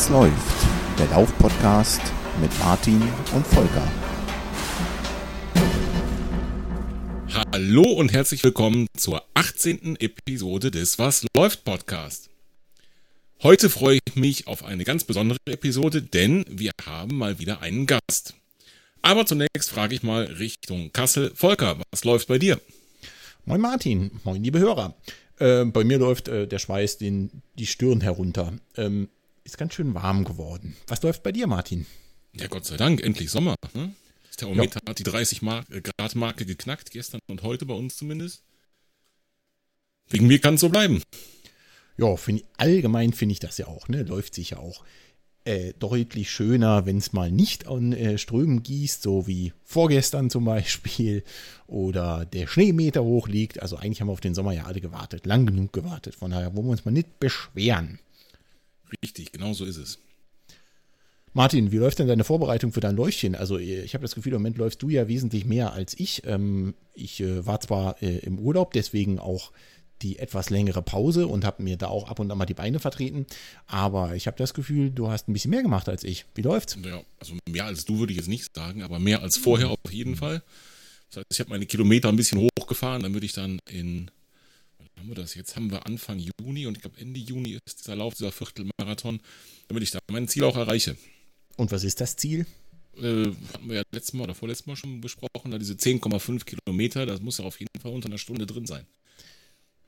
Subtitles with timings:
[0.00, 0.98] Was läuft?
[0.98, 2.00] Der Lauf-Podcast
[2.40, 3.02] mit Martin
[3.34, 3.86] und Volker.
[7.52, 9.96] Hallo und herzlich willkommen zur 18.
[9.96, 12.30] Episode des Was läuft Podcast.
[13.42, 17.84] Heute freue ich mich auf eine ganz besondere Episode, denn wir haben mal wieder einen
[17.84, 18.32] Gast.
[19.02, 21.30] Aber zunächst frage ich mal Richtung Kassel.
[21.34, 22.58] Volker, was läuft bei dir?
[23.44, 24.94] Moin Martin, moin liebe Hörer.
[25.38, 28.54] Äh, bei mir läuft äh, der Schweiß den, die Stirn herunter.
[28.78, 29.10] Ähm,
[29.44, 30.76] ist ganz schön warm geworden.
[30.86, 31.86] Was läuft bei dir, Martin?
[32.32, 33.54] Ja, Gott sei Dank, endlich Sommer.
[33.74, 33.94] Ne?
[34.26, 34.90] Das Thermometer ja.
[34.90, 38.42] hat die 30 äh, Grad Marke geknackt, gestern und heute bei uns zumindest.
[40.08, 41.02] Wegen mir kann es so bleiben.
[41.96, 44.02] Ja, find, allgemein finde ich das ja auch, ne?
[44.02, 44.84] Läuft sich ja auch
[45.44, 50.44] äh, deutlich schöner, wenn es mal nicht an äh, Strömen gießt, so wie vorgestern zum
[50.44, 51.24] Beispiel,
[51.66, 53.62] oder der Schneemeter hoch liegt.
[53.62, 56.14] Also eigentlich haben wir auf den Sommer ja alle gewartet, lang genug gewartet.
[56.14, 57.98] Von daher wollen wir uns mal nicht beschweren.
[59.02, 59.98] Richtig, genau so ist es.
[61.32, 63.36] Martin, wie läuft denn deine Vorbereitung für dein Läufchen?
[63.36, 66.22] Also ich habe das Gefühl, im Moment läufst du ja wesentlich mehr als ich.
[66.26, 69.52] Ähm, ich äh, war zwar äh, im Urlaub, deswegen auch
[70.02, 72.80] die etwas längere Pause und habe mir da auch ab und an mal die Beine
[72.80, 73.26] vertreten.
[73.66, 76.24] Aber ich habe das Gefühl, du hast ein bisschen mehr gemacht als ich.
[76.34, 76.76] Wie läuft's?
[76.84, 79.78] Ja, also mehr als du würde ich jetzt nicht sagen, aber mehr als vorher auf
[79.92, 80.42] jeden Fall.
[81.10, 84.10] Das heißt, ich habe meine Kilometer ein bisschen hochgefahren, dann würde ich dann in,
[85.00, 85.34] haben wir das?
[85.34, 89.20] Jetzt haben wir Anfang Juni und ich glaube Ende Juni ist dieser Lauf, dieser Viertelmarathon,
[89.68, 90.96] damit ich da mein Ziel auch erreiche.
[91.56, 92.46] Und was ist das Ziel?
[92.96, 97.06] Äh, hatten wir ja letztes Mal oder vorletztes Mal schon besprochen, da diese 10,5 Kilometer,
[97.06, 98.86] das muss ja auf jeden Fall unter einer Stunde drin sein.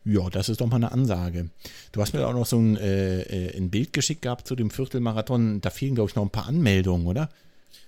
[0.05, 1.51] Ja, das ist doch mal eine Ansage.
[1.93, 4.71] Du hast mir auch noch so ein, äh, äh, ein Bild geschickt gehabt zu dem
[4.71, 5.61] Viertelmarathon.
[5.61, 7.29] Da fehlen, glaube ich, noch ein paar Anmeldungen, oder?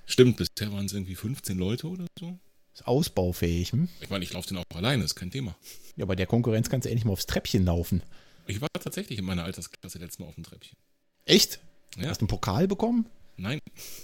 [0.07, 2.39] Stimmt, bisher waren es irgendwie 15 Leute oder so.
[2.75, 3.89] Ist ausbaufähig, hm?
[4.01, 5.55] Ich meine, ich laufe den auch alleine, ist kein Thema.
[5.97, 8.03] Ja, bei der Konkurrenz kannst du endlich mal aufs Treppchen laufen.
[8.47, 10.77] Ich war tatsächlich in meiner Altersklasse letztes Mal auf dem Treppchen.
[11.25, 11.61] Echt?
[11.97, 12.09] Ja.
[12.09, 13.07] Hast du einen Pokal bekommen?
[13.37, 13.61] Nein.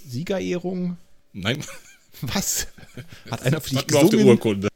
[0.07, 0.97] Siegerehrung?
[1.33, 1.63] Nein.
[2.21, 2.67] Was?
[3.29, 4.27] Hat einer für dich nur auf der gesungen?
[4.37, 4.69] Urkunde.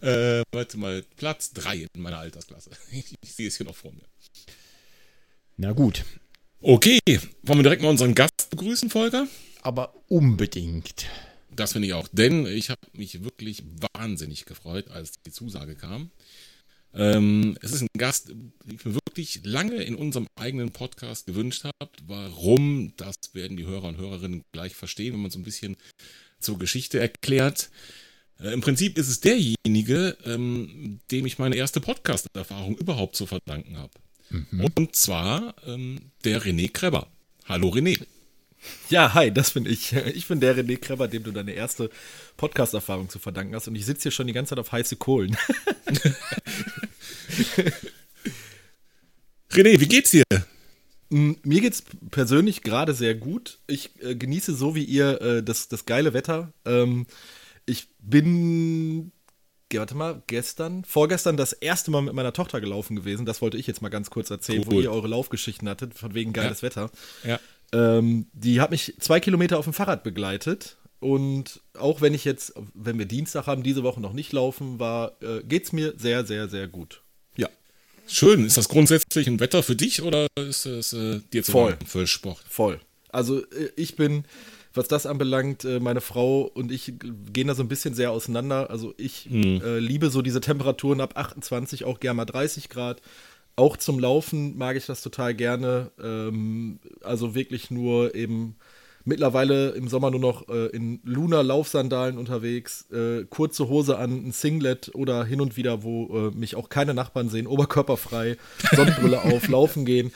[0.00, 2.70] Äh, warte mal, Platz 3 in meiner Altersklasse.
[2.92, 4.04] Ich, ich sehe es hier noch vor mir.
[5.56, 6.04] Na gut,
[6.60, 6.98] Okay,
[7.42, 9.28] wollen wir direkt mal unseren Gast begrüßen, Volker?
[9.62, 11.06] aber unbedingt.
[11.58, 16.12] Das finde ich auch, denn ich habe mich wirklich wahnsinnig gefreut, als die Zusage kam.
[16.94, 21.64] Ähm, es ist ein Gast, den ich mir wirklich lange in unserem eigenen Podcast gewünscht
[21.64, 21.90] habe.
[22.06, 25.76] Warum, das werden die Hörer und Hörerinnen gleich verstehen, wenn man so ein bisschen
[26.38, 27.70] zur Geschichte erklärt.
[28.38, 33.78] Äh, Im Prinzip ist es derjenige, ähm, dem ich meine erste Podcast-Erfahrung überhaupt zu verdanken
[33.78, 33.92] habe.
[34.76, 37.10] Und zwar ähm, der René Kreber.
[37.46, 38.06] Hallo René.
[38.90, 39.92] Ja, hi, das bin ich.
[40.14, 41.90] Ich bin der René Kreber, dem du deine erste
[42.36, 43.68] Podcast-Erfahrung zu verdanken hast.
[43.68, 45.36] Und ich sitze hier schon die ganze Zeit auf heiße Kohlen.
[49.50, 50.24] René, wie geht's dir?
[51.10, 53.58] Mm, Mir geht's persönlich gerade sehr gut.
[53.66, 56.52] Ich äh, genieße so wie ihr äh, das, das geile Wetter.
[56.64, 57.06] Ähm,
[57.66, 59.12] ich bin,
[59.72, 63.24] warte mal, gestern, vorgestern das erste Mal mit meiner Tochter gelaufen gewesen.
[63.26, 64.82] Das wollte ich jetzt mal ganz kurz erzählen, wo Cool.
[64.84, 66.66] ihr eure Laufgeschichten hattet, von wegen geiles Ja.
[66.66, 66.90] Wetter.
[67.24, 67.40] Ja.
[67.72, 70.76] Ähm, die hat mich zwei Kilometer auf dem Fahrrad begleitet.
[71.00, 75.12] Und auch wenn ich jetzt, wenn wir Dienstag haben, diese Woche noch nicht laufen, war,
[75.22, 77.02] äh, geht's mir sehr, sehr, sehr gut.
[77.36, 77.48] Ja,
[78.08, 78.44] Schön.
[78.46, 81.76] Ist das grundsätzlich ein Wetter für dich oder ist es äh, dir zu Voll.
[81.86, 82.42] für Sport?
[82.48, 82.80] voll.
[83.10, 84.24] Also äh, ich bin,
[84.74, 86.94] was das anbelangt, äh, meine Frau und ich
[87.32, 88.70] gehen da so ein bisschen sehr auseinander.
[88.70, 93.02] Also ich äh, liebe so diese Temperaturen ab 28, auch gerne mal 30 Grad.
[93.58, 95.90] Auch zum Laufen mag ich das total gerne.
[96.00, 98.54] Ähm, also wirklich nur eben
[99.04, 104.92] mittlerweile im Sommer nur noch äh, in Luna-Laufsandalen unterwegs, äh, kurze Hose an, ein Singlet
[104.94, 108.36] oder hin und wieder, wo äh, mich auch keine Nachbarn sehen, oberkörperfrei,
[108.76, 110.12] Sonnenbrille auf, laufen gehen.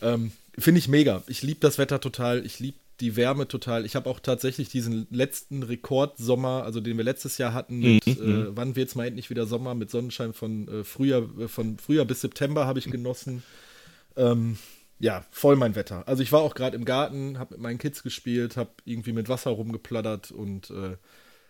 [0.00, 1.24] Ähm, Finde ich mega.
[1.26, 2.46] Ich liebe das Wetter total.
[2.46, 3.84] Ich liebe die Wärme total.
[3.84, 8.56] Ich habe auch tatsächlich diesen letzten Rekordsommer, also den wir letztes Jahr hatten, mit äh,
[8.56, 12.06] wann wird es mal endlich wieder Sommer mit Sonnenschein von äh, Frühjahr, äh, von Frühjahr
[12.06, 13.42] bis September habe ich genossen.
[14.16, 14.56] Ähm,
[14.98, 16.08] ja, voll mein Wetter.
[16.08, 19.28] Also ich war auch gerade im Garten, habe mit meinen Kids gespielt, habe irgendwie mit
[19.28, 20.96] Wasser rumgeplattert und äh,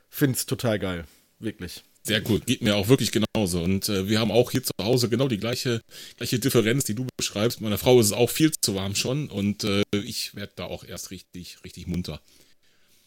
[0.08, 1.04] finde es total geil.
[1.38, 1.84] Wirklich.
[2.06, 2.40] Sehr cool.
[2.40, 3.60] Geht mir auch wirklich genauso.
[3.60, 5.80] Und äh, wir haben auch hier zu Hause genau die gleiche,
[6.16, 7.60] gleiche Differenz, die du beschreibst.
[7.60, 10.84] Meiner Frau ist es auch viel zu warm schon und äh, ich werde da auch
[10.84, 12.20] erst richtig, richtig munter.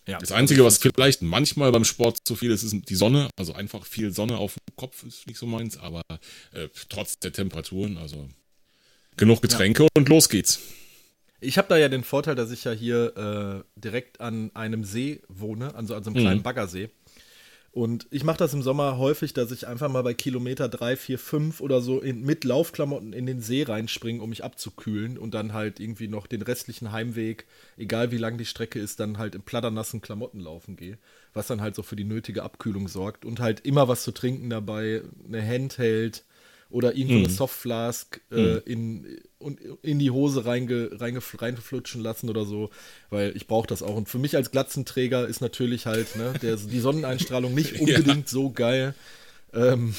[0.06, 0.18] Ja.
[0.18, 3.30] Das Einzige, was vielleicht manchmal beim Sport zu viel ist, ist die Sonne.
[3.38, 6.02] Also einfach viel Sonne auf dem Kopf ist nicht so meins, aber
[6.52, 8.28] äh, trotz der Temperaturen, also
[9.16, 10.60] genug Getränke und los geht's.
[11.42, 15.22] Ich habe da ja den Vorteil, dass ich ja hier äh, direkt an einem See
[15.30, 16.90] wohne, also an so einem kleinen Baggersee.
[17.72, 21.20] Und ich mache das im Sommer häufig, dass ich einfach mal bei Kilometer 3, 4,
[21.20, 25.54] 5 oder so in, mit Laufklamotten in den See reinspringe, um mich abzukühlen und dann
[25.54, 27.46] halt irgendwie noch den restlichen Heimweg,
[27.78, 30.98] egal wie lang die Strecke ist, dann halt in platternassen Klamotten laufen gehe.
[31.34, 33.24] Was dann halt so für die nötige Abkühlung sorgt.
[33.24, 36.24] Und halt immer was zu trinken dabei, eine Handheld
[36.70, 37.24] oder irgendwo mm.
[37.24, 38.62] eine Softflask äh, mm.
[38.66, 39.20] in,
[39.82, 42.70] in die Hose reinge, reinge, reingeflutschen lassen oder so,
[43.10, 43.96] weil ich brauche das auch.
[43.96, 48.24] Und für mich als Glatzenträger ist natürlich halt ne, der, die Sonneneinstrahlung nicht unbedingt ja.
[48.28, 48.94] so geil.
[49.54, 49.96] Ähm,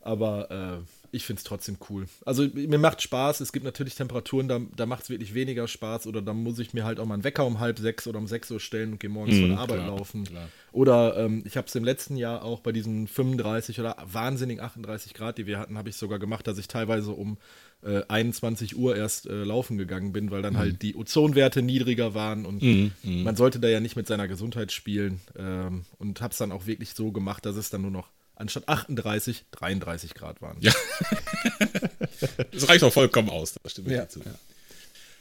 [0.00, 2.06] aber äh, ich finde es trotzdem cool.
[2.24, 3.40] Also mir macht Spaß.
[3.40, 6.06] Es gibt natürlich Temperaturen, da, da macht es wirklich weniger Spaß.
[6.06, 8.26] Oder da muss ich mir halt auch mal einen Wecker um halb sechs oder um
[8.26, 10.24] sechs Uhr stellen und gehe morgens mm, von der Arbeit klar, laufen.
[10.24, 10.48] Klar.
[10.72, 15.14] Oder ähm, ich habe es im letzten Jahr auch bei diesen 35 oder wahnsinnigen 38
[15.14, 17.38] Grad, die wir hatten, habe ich sogar gemacht, dass ich teilweise um
[17.82, 20.58] äh, 21 Uhr erst äh, laufen gegangen bin, weil dann mm.
[20.58, 24.70] halt die Ozonwerte niedriger waren und mm, man sollte da ja nicht mit seiner Gesundheit
[24.70, 25.20] spielen.
[25.36, 28.08] Ähm, und habe es dann auch wirklich so gemacht, dass es dann nur noch
[28.40, 30.56] anstatt 38 33 Grad waren.
[30.60, 30.72] Ja.
[32.52, 34.00] das reicht auch vollkommen aus, da stimme ich ja.
[34.00, 34.20] dazu.
[34.24, 34.32] Ja.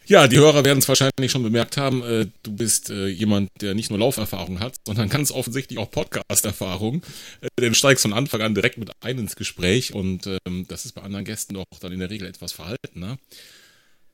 [0.09, 3.75] Ja, die Hörer werden es wahrscheinlich schon bemerkt haben, äh, du bist äh, jemand, der
[3.75, 7.03] nicht nur Lauferfahrung hat, sondern ganz offensichtlich auch Podcast-Erfahrung.
[7.41, 10.93] Äh, denn steigst von Anfang an direkt mit ein ins Gespräch und ähm, das ist
[10.93, 12.99] bei anderen Gästen doch dann in der Regel etwas verhalten.
[12.99, 13.19] Ne?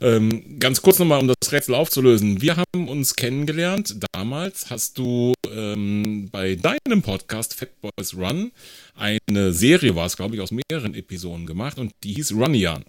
[0.02, 2.42] Ähm, ganz kurz nochmal, um das Rätsel aufzulösen.
[2.42, 3.96] Wir haben uns kennengelernt.
[4.12, 8.52] Damals hast du ähm, bei deinem Podcast Fat Boys Run
[8.96, 12.84] eine Serie, war es glaube ich, aus mehreren Episoden gemacht und die hieß Runnian.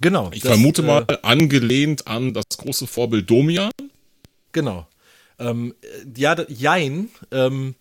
[0.00, 0.30] Genau.
[0.32, 3.70] Ich das, vermute mal, äh, angelehnt an das große Vorbild Domian.
[4.52, 4.86] Genau.
[5.38, 5.74] Ähm,
[6.16, 7.08] ja, jein.
[7.30, 7.74] Ähm,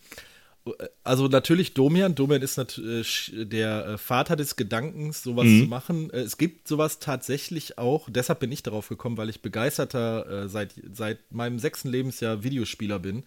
[1.03, 2.13] also natürlich Domian.
[2.13, 5.63] Domian ist natürlich äh, der äh, Vater des Gedankens, sowas mhm.
[5.63, 6.09] zu machen.
[6.11, 8.07] Äh, es gibt sowas tatsächlich auch.
[8.09, 13.23] Deshalb bin ich darauf gekommen, weil ich begeisterter seit, seit meinem sechsten Lebensjahr Videospieler bin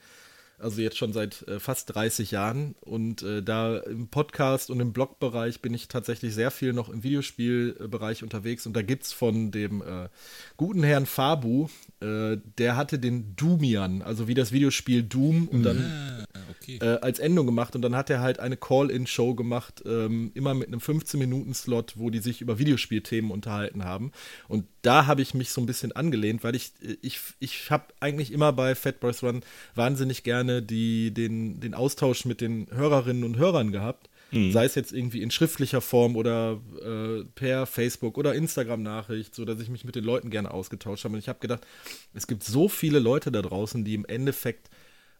[0.58, 2.74] also jetzt schon seit äh, fast 30 Jahren.
[2.80, 7.02] Und äh, da im Podcast und im Blogbereich bin ich tatsächlich sehr viel noch im
[7.02, 8.66] Videospielbereich unterwegs.
[8.66, 10.08] Und da gibt es von dem äh,
[10.56, 11.68] guten Herrn Fabu,
[12.00, 16.23] äh, der hatte den Doomian, also wie das Videospiel Doom, und dann ah,
[16.64, 16.78] okay.
[16.80, 17.74] Äh, als Endung gemacht.
[17.74, 22.18] Und dann hat er halt eine Call-In-Show gemacht, ähm, immer mit einem 15-Minuten-Slot, wo die
[22.18, 24.12] sich über Videospielthemen unterhalten haben.
[24.48, 27.84] Und da habe ich mich so ein bisschen angelehnt, weil ich, äh, ich, ich habe
[28.00, 29.42] eigentlich immer bei Fat Boys Run
[29.74, 34.08] wahnsinnig gerne die, den, den Austausch mit den Hörerinnen und Hörern gehabt.
[34.34, 34.52] Mhm.
[34.52, 39.60] Sei es jetzt irgendwie in schriftlicher Form oder äh, per Facebook oder Instagram-Nachricht, so dass
[39.60, 41.14] ich mich mit den Leuten gerne ausgetauscht habe.
[41.14, 41.66] Und ich habe gedacht,
[42.14, 44.70] es gibt so viele Leute da draußen, die im Endeffekt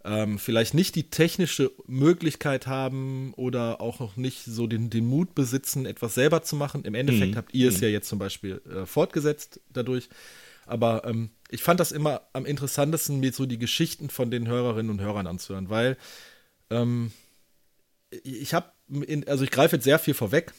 [0.05, 5.35] ähm, vielleicht nicht die technische Möglichkeit haben oder auch noch nicht so den, den Mut
[5.35, 6.85] besitzen, etwas selber zu machen.
[6.85, 7.37] Im Endeffekt mhm.
[7.37, 7.85] habt ihr es mhm.
[7.85, 10.09] ja jetzt zum Beispiel äh, fortgesetzt dadurch.
[10.67, 14.91] Aber ähm, ich fand das immer am interessantesten, mir so die Geschichten von den Hörerinnen
[14.91, 15.97] und Hörern anzuhören, weil
[16.71, 17.13] ähm,
[18.11, 18.71] ich habe,
[19.27, 20.53] also ich greife jetzt sehr viel vorweg,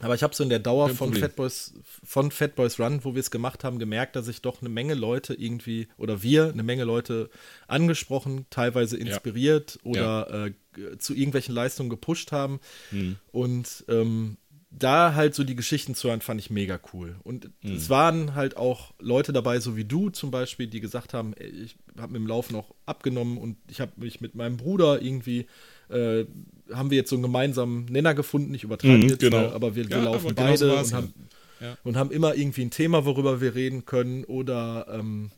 [0.00, 3.30] aber ich habe so in der Dauer von Fatboys, von Fatboys Run, wo wir es
[3.30, 7.30] gemacht haben, gemerkt, dass ich doch eine Menge Leute irgendwie oder wir eine Menge Leute
[7.68, 9.90] angesprochen, teilweise inspiriert ja.
[9.90, 10.46] oder ja.
[10.46, 12.58] Äh, zu irgendwelchen Leistungen gepusht haben.
[12.90, 13.16] Mhm.
[13.30, 14.36] Und ähm,
[14.76, 17.16] da halt so die Geschichten zu hören, fand ich mega cool.
[17.22, 17.76] Und mhm.
[17.76, 21.48] es waren halt auch Leute dabei, so wie du zum Beispiel, die gesagt haben, ey,
[21.48, 25.46] ich habe mit dem Laufen auch abgenommen und ich habe mich mit meinem Bruder irgendwie
[25.94, 26.26] äh,
[26.72, 28.54] haben wir jetzt so einen gemeinsamen Nenner gefunden.
[28.54, 29.50] Ich übertreibe mhm, jetzt, genau.
[29.50, 31.14] aber wir, wir ja, laufen genau beide und, haben,
[31.60, 31.76] ja.
[31.84, 34.24] und haben immer irgendwie ein Thema, worüber wir reden können.
[34.24, 35.30] Oder ähm,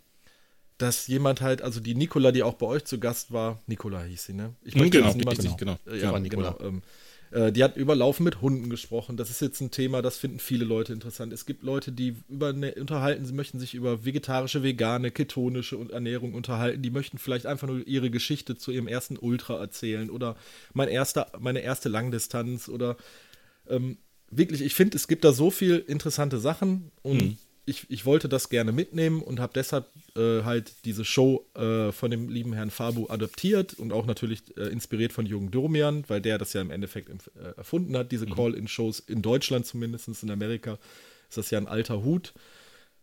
[0.78, 4.26] dass jemand halt, also die Nicola, die auch bei euch zu Gast war, Nicola hieß
[4.26, 4.54] sie, ne?
[4.62, 5.76] Ich möchte genau, niemand, richtig, genau.
[5.86, 6.58] Äh, ja, genau.
[6.60, 6.82] Ähm,
[7.30, 9.16] äh, die hat über Laufen mit Hunden gesprochen.
[9.16, 11.33] Das ist jetzt ein Thema, das finden viele Leute interessant.
[11.33, 16.35] Es gibt Leute, die über eine, unterhalten, sie möchten sich über vegetarische, vegane, ketonische Ernährung
[16.35, 16.83] unterhalten.
[16.83, 20.37] Die möchten vielleicht einfach nur ihre Geschichte zu ihrem ersten Ultra erzählen oder
[20.73, 22.97] mein erster, meine erste Langdistanz oder
[23.68, 23.99] ähm,
[24.30, 28.28] wirklich, ich finde, es gibt da so viel interessante Sachen und mhm ich, ich wollte
[28.28, 32.70] das gerne mitnehmen und habe deshalb äh, halt diese Show äh, von dem lieben Herrn
[32.70, 36.70] Fabu adaptiert und auch natürlich äh, inspiriert von Jürgen Domian, weil der das ja im
[36.70, 38.35] Endeffekt äh, erfunden hat, diese mhm.
[38.35, 40.78] Call-In-Shows in Deutschland zumindest, in Amerika
[41.28, 42.35] ist das ja ein alter Hut.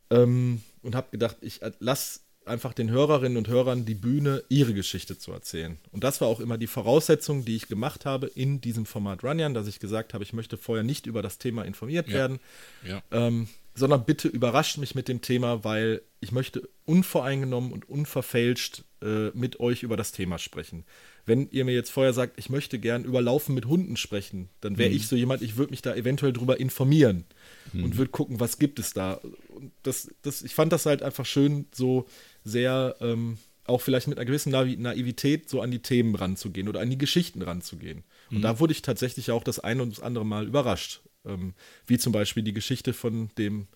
[0.09, 4.73] Ähm, und habe gedacht, ich äh, lass einfach den Hörerinnen und Hörern die Bühne, ihre
[4.73, 5.77] Geschichte zu erzählen.
[5.91, 9.53] Und das war auch immer die Voraussetzung, die ich gemacht habe in diesem Format Runyan,
[9.53, 12.13] dass ich gesagt habe, ich möchte vorher nicht über das Thema informiert ja.
[12.13, 12.39] werden.
[12.85, 13.01] Ja.
[13.11, 19.29] Ähm, sondern bitte überrascht mich mit dem Thema, weil ich möchte unvoreingenommen und unverfälscht äh,
[19.33, 20.85] mit euch über das Thema sprechen.
[21.25, 24.77] Wenn ihr mir jetzt vorher sagt, ich möchte gern über Laufen mit Hunden sprechen, dann
[24.77, 24.95] wäre mhm.
[24.95, 27.25] ich so jemand, ich würde mich da eventuell drüber informieren
[27.71, 27.85] mhm.
[27.85, 29.19] und würde gucken, was gibt es da.
[29.49, 32.05] Und das, das, ich fand das halt einfach schön, so
[32.43, 36.89] sehr, ähm, auch vielleicht mit einer gewissen Naivität so an die Themen ranzugehen oder an
[36.89, 38.03] die Geschichten ranzugehen.
[38.29, 38.41] Und mhm.
[38.41, 41.01] da wurde ich tatsächlich auch das eine und das andere Mal überrascht.
[41.25, 41.53] Ähm,
[41.87, 43.67] wie zum Beispiel die Geschichte von dem,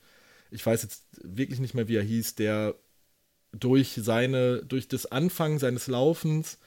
[0.51, 2.75] ich weiß jetzt wirklich nicht mehr, wie er hieß, der
[3.51, 6.57] durch seine, durch das Anfang seines Laufens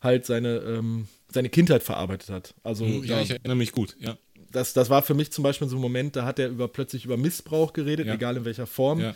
[0.00, 2.54] halt seine, ähm, seine Kindheit verarbeitet hat.
[2.62, 4.16] Also, mhm, ja, da, ich erinnere mich gut, ja.
[4.50, 7.04] Das, das war für mich zum Beispiel so ein Moment, da hat er über, plötzlich
[7.04, 8.14] über Missbrauch geredet, ja.
[8.14, 9.00] egal in welcher Form.
[9.00, 9.14] Ja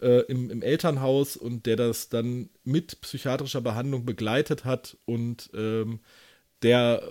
[0.00, 6.00] äh, im, im, Elternhaus und der das dann mit psychiatrischer Behandlung begleitet hat und ähm,
[6.62, 7.02] der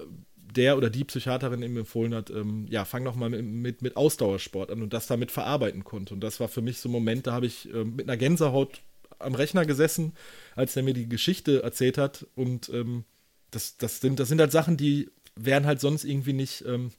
[0.53, 3.97] der oder die Psychiaterin ihm empfohlen hat, ähm, ja, fang doch mal mit, mit, mit,
[3.97, 6.13] Ausdauersport an und das damit verarbeiten konnte.
[6.13, 8.81] Und das war für mich so ein Moment, da habe ich ähm, mit einer Gänsehaut
[9.19, 10.13] am Rechner gesessen,
[10.55, 12.27] als er mir die Geschichte erzählt hat.
[12.35, 13.03] Und ähm,
[13.51, 16.91] das, das, sind, das sind halt Sachen, die wären halt sonst irgendwie nicht ähm,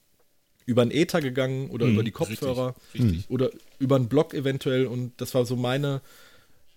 [0.67, 3.31] über einen Ether gegangen oder mhm, über die Kopfhörer richtig, richtig.
[3.31, 4.87] oder über einen Blog eventuell.
[4.87, 6.01] Und das war so meine,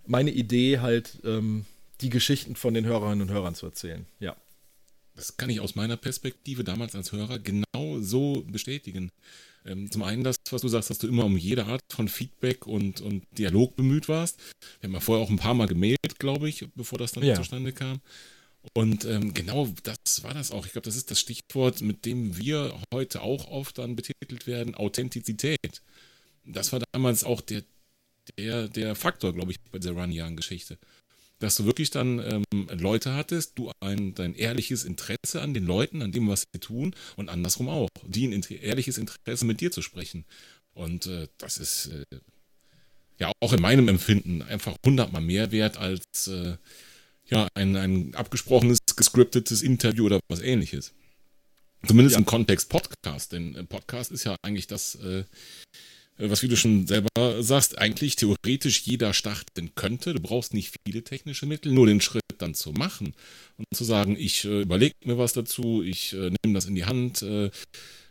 [0.05, 1.65] meine Idee, halt ähm,
[2.01, 4.05] die Geschichten von den Hörerinnen und Hörern zu erzählen.
[4.19, 4.36] Ja.
[5.17, 9.12] Das kann ich aus meiner Perspektive damals als Hörer genau so bestätigen.
[9.65, 12.67] Ähm, zum einen das, was du sagst, dass du immer um jede Art von Feedback
[12.67, 14.39] und, und Dialog bemüht warst.
[14.79, 17.33] Wir haben ja vorher auch ein paar Mal gemailt, glaube ich, bevor das dann ja.
[17.33, 18.00] zustande kam.
[18.74, 20.65] Und ähm, genau das war das auch.
[20.67, 24.75] Ich glaube, das ist das Stichwort, mit dem wir heute auch oft dann betitelt werden,
[24.75, 25.81] Authentizität.
[26.45, 27.63] Das war damals auch der,
[28.38, 30.77] der, der Faktor, glaube ich, bei der Runyan-Geschichte.
[31.39, 36.01] Dass du wirklich dann ähm, Leute hattest, du ein dein ehrliches Interesse an den Leuten,
[36.01, 39.82] an dem, was sie tun, und andersrum auch, die ein ehrliches Interesse mit dir zu
[39.82, 40.25] sprechen.
[40.74, 42.20] Und äh, das ist äh,
[43.20, 46.58] ja auch in meinem Empfinden einfach hundertmal mehr wert als äh,
[47.25, 50.94] ja, ein, ein abgesprochenes, gescriptetes Interview oder was ähnliches.
[51.86, 52.20] Zumindest ja.
[52.20, 55.24] im Kontext Podcast, denn äh, Podcast ist ja eigentlich das, äh,
[56.17, 60.13] was wie du schon selber sagst, eigentlich theoretisch jeder starten könnte.
[60.13, 63.13] Du brauchst nicht viele technische Mittel, nur den Schritt dann zu machen
[63.57, 66.86] und zu sagen, ich äh, überlege mir was dazu, ich äh, nehme das in die
[66.86, 67.50] Hand, äh,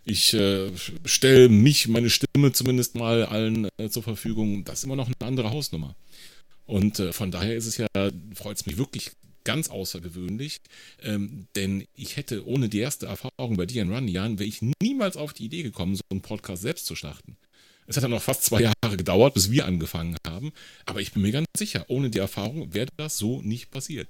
[0.05, 0.71] ich äh,
[1.05, 4.65] stelle mich, meine Stimme zumindest mal allen äh, zur Verfügung.
[4.65, 5.97] Das ist immer noch eine andere Hausnummer.
[6.65, 7.87] Und äh, von daher ist es ja,
[8.35, 9.11] freut es mich wirklich
[9.47, 10.59] ganz außergewöhnlich,
[11.03, 14.61] ähm, denn ich hätte ohne die erste Erfahrung bei dir in Run Jahren, wäre ich
[14.83, 17.37] niemals auf die Idee gekommen, so einen Podcast selbst zu starten.
[17.87, 20.53] Es hat dann noch fast zwei Jahre gedauert, bis wir angefangen haben,
[20.87, 24.09] aber ich bin mir ganz sicher, ohne die Erfahrung wäre das so nicht passiert.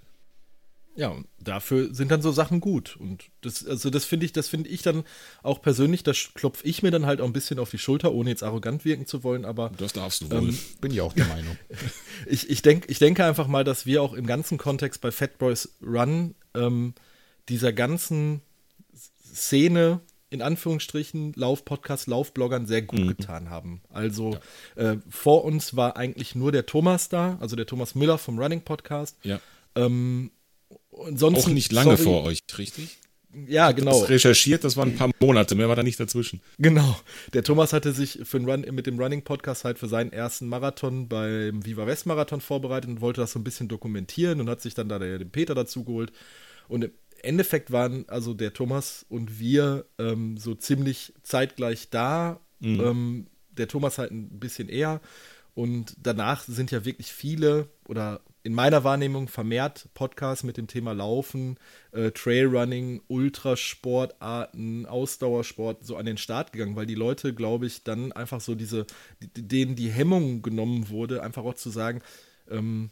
[0.96, 2.96] Ja, und dafür sind dann so Sachen gut.
[2.98, 5.04] Und das, also das finde ich, das finde ich dann
[5.42, 8.30] auch persönlich, das klopfe ich mir dann halt auch ein bisschen auf die Schulter, ohne
[8.30, 9.70] jetzt arrogant wirken zu wollen, aber.
[9.76, 10.48] Das darfst du wohl.
[10.48, 11.58] Ähm, Bin ich auch der Meinung.
[12.26, 15.36] ich, ich, denk, ich denke einfach mal, dass wir auch im ganzen Kontext bei Fat
[15.36, 16.94] Boys Run ähm,
[17.50, 18.40] dieser ganzen
[19.34, 23.08] Szene, in Anführungsstrichen, Lauf-Podcast, Laufbloggern sehr gut mhm.
[23.08, 23.80] getan haben.
[23.90, 24.38] Also
[24.76, 24.92] ja.
[24.92, 28.62] äh, vor uns war eigentlich nur der Thomas da, also der Thomas Miller vom Running
[28.62, 29.16] Podcast.
[29.22, 29.40] Ja.
[29.74, 30.30] Ähm,
[30.90, 32.98] auch nicht lange sorry, vor euch, richtig?
[33.46, 34.00] Ja, genau.
[34.00, 36.40] Das recherchiert, das waren ein paar Monate, mehr war da nicht dazwischen.
[36.58, 36.98] Genau.
[37.34, 41.06] Der Thomas hatte sich für Run, mit dem Running Podcast halt für seinen ersten Marathon
[41.08, 44.74] beim Viva West Marathon vorbereitet und wollte das so ein bisschen dokumentieren und hat sich
[44.74, 46.12] dann da den Peter dazu geholt.
[46.68, 46.90] Und
[47.22, 52.40] Endeffekt waren also der Thomas und wir ähm, so ziemlich zeitgleich da.
[52.60, 52.80] Mhm.
[52.80, 55.00] Ähm, der Thomas halt ein bisschen eher.
[55.54, 60.92] Und danach sind ja wirklich viele oder in meiner Wahrnehmung vermehrt Podcasts mit dem Thema
[60.92, 61.58] Laufen,
[61.90, 68.12] äh, Trailrunning, Ultrasportarten, Ausdauersport so an den Start gegangen, weil die Leute, glaube ich, dann
[68.12, 68.86] einfach so diese,
[69.18, 72.02] denen die Hemmung genommen wurde, einfach auch zu sagen,
[72.48, 72.90] ähm,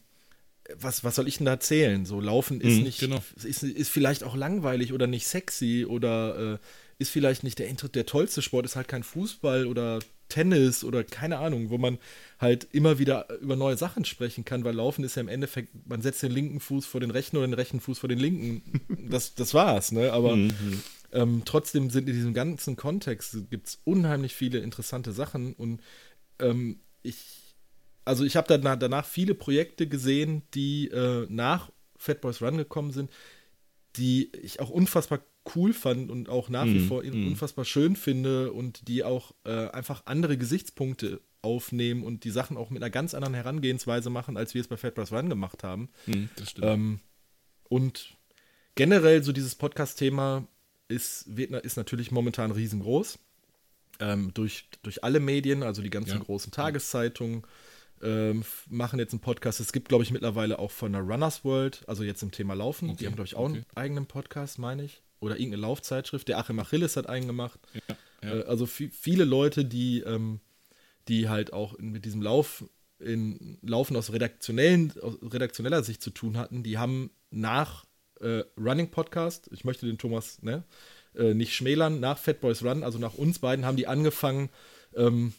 [0.78, 2.06] was, was soll ich denn da erzählen?
[2.06, 3.22] So, Laufen ist mhm, nicht, genau.
[3.42, 6.58] ist, ist vielleicht auch langweilig oder nicht sexy oder äh,
[6.98, 11.38] ist vielleicht nicht der, der tollste Sport, ist halt kein Fußball oder Tennis oder keine
[11.38, 11.98] Ahnung, wo man
[12.38, 16.02] halt immer wieder über neue Sachen sprechen kann, weil Laufen ist ja im Endeffekt, man
[16.02, 18.80] setzt den linken Fuß vor den rechten oder den rechten Fuß vor den linken.
[19.10, 20.12] Das, das war's, ne?
[20.12, 20.82] Aber mhm.
[21.12, 25.80] ähm, trotzdem sind in diesem ganzen Kontext gibt es unheimlich viele interessante Sachen und
[26.38, 27.43] ähm, ich,
[28.04, 32.92] also ich habe danach, danach viele Projekte gesehen, die äh, nach Fat Boys Run gekommen
[32.92, 33.10] sind,
[33.96, 35.20] die ich auch unfassbar
[35.54, 37.28] cool fand und auch nach wie mm, vor mm.
[37.28, 42.70] unfassbar schön finde und die auch äh, einfach andere Gesichtspunkte aufnehmen und die Sachen auch
[42.70, 45.90] mit einer ganz anderen Herangehensweise machen, als wir es bei Fat Brass Run gemacht haben.
[46.06, 46.66] Mm, das stimmt.
[46.66, 47.00] Ähm,
[47.68, 48.16] und
[48.74, 50.46] generell so dieses Podcast-Thema
[50.88, 53.18] ist, ist natürlich momentan riesengroß.
[54.00, 56.18] Ähm, durch, durch alle Medien, also die ganzen ja.
[56.18, 57.42] großen Tageszeitungen,
[58.02, 59.60] ähm, machen jetzt einen Podcast.
[59.60, 62.90] Es gibt, glaube ich, mittlerweile auch von der Runners World, also jetzt im Thema Laufen.
[62.90, 62.98] Okay.
[63.00, 63.54] Die haben, glaube ich, auch okay.
[63.54, 66.28] einen eigenen Podcast, meine ich oder irgendeine Laufzeitschrift.
[66.28, 67.58] Der Achim Achilles hat einen gemacht.
[67.72, 68.34] Ja, ja.
[68.36, 70.40] Äh, also viele Leute, die, ähm,
[71.08, 72.64] die halt auch mit diesem Lauf
[72.98, 77.84] in Laufen aus, redaktionellen, aus redaktioneller Sicht zu tun hatten, die haben nach
[78.20, 80.64] äh, Running Podcast, ich möchte den Thomas ne,
[81.14, 84.48] äh, nicht schmälern, nach Fat Boys Run, also nach uns beiden, haben die angefangen,
[84.94, 85.34] ähm,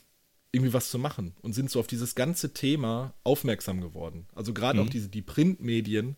[0.55, 4.25] irgendwie was zu machen und sind so auf dieses ganze Thema aufmerksam geworden.
[4.33, 4.85] Also gerade mhm.
[4.85, 6.15] auch diese die Printmedien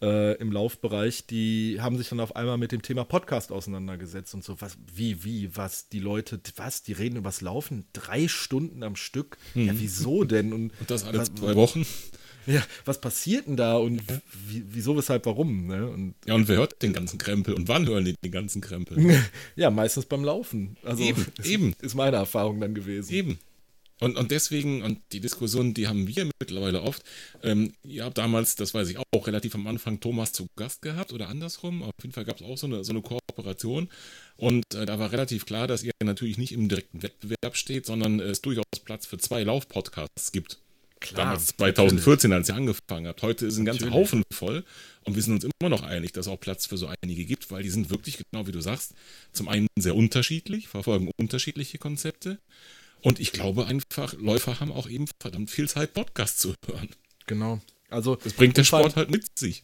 [0.00, 4.44] äh, im Laufbereich, die haben sich dann auf einmal mit dem Thema Podcast auseinandergesetzt und
[4.44, 8.96] so, was, wie, wie, was, die Leute, was, die reden übers Laufen, drei Stunden am
[8.96, 9.38] Stück.
[9.54, 9.66] Mhm.
[9.66, 10.52] Ja, wieso denn?
[10.52, 11.86] Und, und das alle zwei Wochen.
[12.46, 14.02] Ja, was passiert denn da und
[14.46, 15.66] wie, wieso, weshalb, warum?
[15.66, 15.88] Ne?
[15.88, 19.22] Und, ja, und wer hört den ganzen Krempel und wann hören die den ganzen Krempel?
[19.56, 20.76] ja, meistens beim Laufen.
[20.82, 21.74] Also, eben, eben.
[21.80, 23.12] Ist meine Erfahrung dann gewesen.
[23.12, 23.38] Eben.
[24.00, 27.02] Und, und deswegen, und die Diskussion, die haben wir mittlerweile oft.
[27.42, 31.12] Ähm, ihr habt damals, das weiß ich auch, relativ am Anfang Thomas zu Gast gehabt
[31.12, 31.82] oder andersrum.
[31.82, 33.88] Auf jeden Fall gab es auch so eine, so eine Kooperation.
[34.36, 38.18] Und äh, da war relativ klar, dass ihr natürlich nicht im direkten Wettbewerb steht, sondern
[38.18, 40.58] es durchaus Platz für zwei Laufpodcasts gibt.
[40.98, 42.34] Klar, Damals 2014, natürlich.
[42.34, 43.22] als ihr angefangen habt.
[43.22, 44.64] Heute ist ein ganzer Haufen voll
[45.04, 47.50] und wir sind uns immer noch einig, dass es auch Platz für so einige gibt,
[47.50, 48.94] weil die sind wirklich, genau wie du sagst,
[49.32, 52.38] zum einen sehr unterschiedlich, verfolgen unterschiedliche Konzepte
[53.04, 56.88] und ich glaube einfach, Läufer haben auch eben verdammt viel Zeit, Podcasts zu hören.
[57.26, 57.60] Genau.
[57.90, 59.62] Also das bringt der Sport halt mit sich.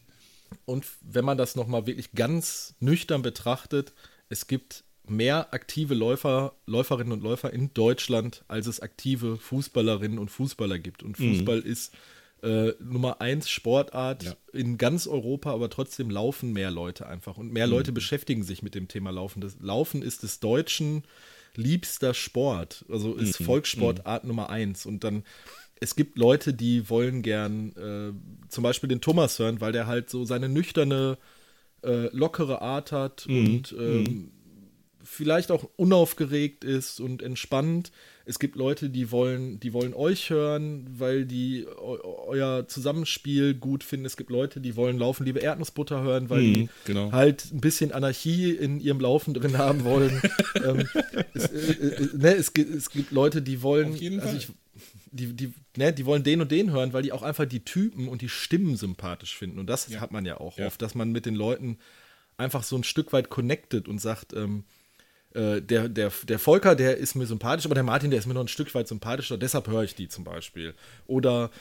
[0.65, 3.93] Und wenn man das nochmal wirklich ganz nüchtern betrachtet,
[4.29, 10.29] es gibt mehr aktive Läufer, Läuferinnen und Läufer in Deutschland, als es aktive Fußballerinnen und
[10.29, 11.01] Fußballer gibt.
[11.01, 11.35] Und mhm.
[11.35, 11.65] Fußball mhm.
[11.65, 11.93] ist
[12.43, 14.35] äh, Nummer eins Sportart ja.
[14.53, 17.37] in ganz Europa, aber trotzdem laufen mehr Leute einfach.
[17.37, 17.73] Und mehr mhm.
[17.73, 19.41] Leute beschäftigen sich mit dem Thema Laufen.
[19.41, 21.03] Das Laufen ist des Deutschen
[21.57, 22.85] liebster Sport.
[22.89, 23.45] Also ist mhm.
[23.45, 24.27] Volkssportart mhm.
[24.27, 24.85] Nummer eins.
[24.85, 25.23] Und dann
[25.79, 30.09] es gibt Leute, die wollen gern äh, zum Beispiel den Thomas hören, weil der halt
[30.09, 31.17] so seine nüchterne,
[31.83, 33.37] äh, lockere Art hat mhm.
[33.37, 34.31] und ähm, mhm
[35.03, 37.91] vielleicht auch unaufgeregt ist und entspannt.
[38.31, 44.05] Es gibt Leute, die wollen, die wollen euch hören, weil die euer Zusammenspiel gut finden.
[44.05, 47.11] Es gibt Leute, die wollen Laufen, liebe Erdnussbutter hören, weil mhm, die genau.
[47.11, 50.21] halt ein bisschen Anarchie in ihrem Laufen drin haben wollen.
[50.63, 50.87] ähm,
[51.33, 54.47] es, äh, äh, ne, es, gibt, es gibt Leute, die wollen, also ich,
[55.11, 58.07] die, die, ne, die wollen den und den hören, weil die auch einfach die Typen
[58.07, 59.59] und die Stimmen sympathisch finden.
[59.59, 59.99] Und das ja.
[59.99, 60.67] hat man ja auch ja.
[60.67, 61.79] oft, dass man mit den Leuten
[62.37, 64.63] einfach so ein Stück weit connected und sagt, ähm,
[65.33, 68.33] äh, der, der, der Volker, der ist mir sympathisch, aber der Martin, der ist mir
[68.33, 70.73] noch ein Stück weit sympathischer, deshalb höre ich die zum Beispiel.
[71.07, 71.51] Oder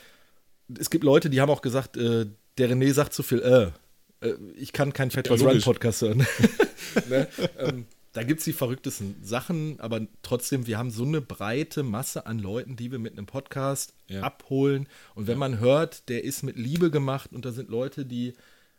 [0.78, 2.26] es gibt Leute, die haben auch gesagt, äh,
[2.58, 6.26] der René sagt zu viel, äh, äh ich kann keinen Fat ja, Run Podcast hören.
[7.08, 7.28] ne?
[7.58, 12.26] ähm, da gibt es die verrücktesten Sachen, aber trotzdem, wir haben so eine breite Masse
[12.26, 14.22] an Leuten, die wir mit einem Podcast ja.
[14.22, 14.88] abholen.
[15.14, 15.38] Und wenn ja.
[15.38, 18.34] man hört, der ist mit Liebe gemacht und da sind Leute, die,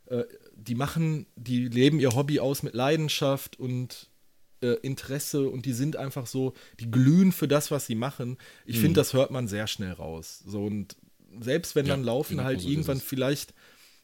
[0.08, 0.24] äh,
[0.56, 4.10] die machen, die leben ihr Hobby aus mit Leidenschaft und
[4.62, 8.38] äh, Interesse und die sind einfach so, die glühen für das, was sie machen.
[8.66, 8.82] Ich mhm.
[8.82, 10.44] finde, das hört man sehr schnell raus.
[10.46, 10.96] So und
[11.40, 13.54] selbst wenn ja, dann Laufen halt so irgendwann vielleicht,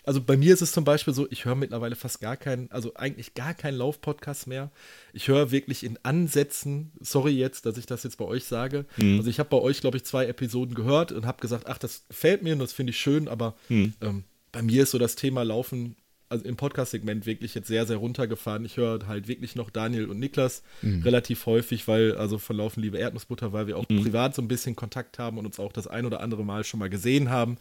[0.03, 2.93] also bei mir ist es zum Beispiel so, ich höre mittlerweile fast gar keinen, also
[2.95, 4.71] eigentlich gar keinen Laufpodcast mehr.
[5.13, 8.85] Ich höre wirklich in Ansätzen, sorry jetzt, dass ich das jetzt bei euch sage.
[8.97, 9.17] Mhm.
[9.17, 12.05] Also ich habe bei euch, glaube ich, zwei Episoden gehört und habe gesagt, ach, das
[12.07, 13.93] gefällt mir und das finde ich schön, aber mhm.
[14.01, 15.97] ähm, bei mir ist so das Thema Laufen
[16.29, 18.65] also im Podcast-Segment wirklich jetzt sehr, sehr runtergefahren.
[18.65, 21.03] Ich höre halt wirklich noch Daniel und Niklas mhm.
[21.03, 24.03] relativ häufig, weil, also von Laufen Liebe Erdnussbutter, weil wir auch mhm.
[24.03, 26.79] privat so ein bisschen Kontakt haben und uns auch das ein oder andere Mal schon
[26.79, 27.57] mal gesehen haben.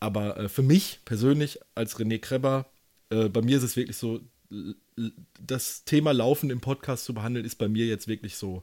[0.00, 2.66] Aber äh, für mich persönlich als René Kreber,
[3.10, 4.20] äh, bei mir ist es wirklich so,
[5.40, 8.62] das Thema Laufen im Podcast zu behandeln, ist bei mir jetzt wirklich so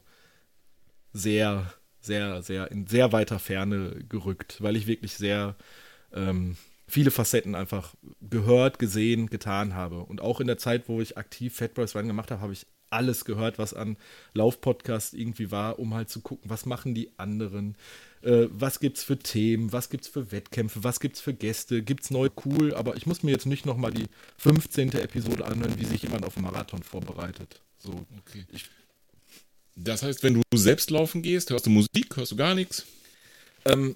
[1.13, 5.55] sehr, sehr, sehr in sehr weiter Ferne gerückt, weil ich wirklich sehr
[6.13, 6.57] ähm,
[6.89, 9.99] viele Facetten einfach gehört, gesehen, getan habe.
[10.01, 12.65] Und auch in der Zeit, wo ich aktiv Fat Boys Run gemacht habe, habe ich
[12.89, 13.97] alles gehört, was an
[14.33, 17.75] Laufpodcast irgendwie war, um halt zu gucken, was machen die anderen,
[18.21, 22.29] äh, was gibt's für Themen, was gibt's für Wettkämpfe, was gibt's für Gäste, gibt's neu
[22.45, 24.93] cool, aber ich muss mir jetzt nicht nochmal die 15.
[24.93, 27.61] Episode anhören, wie sich jemand auf einen Marathon vorbereitet.
[27.77, 27.91] So.
[27.91, 28.45] Okay.
[28.51, 28.69] Ich,
[29.75, 32.85] das heißt, wenn du selbst laufen gehst, hörst du Musik, hörst du gar nichts?
[33.65, 33.95] Ähm,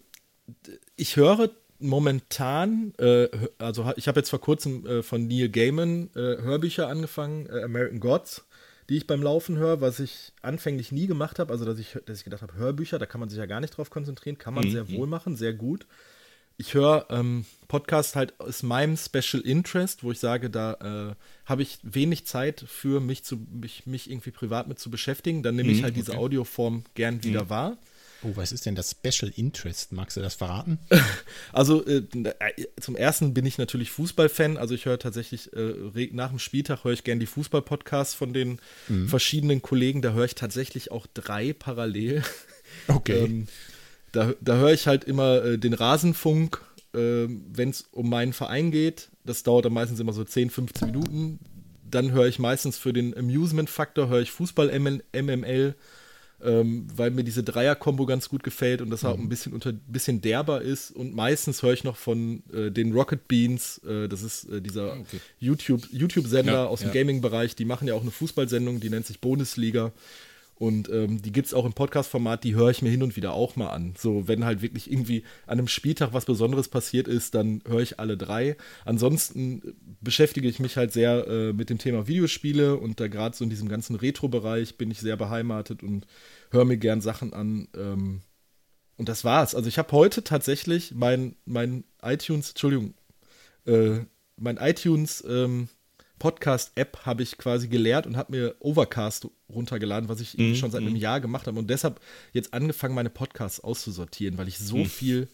[0.96, 1.50] ich höre
[1.84, 7.48] momentan, äh, also ich habe jetzt vor kurzem äh, von Neil Gaiman äh, Hörbücher angefangen,
[7.48, 8.46] äh, American Gods,
[8.90, 12.20] die ich beim Laufen höre, was ich anfänglich nie gemacht habe, also dass ich, dass
[12.20, 14.66] ich gedacht habe, Hörbücher, da kann man sich ja gar nicht drauf konzentrieren, kann man
[14.66, 14.72] mhm.
[14.72, 15.86] sehr wohl machen, sehr gut.
[16.58, 20.74] Ich höre ähm, Podcast halt aus meinem Special Interest, wo ich sage, da
[21.10, 21.16] äh,
[21.46, 25.42] habe ich wenig Zeit für mich zu mich, mich irgendwie privat mit zu beschäftigen.
[25.42, 27.50] Dann nehme ich mhm, halt diese Audioform gern wieder mhm.
[27.50, 27.78] wahr.
[28.24, 29.92] Oh, was ist denn das Special Interest?
[29.92, 30.80] Magst du das verraten?
[31.52, 32.04] Also äh,
[32.80, 34.58] zum ersten bin ich natürlich Fußballfan.
[34.58, 38.60] Also ich höre tatsächlich äh, nach dem Spieltag höre ich gerne die Fußballpodcasts von den
[38.88, 39.08] mhm.
[39.08, 40.02] verschiedenen Kollegen.
[40.02, 42.24] Da höre ich tatsächlich auch drei parallel.
[42.88, 43.26] Okay.
[43.26, 43.48] ähm,
[44.14, 46.60] da, da höre ich halt immer äh, den Rasenfunk,
[46.96, 49.10] äh, wenn es um meinen Verein geht.
[49.26, 51.40] Das dauert dann meistens immer so 10, 15 Minuten.
[51.90, 55.76] Dann höre ich meistens für den Amusement-Faktor, höre ich Fußball-MML
[56.44, 59.24] ähm, weil mir diese Dreier-Kombo ganz gut gefällt und das auch mhm.
[59.24, 60.92] ein bisschen unter bisschen derber ist.
[60.92, 64.94] Und meistens höre ich noch von äh, den Rocket Beans, äh, das ist äh, dieser
[64.94, 65.20] ah, okay.
[65.40, 66.94] YouTube, YouTube-Sender ja, aus dem ja.
[66.94, 69.92] Gaming-Bereich, die machen ja auch eine Fußballsendung, die nennt sich Bundesliga.
[70.56, 73.34] Und ähm, die gibt es auch im Podcast-Format, die höre ich mir hin und wieder
[73.34, 73.96] auch mal an.
[73.98, 78.00] So, wenn halt wirklich irgendwie an einem Spieltag was Besonderes passiert ist, dann höre ich
[78.00, 78.56] alle drei.
[78.86, 83.44] Ansonsten beschäftige ich mich halt sehr äh, mit dem Thema Videospiele und da gerade so
[83.44, 86.06] in diesem ganzen Retro-Bereich bin ich sehr beheimatet und
[86.52, 87.68] höre mir gern Sachen an.
[87.76, 88.22] Ähm,
[88.96, 89.56] und das war's.
[89.56, 92.94] Also ich habe heute tatsächlich mein, mein iTunes, Entschuldigung,
[93.66, 94.00] äh,
[94.38, 95.68] mein iTunes ähm,
[96.24, 100.56] Podcast-App habe ich quasi geleert und habe mir Overcast runtergeladen, was ich mhm.
[100.56, 101.00] schon seit einem mhm.
[101.00, 102.00] Jahr gemacht habe und deshalb
[102.32, 104.86] jetzt angefangen, meine Podcasts auszusortieren, weil ich so mhm.
[104.86, 105.28] viel,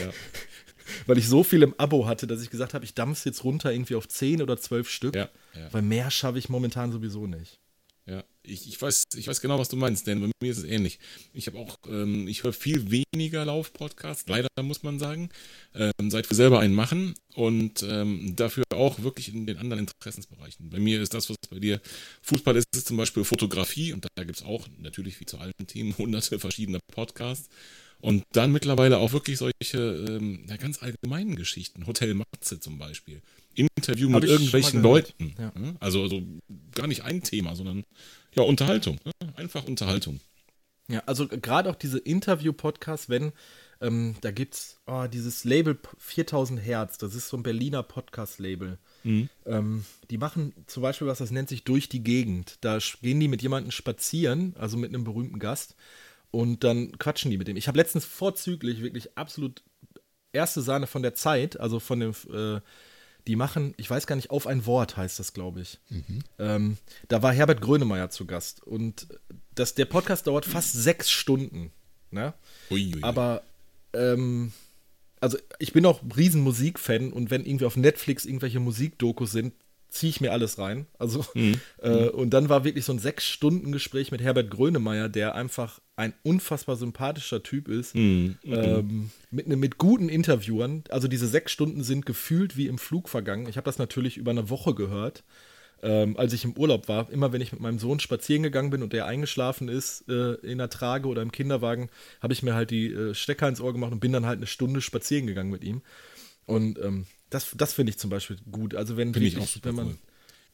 [0.00, 0.08] ja.
[1.06, 3.44] weil ich so viel im Abo hatte, dass ich gesagt habe, ich dampfe es jetzt
[3.44, 5.70] runter irgendwie auf 10 oder 12 Stück, ja, ja.
[5.72, 7.60] weil mehr schaffe ich momentan sowieso nicht.
[8.50, 10.98] Ich, ich, weiß, ich weiß genau, was du meinst, denn bei mir ist es ähnlich.
[11.32, 15.30] Ich habe auch, ähm, ich höre viel weniger Lauf-Podcasts, leider muss man sagen,
[15.74, 20.70] ähm, seit wir selber einen machen und ähm, dafür auch wirklich in den anderen Interessensbereichen.
[20.70, 21.80] Bei mir ist das, was bei dir
[22.22, 25.52] Fußball ist, ist zum Beispiel Fotografie und da gibt es auch natürlich wie zu allen
[25.66, 27.48] Themen hunderte verschiedene Podcasts.
[28.00, 31.86] Und dann mittlerweile auch wirklich solche ähm, ja, ganz allgemeinen Geschichten.
[31.86, 33.22] Hotel Matze zum Beispiel.
[33.54, 35.34] Interview mit irgendwelchen Leuten.
[35.36, 35.52] Ja.
[35.80, 36.22] Also, also
[36.74, 37.82] gar nicht ein Thema, sondern
[38.44, 38.98] ja, Unterhaltung.
[39.04, 39.12] Ne?
[39.36, 40.20] Einfach Unterhaltung.
[40.90, 43.32] Ja, also gerade auch diese Interview-Podcasts, wenn,
[43.80, 48.78] ähm, da gibt es oh, dieses Label 4000 Hertz, das ist so ein Berliner Podcast-Label.
[49.04, 49.28] Mhm.
[49.44, 52.56] Ähm, die machen zum Beispiel was, das nennt sich Durch die Gegend.
[52.62, 55.76] Da gehen die mit jemandem spazieren, also mit einem berühmten Gast,
[56.30, 57.56] und dann quatschen die mit dem.
[57.56, 59.62] Ich habe letztens vorzüglich wirklich absolut
[60.32, 62.60] erste Sahne von der Zeit, also von dem äh,
[63.28, 65.78] die machen, ich weiß gar nicht, auf ein Wort heißt das, glaube ich.
[65.90, 66.20] Mhm.
[66.38, 69.06] Ähm, da war Herbert Grönemeyer zu Gast und
[69.54, 71.70] das, der Podcast dauert fast sechs Stunden.
[72.10, 72.32] Ne?
[72.70, 73.02] Ui, ui.
[73.02, 73.42] Aber
[73.92, 74.52] ähm,
[75.20, 79.52] also ich bin auch riesen Musikfan und wenn irgendwie auf Netflix irgendwelche Musikdokus sind,
[79.88, 80.86] ziehe ich mir alles rein.
[80.98, 81.60] Also, mhm.
[81.82, 86.76] äh, und dann war wirklich so ein Sechs-Stunden-Gespräch mit Herbert Grönemeyer, der einfach ein unfassbar
[86.76, 87.94] sympathischer Typ ist.
[87.94, 88.36] Mhm.
[88.44, 90.84] Ähm, mit, ne, mit guten Interviewern.
[90.90, 93.48] Also, diese sechs Stunden sind gefühlt wie im Flug vergangen.
[93.48, 95.24] Ich habe das natürlich über eine Woche gehört.
[95.80, 98.82] Ähm, als ich im Urlaub war, immer wenn ich mit meinem Sohn spazieren gegangen bin
[98.82, 101.88] und der eingeschlafen ist äh, in der Trage oder im Kinderwagen,
[102.20, 104.48] habe ich mir halt die äh, Stecker ins Ohr gemacht und bin dann halt eine
[104.48, 105.82] Stunde spazieren gegangen mit ihm.
[106.46, 108.74] Und ähm, das, das finde ich zum Beispiel gut.
[108.74, 109.98] Also wenn, wirklich, ich auch super wenn man, cool.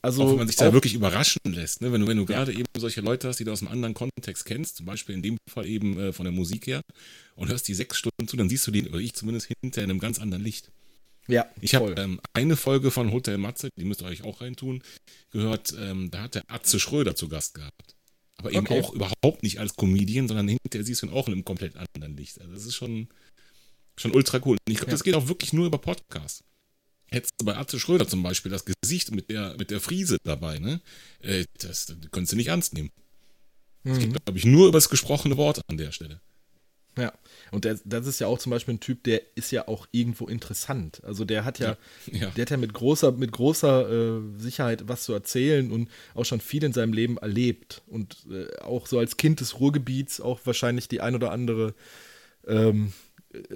[0.04, 1.90] Also auch wenn man sich da wirklich überraschen lässt, ne?
[1.90, 4.44] wenn du, wenn du gerade eben solche Leute hast, die du aus einem anderen Kontext
[4.44, 6.82] kennst, zum Beispiel in dem Fall eben äh, von der Musik her,
[7.36, 9.88] und hörst die sechs Stunden zu, dann siehst du die, oder ich zumindest, hinter in
[9.88, 10.70] einem ganz anderen Licht.
[11.26, 14.82] Ja, ich habe ähm, eine Folge von Hotel Matze, die müsst ihr euch auch reintun,
[15.30, 17.96] gehört, ähm, da hat der Atze Schröder zu Gast gehabt.
[18.36, 18.82] Aber eben okay.
[18.82, 22.14] auch überhaupt nicht als Comedian, sondern hinterher siehst du ihn auch in einem komplett anderen
[22.14, 22.38] Licht.
[22.42, 23.08] Also das ist schon,
[23.96, 24.58] schon ultra cool.
[24.66, 24.96] Und ich glaube, ja.
[24.96, 26.44] das geht auch wirklich nur über Podcasts
[27.14, 30.58] hättest du bei Atze Schröder zum Beispiel das Gesicht mit der, mit der Friese dabei,
[30.58, 30.80] ne?
[31.20, 32.90] Äh, das, das könntest du nicht ernst nehmen.
[33.84, 34.12] Es mhm.
[34.12, 36.20] geht, glaube ich, nur über das gesprochene Wort an der Stelle.
[36.96, 37.12] Ja,
[37.50, 40.26] und der, das ist ja auch zum Beispiel ein Typ, der ist ja auch irgendwo
[40.26, 41.02] interessant.
[41.04, 42.30] Also der hat ja, ja, ja.
[42.30, 46.40] der hat ja mit großer, mit großer äh, Sicherheit was zu erzählen und auch schon
[46.40, 47.82] viel in seinem Leben erlebt.
[47.88, 51.74] Und äh, auch so als Kind des Ruhrgebiets auch wahrscheinlich die ein oder andere
[52.46, 52.92] ähm,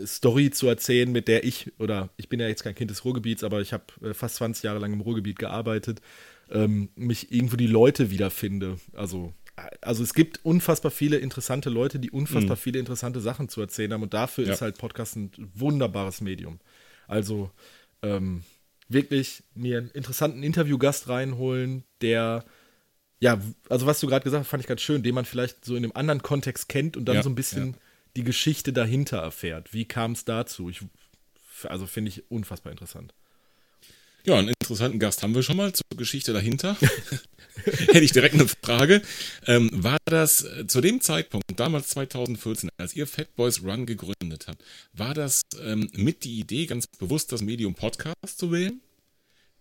[0.05, 3.45] Story zu erzählen, mit der ich, oder ich bin ja jetzt kein Kind des Ruhrgebiets,
[3.45, 6.01] aber ich habe äh, fast 20 Jahre lang im Ruhrgebiet gearbeitet,
[6.51, 8.79] ähm, mich irgendwo die Leute wiederfinde.
[8.93, 9.33] Also,
[9.81, 12.61] also es gibt unfassbar viele interessante Leute, die unfassbar mhm.
[12.61, 14.53] viele interessante Sachen zu erzählen haben und dafür ja.
[14.53, 16.61] ist halt Podcast ein wunderbares Medium.
[17.07, 17.51] Also
[18.03, 18.43] ähm,
[18.89, 22.45] wirklich mir einen interessanten Interviewgast reinholen, der
[23.21, 25.75] ja, also was du gerade gesagt hast, fand ich ganz schön, den man vielleicht so
[25.75, 27.79] in einem anderen Kontext kennt und dann ja, so ein bisschen ja
[28.17, 29.73] die Geschichte dahinter erfährt.
[29.73, 30.71] Wie kam es dazu?
[30.71, 30.81] Ich,
[31.65, 33.15] also finde ich unfassbar interessant.
[34.25, 36.77] Ja, einen interessanten Gast haben wir schon mal zur Geschichte dahinter.
[37.65, 39.01] Hätte ich direkt eine Frage.
[39.47, 44.47] Ähm, war das äh, zu dem Zeitpunkt, damals 2014, als ihr Fat Boys Run gegründet
[44.47, 48.81] habt, war das ähm, mit die Idee, ganz bewusst das Medium Podcast zu wählen?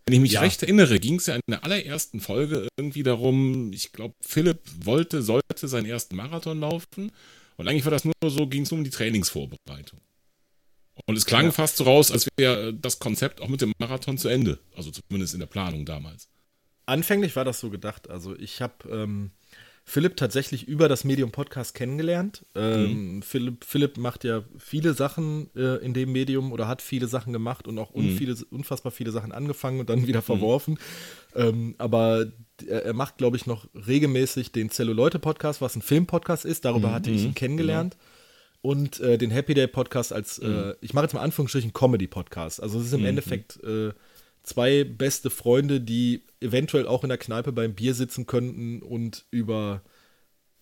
[0.05, 0.41] Wenn ich mich ja.
[0.41, 5.21] recht erinnere, ging es ja in der allerersten Folge irgendwie darum, ich glaube, Philipp wollte,
[5.21, 7.11] sollte seinen ersten Marathon laufen
[7.57, 9.99] und eigentlich war das nur so, ging es nur um die Trainingsvorbereitung.
[11.05, 11.51] Und es klang ja.
[11.51, 14.59] fast so raus, als wäre das Konzept auch mit dem Marathon zu Ende.
[14.75, 16.27] Also zumindest in der Planung damals.
[16.85, 18.09] Anfänglich war das so gedacht.
[18.09, 19.31] Also ich habe ähm,
[19.89, 22.45] Philipp tatsächlich über das Medium Podcast kennengelernt.
[22.55, 23.21] Ähm, mhm.
[23.21, 27.69] Philipp, Philipp macht ja viele Sachen äh, in dem Medium oder hat viele Sachen gemacht
[27.69, 28.45] und auch un mhm.
[28.51, 30.25] unfassbar viele Sachen angefangen und dann wieder mhm.
[30.25, 30.73] verworfen.
[31.33, 31.41] Mhm.
[31.41, 32.27] Ähm, aber
[32.67, 36.65] er, er macht, glaube ich, noch regelmäßig den Zelluleute-Podcast, was ein Film-Podcast ist.
[36.65, 36.93] Darüber mhm.
[36.93, 37.93] hatte ich ihn kennengelernt.
[37.93, 38.73] Genau.
[38.73, 40.73] Und äh, den Happy Day Podcast als, äh, mhm.
[40.81, 42.61] ich mache jetzt mal Anführungsstrichen Comedy-Podcast.
[42.61, 43.93] Also es ist im Endeffekt äh,
[44.47, 49.83] zwei beste Freunde, die eventuell auch in der Kneipe beim Bier sitzen könnten und über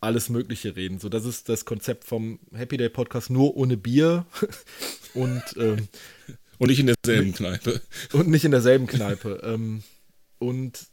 [0.01, 0.99] alles Mögliche reden.
[0.99, 4.25] So, das ist das Konzept vom Happy Day Podcast, nur ohne Bier
[5.13, 5.87] und ähm,
[6.57, 7.81] und nicht in derselben Kneipe.
[8.13, 9.41] Und nicht in derselben Kneipe.
[9.43, 9.83] ähm,
[10.39, 10.87] und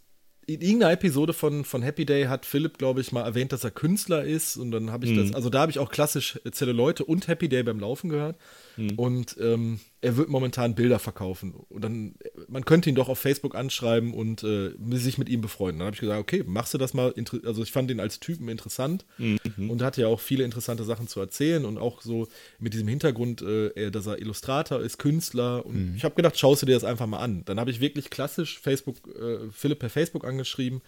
[0.47, 3.71] in irgendeiner Episode von, von Happy Day hat Philipp, glaube ich, mal erwähnt, dass er
[3.71, 4.57] Künstler ist.
[4.57, 5.19] Und dann habe ich mhm.
[5.19, 8.37] das, also da habe ich auch klassisch Zelluleute und Happy Day beim Laufen gehört.
[8.77, 8.99] Mhm.
[8.99, 11.55] Und ähm, er wird momentan Bilder verkaufen.
[11.69, 12.17] Und dann,
[12.49, 15.79] man könnte ihn doch auf Facebook anschreiben und äh, sich mit ihm befreunden.
[15.79, 17.15] Dann habe ich gesagt, okay, machst du das mal.
[17.45, 19.39] Also ich fand ihn als Typen interessant mhm.
[19.71, 22.27] und hatte ja auch viele interessante Sachen zu erzählen und auch so
[22.59, 25.65] mit diesem Hintergrund, äh, dass er Illustrator ist, Künstler.
[25.65, 25.97] Und mhm.
[25.97, 27.45] ich habe gedacht, schaust du dir das einfach mal an.
[27.45, 30.83] Dann habe ich wirklich klassisch Facebook, äh, Philipp per Facebook angeschrieben.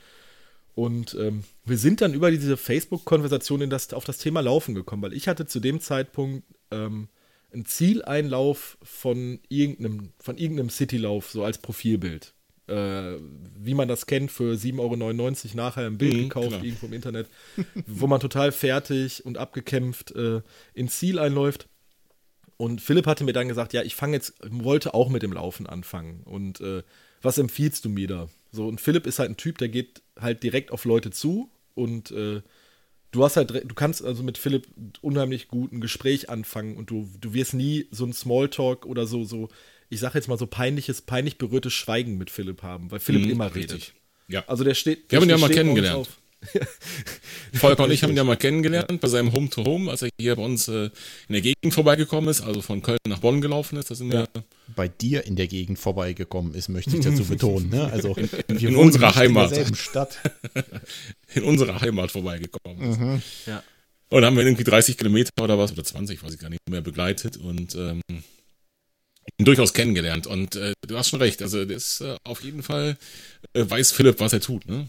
[0.74, 5.28] Und ähm, wir sind dann über diese Facebook-Konversation auf das Thema Laufen gekommen, weil ich
[5.28, 7.06] hatte zu dem Zeitpunkt ähm,
[7.54, 12.34] ein Zieleinlauf von irgendeinem, von irgendeinem Citylauf, so als Profilbild.
[12.66, 13.18] Äh,
[13.58, 16.64] wie man das kennt, für 7,99 Euro nachher ein Bild mhm, gekauft, klar.
[16.64, 17.28] irgendwo im Internet,
[17.86, 20.40] wo man total fertig und abgekämpft äh,
[20.72, 21.68] ins Ziel einläuft.
[22.56, 25.66] Und Philipp hatte mir dann gesagt, ja, ich fange jetzt, wollte auch mit dem Laufen
[25.66, 26.22] anfangen.
[26.24, 26.82] Und äh,
[27.20, 28.28] was empfiehlst du mir da?
[28.52, 32.12] So, und Philipp ist halt ein Typ, der geht halt direkt auf Leute zu und
[32.12, 32.42] äh,
[33.14, 34.66] du hast halt, du kannst also mit Philipp
[35.00, 39.24] unheimlich gut ein Gespräch anfangen und du, du wirst nie so ein Smalltalk oder so,
[39.24, 39.48] so,
[39.88, 43.30] ich sag jetzt mal so peinliches, peinlich berührtes Schweigen mit Philipp haben, weil Philipp mhm,
[43.30, 43.72] immer richtig.
[43.72, 43.94] redet.
[44.26, 44.44] Ja.
[44.48, 45.10] Also der steht.
[45.10, 46.08] Wir haben ihn ja mal kennengelernt.
[47.54, 48.96] Volker und ich haben ihn ja mal kennengelernt ja.
[48.96, 50.90] bei seinem Home-to-Home, -Home, als er hier bei uns äh,
[51.28, 53.90] in der Gegend vorbeigekommen ist, also von Köln nach Bonn gelaufen ist.
[53.90, 54.26] Da sind ja.
[54.32, 57.70] wir bei dir in der Gegend vorbeigekommen ist, möchte ich dazu betonen.
[57.70, 57.90] Ne?
[57.92, 59.50] Also in, in unserer Heimat.
[59.50, 60.18] In derselben Stadt.
[61.34, 62.98] in unserer Heimat vorbeigekommen ist.
[62.98, 63.22] Mhm.
[63.46, 63.62] Ja.
[64.10, 66.82] Und haben wir irgendwie 30 Kilometer oder was, oder 20, weiß ich gar nicht mehr,
[66.82, 68.00] begleitet und ähm,
[69.38, 70.26] ihn durchaus kennengelernt.
[70.26, 72.96] Und äh, du hast schon recht, also das ist äh, auf jeden Fall,
[73.54, 74.86] äh, weiß Philipp, was er tut, ne?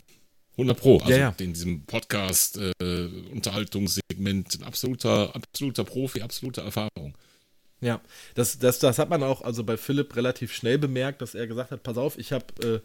[0.58, 0.98] 100 Pro.
[1.00, 1.36] Also ja, ja.
[1.40, 7.14] in diesem Podcast, äh, Unterhaltungssegment, absoluter, absoluter Profi, absolute Erfahrung.
[7.82, 8.02] Ja,
[8.36, 11.72] das, das, das hat man auch also bei Philipp relativ schnell bemerkt, dass er gesagt
[11.72, 12.80] hat, pass auf, ich habe, äh,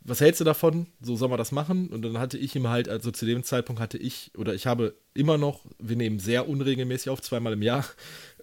[0.00, 0.88] was hältst du davon?
[1.00, 1.88] So soll man das machen?
[1.88, 4.96] Und dann hatte ich ihm halt, also zu dem Zeitpunkt hatte ich, oder ich habe
[5.14, 7.86] immer noch, wir nehmen sehr unregelmäßig auf, zweimal im Jahr,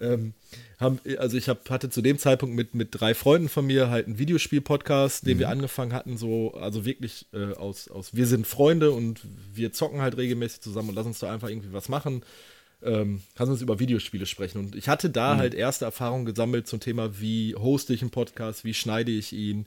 [0.02, 0.34] ähm,
[0.80, 4.08] haben, also ich hab, hatte zu dem Zeitpunkt mit, mit drei Freunden von mir halt
[4.08, 5.40] einen Videospiel-Podcast, den mhm.
[5.40, 9.22] wir angefangen hatten, so, also wirklich äh, aus, aus, wir sind Freunde und
[9.54, 12.24] wir zocken halt regelmäßig zusammen und lass uns da einfach irgendwie was machen
[12.84, 14.60] ähm, lass uns über Videospiele sprechen.
[14.60, 15.40] Und ich hatte da mhm.
[15.40, 19.66] halt erste Erfahrungen gesammelt zum Thema, wie hoste ich einen Podcast, wie schneide ich ihn,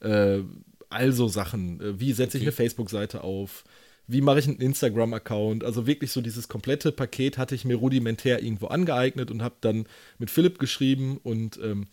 [0.00, 0.40] äh,
[0.88, 2.48] also Sachen, äh, wie setze ich okay.
[2.48, 3.64] eine Facebook-Seite auf,
[4.06, 5.64] wie mache ich einen Instagram-Account.
[5.64, 9.86] Also wirklich so dieses komplette Paket hatte ich mir rudimentär irgendwo angeeignet und habe dann
[10.18, 11.86] mit Philipp geschrieben und ähm,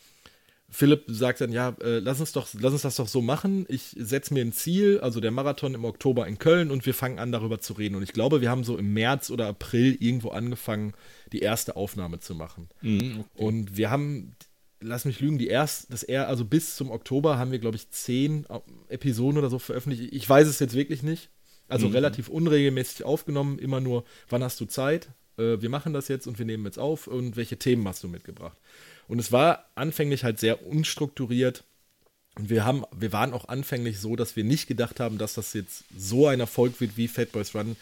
[0.73, 3.65] Philipp sagt dann, ja, äh, lass uns doch, lass uns das doch so machen.
[3.69, 7.19] Ich setze mir ein Ziel, also der Marathon im Oktober in Köln und wir fangen
[7.19, 7.93] an, darüber zu reden.
[7.93, 10.93] Und ich glaube, wir haben so im März oder April irgendwo angefangen,
[11.31, 12.69] die erste Aufnahme zu machen.
[12.81, 13.29] Mhm, okay.
[13.35, 14.35] Und wir haben,
[14.81, 17.91] lass mich lügen, die erste, das er, also bis zum Oktober haben wir, glaube ich,
[17.91, 18.47] zehn
[18.89, 20.11] Episoden oder so veröffentlicht.
[20.11, 21.29] Ich weiß es jetzt wirklich nicht.
[21.73, 21.93] Also mhm.
[21.93, 25.09] relativ unregelmäßig aufgenommen, immer nur, wann hast du Zeit?
[25.37, 28.07] Äh, wir machen das jetzt und wir nehmen jetzt auf und welche Themen hast du
[28.07, 28.57] mitgebracht?
[29.07, 31.63] Und es war anfänglich halt sehr unstrukturiert.
[32.35, 35.53] Und wir haben, wir waren auch anfänglich so, dass wir nicht gedacht haben, dass das
[35.53, 37.75] jetzt so ein Erfolg wird, wie Fat Boys Run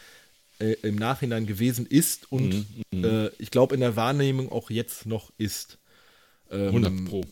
[0.59, 3.03] äh, im Nachhinein gewesen ist und mhm, mhm.
[3.03, 5.79] äh, ich glaube in der Wahrnehmung auch jetzt noch ist.
[6.49, 7.25] Ähm, 100 Pro.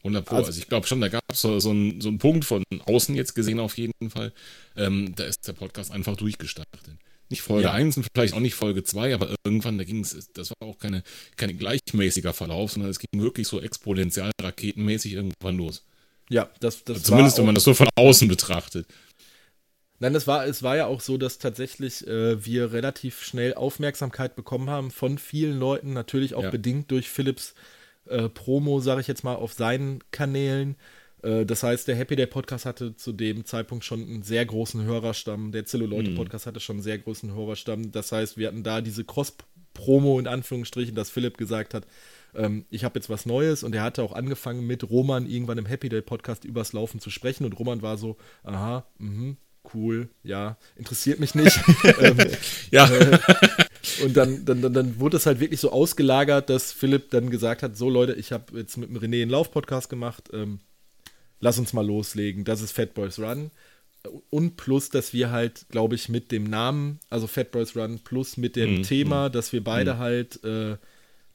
[0.00, 0.36] 100 Pro.
[0.36, 2.62] Also, also ich glaube schon, da gab es so, so, einen, so einen Punkt von
[2.86, 4.32] außen jetzt gesehen auf jeden Fall.
[4.76, 6.80] Ähm, da ist der Podcast einfach durchgestartet.
[7.28, 7.72] Nicht Folge ja.
[7.72, 10.78] 1 und vielleicht auch nicht Folge 2, aber irgendwann, da ging es, das war auch
[10.78, 11.04] keine,
[11.36, 15.84] kein gleichmäßiger Verlauf, sondern es ging wirklich so exponentiell raketenmäßig irgendwann los.
[16.28, 18.86] Ja, das, das also Zumindest, wenn man das so von außen betrachtet.
[20.00, 24.34] Nein, das war, es war ja auch so, dass tatsächlich äh, wir relativ schnell Aufmerksamkeit
[24.34, 26.50] bekommen haben von vielen Leuten, natürlich auch ja.
[26.50, 27.54] bedingt durch Philips
[28.06, 30.76] äh, Promo, sage ich jetzt mal, auf seinen Kanälen.
[31.22, 34.82] Äh, das heißt, der Happy Day Podcast hatte zu dem Zeitpunkt schon einen sehr großen
[34.82, 35.52] Hörerstamm.
[35.52, 37.92] Der Zelluleute Podcast hatte schon einen sehr großen Hörerstamm.
[37.92, 41.86] Das heißt, wir hatten da diese Cross-Promo in Anführungsstrichen, dass Philipp gesagt hat,
[42.34, 45.66] ähm, ich habe jetzt was Neues und er hatte auch angefangen mit Roman irgendwann im
[45.66, 49.36] Happy Day Podcast übers Laufen zu sprechen und Roman war so, aha, mhm,
[49.74, 51.64] cool, ja, interessiert mich nicht.
[51.98, 52.26] ähm,
[52.70, 53.18] Ja, äh,
[53.96, 57.62] und dann, dann, dann, dann wurde es halt wirklich so ausgelagert, dass Philipp dann gesagt
[57.62, 60.60] hat: So, Leute, ich habe jetzt mit dem René einen Lauf-Podcast gemacht, ähm,
[61.40, 62.44] lass uns mal loslegen.
[62.44, 63.50] Das ist Fat Boys Run.
[64.30, 68.36] Und plus, dass wir halt, glaube ich, mit dem Namen, also Fat Boys Run, plus
[68.38, 70.72] mit dem Mhm, Thema, dass wir beide halt äh,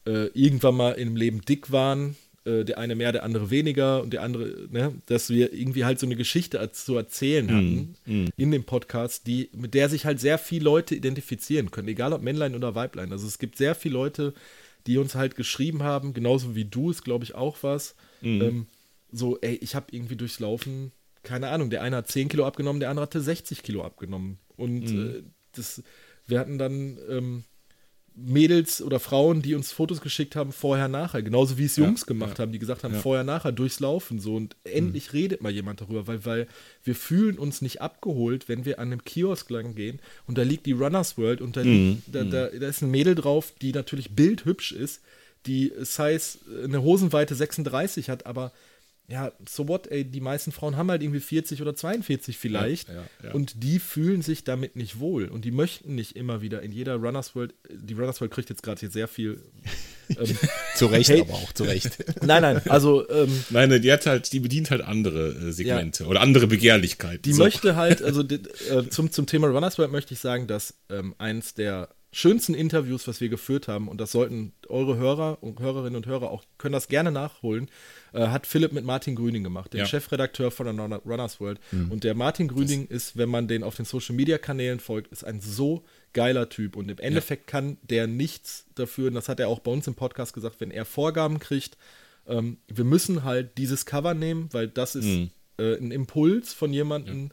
[0.08, 4.14] äh, irgendwann mal im Leben dick waren, äh, der eine mehr, der andere weniger und
[4.14, 7.96] der andere, ne, dass wir irgendwie halt so eine Geschichte zu erzählen hatten
[8.38, 12.22] in dem Podcast, die, mit der sich halt sehr viele Leute identifizieren können, egal ob
[12.22, 13.12] Männlein oder Weiblein.
[13.12, 14.34] Also es gibt sehr viele Leute,
[14.88, 17.96] die uns halt geschrieben haben, genauso wie du es, glaube ich, auch was.
[18.42, 18.68] Ähm,
[19.12, 20.92] so, ey, ich habe irgendwie durchs Laufen,
[21.24, 24.38] keine Ahnung, der eine hat 10 Kilo abgenommen, der andere hatte 60 Kilo abgenommen.
[24.58, 25.82] Und äh, das,
[26.28, 27.44] wir hatten dann ähm,
[28.18, 31.22] Mädels oder Frauen, die uns Fotos geschickt haben, vorher, nachher.
[31.22, 33.00] Genauso wie es Jungs gemacht haben, die gesagt haben, Ja.
[33.02, 34.20] vorher, nachher, durchs Laufen.
[34.20, 34.36] So.
[34.36, 36.48] Und endlich redet mal jemand darüber, weil, weil
[36.84, 40.66] wir fühlen uns nicht abgeholt, wenn wir an einem Kiosk lang gehen und da liegt
[40.66, 44.16] die Runners World und da, liegt, da, da, da ist ein Mädel drauf, die natürlich
[44.16, 45.02] bildhübsch ist,
[45.46, 48.52] die Size, eine Hosenweite 36 hat, aber
[49.08, 52.96] ja, so what, ey, die meisten Frauen haben halt irgendwie 40 oder 42 vielleicht Ja,
[52.96, 53.32] ja, ja.
[53.34, 56.96] und die fühlen sich damit nicht wohl und die möchten nicht immer wieder in jeder
[56.96, 59.42] Runners World, die Runners World kriegt jetzt gerade hier sehr viel.
[60.20, 60.38] Ähm,
[60.76, 61.22] Zu Recht, Hey.
[61.22, 61.98] aber auch zu Recht.
[62.24, 66.22] nein, nein, also ähm, nein, die hat halt, die bedient halt andere äh, Segmente oder
[66.22, 67.24] andere Begehrlichkeiten.
[67.24, 67.42] Die So.
[67.44, 68.36] möchte halt, also die,
[68.70, 73.08] äh, zum, zum Thema Runners World möchte ich sagen, dass ähm, eins der schönsten Interviews,
[73.08, 76.74] was wir geführt haben, und das sollten eure Hörer und Hörerinnen und Hörer auch, können
[76.74, 77.68] das gerne nachholen,
[78.16, 79.86] äh, hat Philipp mit Martin Grüning gemacht, dem Ja.
[79.86, 81.60] Chefredakteur von der Runner- Runners World.
[81.90, 85.24] Und der Martin Grüning ist, wenn man den auf den Social Media Kanälen folgt, ist
[85.24, 86.76] ein so geiler Typ.
[86.76, 89.96] Und im Endeffekt kann der nichts dafür, und das hat er auch bei uns im
[89.96, 91.78] Podcast gesagt, wenn er Vorgaben kriegt,
[92.28, 95.30] ähm, wir müssen halt dieses Cover nehmen, weil das ist Mhm.
[95.60, 97.30] äh, ein Impuls von jemandem,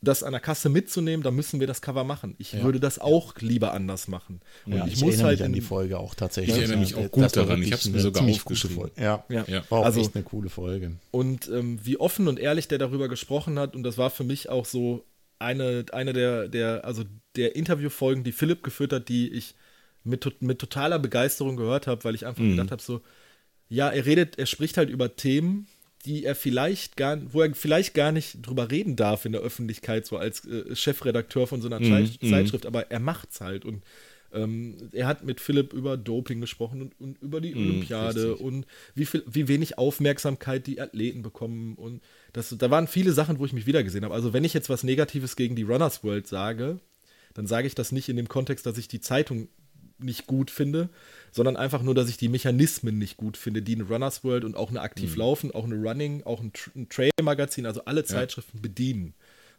[0.00, 2.36] das an der Kasse mitzunehmen, da müssen wir das Cover machen.
[2.38, 4.40] Ich würde das auch lieber anders machen.
[4.64, 6.54] Und Ja, ich, ich, muss erinnere halt mich an die Folge auch tatsächlich.
[6.54, 7.62] Ich erinnere mich Ja, auch das gut daran.
[7.62, 8.90] Ich hab's mir eine sogar ziemlich gute aufgeschrieben.
[8.96, 9.44] Ja, Ja.
[9.48, 9.64] Ja.
[9.70, 10.92] war auch Also- echt eine coole Folge.
[11.10, 14.48] Und ähm, wie offen und ehrlich der darüber gesprochen hat, und das war für mich
[14.48, 15.04] auch so
[15.40, 17.02] eine, eine der, der, also
[17.36, 19.54] der Interviewfolgen, die Philipp geführt hat, die ich
[20.04, 23.00] mit, mit totaler Begeisterung gehört habe, weil ich einfach gedacht habe, so,
[23.68, 25.66] ja, er redet, er spricht halt über Themen,
[26.04, 30.06] die er vielleicht gar, wo er vielleicht gar nicht drüber reden darf in der Öffentlichkeit,
[30.06, 33.82] so als äh, Chefredakteur von so einer Zei- Zeitschrift, aber er macht's halt und
[34.32, 38.46] ähm, er hat mit Philipp über Doping gesprochen und, und über die Olympiade richtig.
[38.46, 42.02] und wie viel, wie wenig Aufmerksamkeit die Athleten bekommen und
[42.34, 44.14] das, da waren viele Sachen, wo ich mich wiedergesehen habe.
[44.14, 46.78] Also wenn ich jetzt was Negatives gegen die Runners World sage,
[47.34, 49.48] dann sage ich das nicht in dem Kontext, dass ich die Zeitung
[49.98, 50.88] nicht gut finde,
[51.32, 54.56] sondern einfach nur, dass ich die Mechanismen nicht gut finde, die eine Runners World und
[54.56, 55.18] auch eine Aktiv Mhm.
[55.18, 59.14] Laufen, auch eine Running, auch ein, ein Trail-Magazin, also alle Zeitschriften bedienen.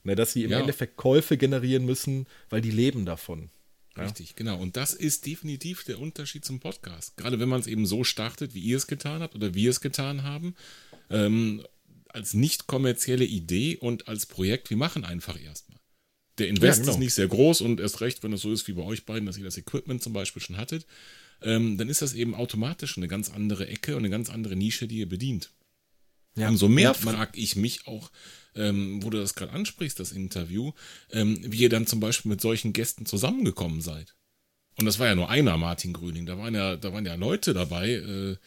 [0.06, 0.60] Ne, dass sie im Ja.
[0.62, 3.50] Endeffekt Käufe generieren müssen, weil die leben davon.
[3.98, 4.58] Richtig, genau.
[4.58, 7.18] Und das ist definitiv der Unterschied zum Podcast.
[7.18, 9.82] Gerade wenn man es eben so startet, wie ihr es getan habt oder wir es
[9.82, 10.56] getan haben,
[11.10, 11.64] ähm,
[12.08, 15.79] als nicht kommerzielle Idee und als Projekt, wir machen einfach erstmal.
[16.40, 16.94] Der Invest Ja, genau.
[16.94, 19.26] ist nicht sehr groß und erst recht, wenn es so ist wie bei euch beiden,
[19.26, 20.86] dass ihr das Equipment zum Beispiel schon hattet,
[21.42, 24.88] ähm, dann ist das eben automatisch eine ganz andere Ecke und eine ganz andere Nische,
[24.88, 25.52] die ihr bedient.
[26.36, 28.12] Umso mehr Ja, frage ich mich auch,
[28.56, 30.72] ähm, wo du das gerade ansprichst, das Interview,
[31.12, 34.16] ähm, wie ihr dann zum Beispiel mit solchen Gästen zusammengekommen seid.
[34.78, 36.26] Und das war ja nur einer, Martin Grüning.
[36.26, 37.90] Da waren ja, da waren ja Leute dabei.
[37.92, 38.38] Äh,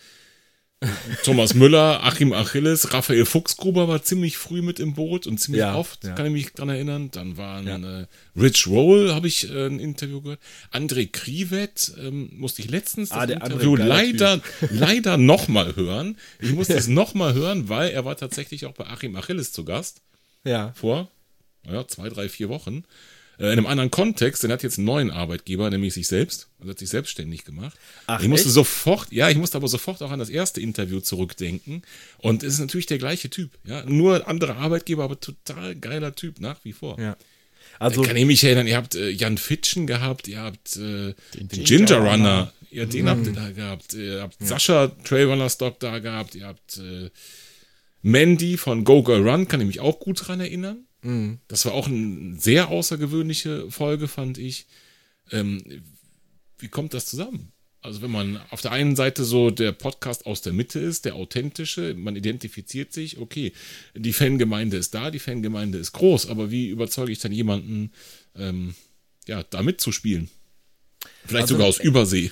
[1.24, 5.74] Thomas Müller, Achim Achilles, Raphael Fuchsgruber war ziemlich früh mit im Boot und ziemlich Ja,
[5.76, 6.12] oft, ja.
[6.12, 7.10] kann ich mich dran erinnern.
[7.12, 8.06] Dann waren äh,
[8.38, 10.40] Rich Roll, habe ich äh, ein Interview gehört.
[10.72, 14.40] André Krivet ähm, musste ich letztens das Ah, André, Interview leider,
[14.70, 16.16] leider nochmal hören.
[16.40, 20.02] Ich musste es nochmal hören, weil er war tatsächlich auch bei Achim Achilles zu Gast
[20.44, 20.72] Ja.
[20.74, 21.08] vor
[21.70, 22.84] ja, zwei, drei, vier Wochen.
[23.42, 26.48] Äh, in einem anderen Kontext, denn er hat jetzt einen neuen Arbeitgeber, nämlich sich selbst.
[26.60, 27.76] Also hat sich selbstständig gemacht.
[28.06, 28.54] Ach, ich musste echt?
[28.54, 31.82] sofort, ja, ich musste aber sofort auch an das erste Interview zurückdenken.
[32.18, 33.50] Und es ist natürlich der gleiche Typ.
[33.64, 37.00] Ja, nur anderer Arbeitgeber, aber total geiler Typ nach wie vor.
[37.00, 37.16] ja.
[37.78, 41.14] Also, Also, kann ich mich erinnern, ihr habt äh, Jan Fitschen gehabt, ihr habt äh,
[41.34, 42.10] den, Ginger Ginger, Runner.
[42.12, 46.46] Runner, ja, den habt ihr da gehabt, ihr habt Sascha Trailrunner Stock da gehabt, ihr
[46.46, 47.10] habt äh,
[48.02, 50.86] Mandy von Go Girl Run, kann ich mich auch gut dran erinnern.
[51.48, 54.66] Das war auch eine sehr außergewöhnliche Folge, fand ich.
[55.30, 55.82] Ähm,
[56.58, 57.50] wie kommt das zusammen?
[57.80, 61.16] Also wenn man auf der einen Seite so der Podcast aus der Mitte ist, der
[61.16, 63.52] authentische, man identifiziert sich, okay,
[63.96, 67.90] die Fangemeinde ist da, die Fangemeinde ist groß, aber wie überzeuge ich dann jemanden,
[68.36, 68.76] ähm,
[69.26, 70.30] ja, da mitzuspielen?
[71.24, 72.30] Vielleicht Also- sogar aus Übersee.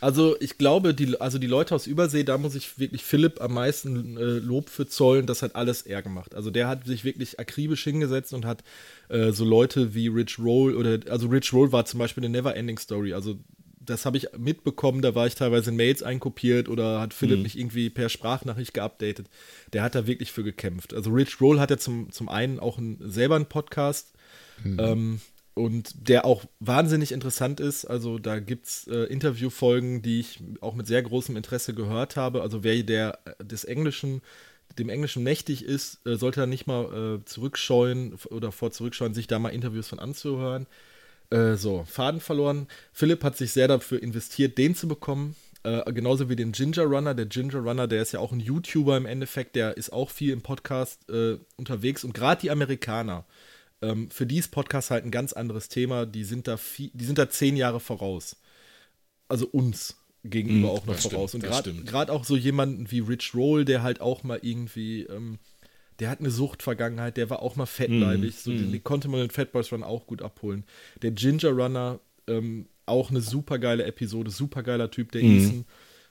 [0.00, 3.54] Also ich glaube, die, also die Leute aus Übersee, da muss ich wirklich Philipp am
[3.54, 6.34] meisten äh, Lob für zollen, das hat alles er gemacht.
[6.34, 8.64] Also der hat sich wirklich akribisch hingesetzt und hat
[9.08, 12.78] äh, so Leute wie Rich Roll oder, also Rich Roll war zum Beispiel eine Never-Ending
[12.78, 13.38] Story, also
[13.80, 17.42] das habe ich mitbekommen, da war ich teilweise in Mails einkopiert oder hat Philipp mhm.
[17.42, 19.26] mich irgendwie per Sprachnachricht geupdatet.
[19.72, 20.94] Der hat da wirklich für gekämpft.
[20.94, 24.12] Also Rich Roll hat ja zum, zum einen auch ein, selber einen Podcast,
[24.62, 24.76] mhm.
[24.78, 25.20] ähm,
[25.60, 27.84] und der auch wahnsinnig interessant ist.
[27.84, 32.42] Also da gibt es äh, Interviewfolgen, die ich auch mit sehr großem Interesse gehört habe.
[32.42, 34.22] Also wer der äh, des Englischen,
[34.78, 39.26] dem Englischen mächtig ist, äh, sollte da nicht mal äh, zurückscheuen oder vor zurückscheuen, sich
[39.26, 40.66] da mal Interviews von anzuhören.
[41.28, 42.66] Äh, so, Faden verloren.
[42.92, 45.36] Philipp hat sich sehr dafür investiert, den zu bekommen.
[45.62, 47.14] Äh, genauso wie den Ginger Runner.
[47.14, 50.32] Der Ginger Runner, der ist ja auch ein YouTuber im Endeffekt, der ist auch viel
[50.32, 51.00] im Podcast
[51.56, 52.02] unterwegs.
[52.02, 53.26] Und gerade die Amerikaner,
[53.82, 56.06] ähm, für die ist Podcast halt ein ganz anderes Thema.
[56.06, 58.36] Die sind da, viel, die sind da zehn Jahre voraus.
[59.28, 61.30] Also uns gegenüber mm, auch noch voraus.
[61.30, 65.38] Stimmt, Und gerade auch so jemanden wie Rich Roll, der halt auch mal irgendwie, ähm,
[65.98, 68.34] der hat eine Suchtvergangenheit, der war auch mal fettleibig.
[68.34, 68.58] Mm, so, mm.
[68.58, 70.64] Den, den, konnte man den Fat Boys Run auch gut abholen.
[71.00, 75.38] Der Ginger Runner, ähm, auch eine super geile Episode, super geiler Typ, der mm.
[75.38, 75.64] Ethan.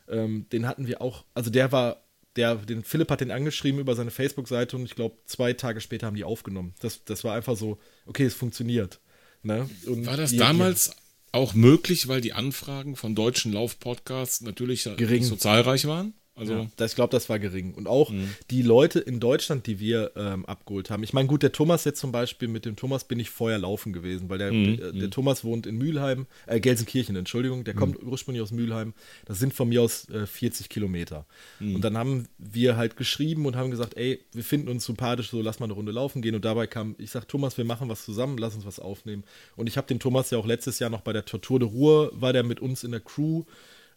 [0.07, 2.01] Ähm, den hatten wir auch, also der war
[2.35, 6.07] der, den Philipp hat den angeschrieben über seine Facebook-Seite und ich glaube, zwei Tage später
[6.07, 6.73] haben die aufgenommen.
[6.79, 8.99] Das, das war einfach so, okay, es funktioniert.
[9.41, 9.69] Ne?
[9.85, 10.95] war das die, damals die,
[11.31, 15.23] auch möglich, weil die Anfragen von deutschen Lauf-Podcasts natürlich gering.
[15.23, 16.13] so zahlreich waren?
[16.39, 17.73] Also ja, das, ich glaube, das war gering.
[17.73, 18.33] Und auch mhm.
[18.49, 21.03] die Leute in Deutschland, die wir ähm, abgeholt haben.
[21.03, 23.91] Ich meine, gut, der Thomas jetzt zum Beispiel, mit dem Thomas bin ich vorher laufen
[23.91, 24.77] gewesen, weil der, mhm.
[24.77, 25.11] der, der, mhm.
[25.11, 27.79] Thomas wohnt in Mülheim, äh, Gelsenkirchen, Entschuldigung, der mhm.
[27.79, 28.93] kommt ursprünglich aus Mülheim.
[29.25, 31.25] Das sind von mir aus äh, 40 Kilometer.
[31.59, 31.75] Mhm.
[31.75, 35.41] Und dann haben wir halt geschrieben und haben gesagt, ey, wir finden uns sympathisch, so
[35.41, 36.35] lass mal eine Runde laufen gehen.
[36.35, 39.23] Und dabei kam, ich sag, Thomas, wir machen was zusammen, lass uns was aufnehmen.
[39.55, 42.11] Und ich habe den Thomas ja auch letztes Jahr noch bei der Tortur de Ruhr,
[42.13, 43.43] war der mit uns in der Crew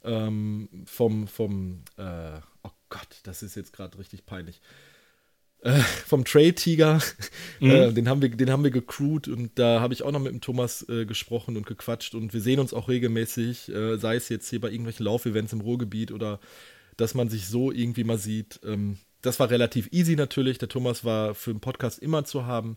[0.04, 4.60] ähm, vom, vom äh, oh Gott, das ist jetzt gerade richtig peinlich.
[5.60, 7.00] Äh, vom Trade Tiger,
[7.60, 7.70] mhm.
[7.70, 10.32] äh, den, haben wir, den haben wir gecrewt und da habe ich auch noch mit
[10.32, 14.28] dem Thomas äh, gesprochen und gequatscht und wir sehen uns auch regelmäßig, äh, sei es
[14.28, 16.40] jetzt hier bei irgendwelchen Laufevents im Ruhrgebiet oder
[16.96, 18.60] dass man sich so irgendwie mal sieht.
[18.64, 20.58] Ähm, das war relativ easy natürlich.
[20.58, 22.76] Der Thomas war für den Podcast immer zu haben.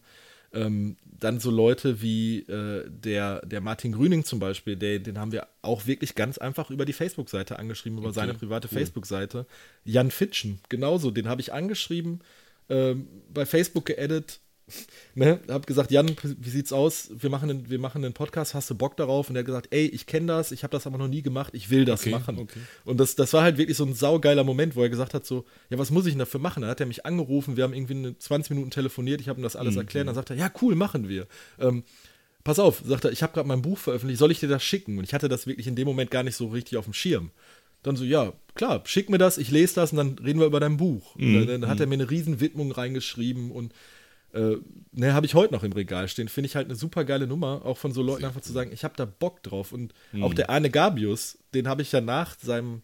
[0.53, 5.31] Ähm, dann so Leute wie äh, der, der Martin Grüning zum Beispiel, der, den haben
[5.31, 8.77] wir auch wirklich ganz einfach über die Facebook-Seite angeschrieben, über okay, seine private cool.
[8.77, 9.45] Facebook-Seite.
[9.83, 12.21] Jan Fitschen, genauso, den habe ich angeschrieben,
[12.69, 14.39] ähm, bei Facebook geedit
[15.15, 17.09] ne, hab gesagt, Jan, wie sieht's aus?
[17.15, 19.29] Wir machen, einen, wir machen einen Podcast, hast du Bock darauf?
[19.29, 21.53] Und er hat gesagt, ey, ich kenne das, ich habe das aber noch nie gemacht,
[21.53, 22.39] ich will das okay, machen.
[22.39, 22.59] Okay.
[22.83, 25.45] Und das, das war halt wirklich so ein saugeiler Moment, wo er gesagt hat, so,
[25.69, 26.61] ja, was muss ich denn dafür machen?
[26.61, 29.55] Dann hat er mich angerufen, wir haben irgendwie 20 Minuten telefoniert, ich habe ihm das
[29.55, 29.81] alles mhm.
[29.81, 31.27] erklärt, dann sagt er, ja, cool, machen wir.
[31.59, 31.83] Ähm,
[32.43, 34.97] pass auf, sagt er, ich habe gerade mein Buch veröffentlicht, soll ich dir das schicken?
[34.97, 37.31] Und ich hatte das wirklich in dem Moment gar nicht so richtig auf dem Schirm.
[37.83, 40.59] Dann so, ja, klar, schick mir das, ich lese das und dann reden wir über
[40.59, 41.15] dein Buch.
[41.17, 41.45] Mhm.
[41.45, 41.89] Dann, dann, hat er mhm.
[41.91, 43.73] mir eine riesen Widmung reingeschrieben und
[44.35, 44.57] äh,
[44.91, 46.27] ne, habe ich heute noch im Regal stehen.
[46.27, 48.83] Finde ich halt eine super geile Nummer, auch von so Leuten einfach zu sagen, ich
[48.83, 49.71] habe da Bock drauf.
[49.71, 50.23] Und mhm.
[50.23, 52.81] auch der Arne Gabius, den habe ich ja nach seinem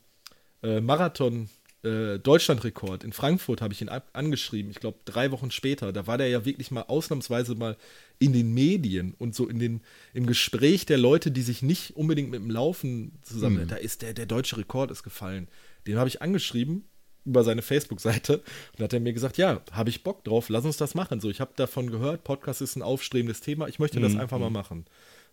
[0.63, 1.49] äh, Marathon
[1.83, 4.69] äh, Deutschlandrekord in Frankfurt habe ich ihn angeschrieben.
[4.69, 5.91] Ich glaube drei Wochen später.
[5.91, 7.75] Da war der ja wirklich mal ausnahmsweise mal
[8.19, 9.81] in den Medien und so in den
[10.13, 13.63] im Gespräch der Leute, die sich nicht unbedingt mit dem Laufen zusammen.
[13.63, 13.67] Mhm.
[13.67, 15.47] Da ist der der deutsche Rekord ist gefallen.
[15.87, 16.85] Den habe ich angeschrieben
[17.25, 18.41] über seine Facebook-Seite
[18.77, 21.19] und hat er mir gesagt, ja, habe ich Bock drauf, lass uns das machen.
[21.19, 24.19] So, ich habe davon gehört, Podcast ist ein aufstrebendes Thema, ich möchte das mhm.
[24.19, 24.85] einfach mal machen.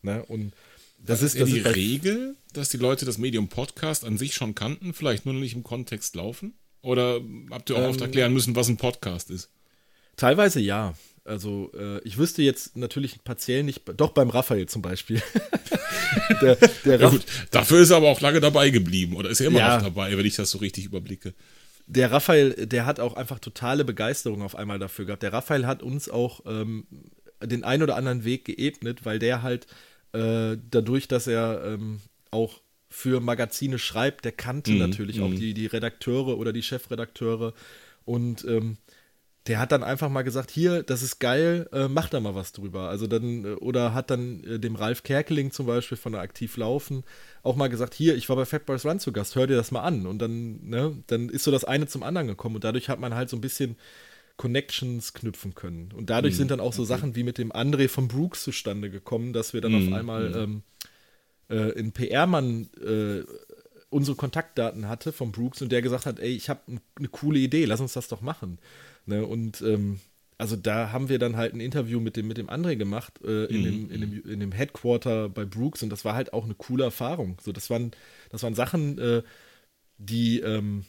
[0.03, 0.25] Ne?
[0.27, 0.53] Und
[0.99, 4.55] das ist, das die ist Regel, dass die Leute das Medium Podcast an sich schon
[4.55, 6.55] kannten, vielleicht nur noch nicht im Kontext laufen?
[6.83, 7.21] Oder
[7.51, 9.51] habt ihr auch ähm, oft erklären müssen, was ein Podcast ist?
[10.17, 10.95] Teilweise ja.
[11.25, 15.23] Also äh, ich wüsste jetzt natürlich partiell nicht, doch beim Raphael zum Beispiel.
[16.41, 19.49] der, der ja, gut, dafür ist er aber auch lange dabei geblieben oder ist er
[19.49, 19.77] immer ja.
[19.77, 21.35] noch dabei, wenn ich das so richtig überblicke
[21.89, 25.23] der Raphael, der hat auch einfach totale Begeisterung auf einmal dafür gehabt.
[25.23, 26.87] Der Raphael hat uns auch ähm,
[27.43, 29.67] den ein oder anderen Weg geebnet, weil der halt
[30.13, 32.61] äh, dadurch, dass er ähm, auch
[32.91, 35.37] für Magazine schreibt, der kannte mm, natürlich auch mhm.
[35.37, 37.55] die, die Redakteure oder die Chefredakteure
[38.05, 38.77] und ähm,
[39.49, 42.53] der hat dann einfach mal gesagt, hier, das ist geil, äh, mach da mal was
[42.53, 42.89] drüber.
[42.89, 46.57] Also dann, äh, oder hat dann äh, dem Ralf Kerkeling zum Beispiel von der Aktiv
[46.59, 47.03] Laufen
[47.43, 49.71] auch mal gesagt, hier, ich war bei Fat Boys Run zu Gast, hör dir das
[49.71, 50.07] mal an.
[50.07, 53.15] Und dann, ne, dann ist so das eine zum anderen gekommen und dadurch hat man
[53.15, 53.77] halt so ein bisschen
[54.37, 55.93] Connections knüpfen können.
[55.97, 56.39] Und dadurch mhm.
[56.39, 56.89] sind dann auch so okay.
[56.89, 59.89] Sachen wie mit dem André von Brooks zustande gekommen, dass wir dann mhm.
[59.89, 60.37] auf einmal mhm.
[60.37, 60.63] ähm,
[61.49, 63.25] äh, in PR-Mann äh,
[63.91, 66.61] unsere Kontaktdaten hatte von Brooks und der gesagt hat, ey, ich habe
[66.97, 68.59] eine coole Idee, lass uns das doch machen.
[69.09, 69.27] Ne?
[69.27, 70.01] Und ähm,
[70.39, 73.47] also da haben wir dann halt ein Interview mit dem, mit dem André gemacht, äh,
[73.47, 73.65] in, Mhm.
[73.65, 76.85] dem, in, dem, in dem Headquarter bei Brooks und das war halt auch eine coole
[76.85, 77.39] Erfahrung.
[77.43, 77.91] So, das waren,
[78.31, 79.23] das waren Sachen, äh,
[79.99, 80.85] die, ähm,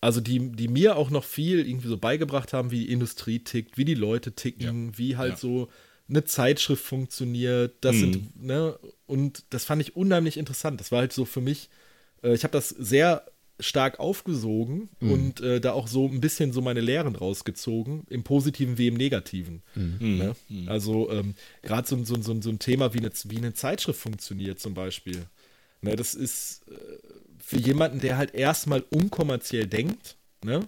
[0.00, 3.78] also die, die mir auch noch viel irgendwie so beigebracht haben, wie die Industrie tickt,
[3.78, 5.38] wie die Leute ticken, wie halt Ja.
[5.38, 5.70] so
[6.08, 7.76] eine Zeitschrift funktioniert.
[7.82, 8.00] Das Mhm.
[8.00, 10.80] sind, ne, und das fand ich unheimlich interessant.
[10.80, 11.70] Das war halt so für mich,
[12.22, 13.26] äh, ich habe das sehr
[13.60, 18.78] stark aufgesogen und äh, da auch so ein bisschen so meine Lehren rausgezogen, im Positiven
[18.78, 19.62] wie im Negativen.
[20.18, 20.36] Ne?
[20.68, 24.58] Also ähm, gerade so, so, so, so ein Thema wie eine, wie eine Zeitschrift funktioniert
[24.58, 25.26] zum Beispiel.
[25.82, 26.74] Ne, das ist äh,
[27.38, 30.66] für jemanden, der halt erstmal unkommerziell denkt, ne?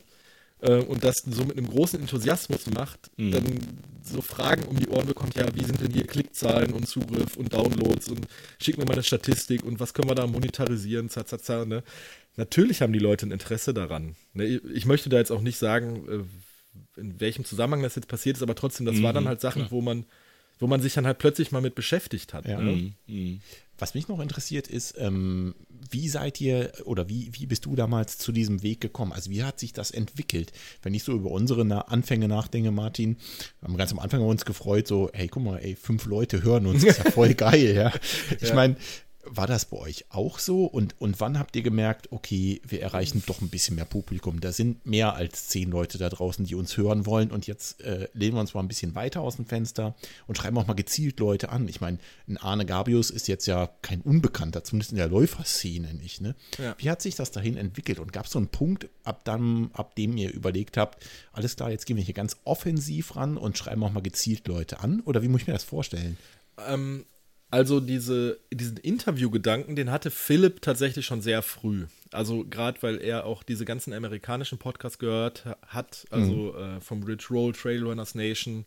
[0.60, 3.58] äh, und das so mit einem großen Enthusiasmus macht, dann
[4.02, 7.52] so Fragen um die Ohren bekommt, ja, wie sind denn hier Klickzahlen und Zugriff und
[7.52, 8.26] Downloads und
[8.60, 11.82] schick mir mal eine Statistik und was können wir da monetarisieren, za, za, za, ne?
[12.36, 14.14] Natürlich haben die Leute ein Interesse daran.
[14.34, 14.44] Ne?
[14.46, 18.42] Ich möchte da jetzt auch nicht sagen, äh, in welchem Zusammenhang das jetzt passiert ist,
[18.42, 20.04] aber trotzdem, das war dann halt Sachen, wo man,
[20.58, 22.46] wo man sich dann halt plötzlich mal mit beschäftigt hat.
[22.46, 22.60] Ja.
[22.60, 22.92] Ne?
[23.06, 23.40] Mhm.
[23.78, 25.54] Was mich noch interessiert ist, ähm,
[25.90, 29.12] wie seid ihr oder wie, wie bist du damals zu diesem Weg gekommen?
[29.12, 30.52] Also wie hat sich das entwickelt?
[30.82, 33.16] Wenn ich so über unsere Anfänge nachdenke, Martin,
[33.60, 36.66] wir haben ganz am Anfang uns gefreut, so, hey, guck mal, ey, fünf Leute hören
[36.66, 37.92] uns, ist ja voll geil, ja.
[38.40, 38.76] Ich meine,
[39.28, 40.64] war das bei euch auch so?
[40.64, 44.40] Und, und wann habt ihr gemerkt, okay, wir erreichen doch ein bisschen mehr Publikum?
[44.40, 47.30] Da sind mehr als zehn Leute da draußen, die uns hören wollen.
[47.30, 49.94] Und jetzt äh, lehnen wir uns mal ein bisschen weiter aus dem Fenster
[50.26, 51.68] und schreiben auch mal gezielt Leute an.
[51.68, 51.98] Ich meine,
[52.28, 56.20] ein Arne Gabius ist jetzt ja kein Unbekannter, zumindest in der Läuferszene nicht.
[56.20, 56.34] Ne?
[56.58, 56.74] Ja.
[56.78, 57.98] Wie hat sich das dahin entwickelt?
[57.98, 61.70] Und gab es so einen Punkt, ab, dann, ab dem ihr überlegt habt, alles klar,
[61.70, 65.00] jetzt gehen wir hier ganz offensiv ran und schreiben auch mal gezielt Leute an?
[65.00, 66.16] Oder wie muss ich mir das vorstellen?
[66.66, 67.04] Ähm,
[67.50, 71.86] also diese, diesen Interviewgedanken, den hatte Philipp tatsächlich schon sehr früh.
[72.10, 77.02] Also gerade weil er auch diese ganzen amerikanischen Podcasts gehört ha- hat, also äh, vom
[77.02, 78.64] Rich Roll, Trailrunners Nation.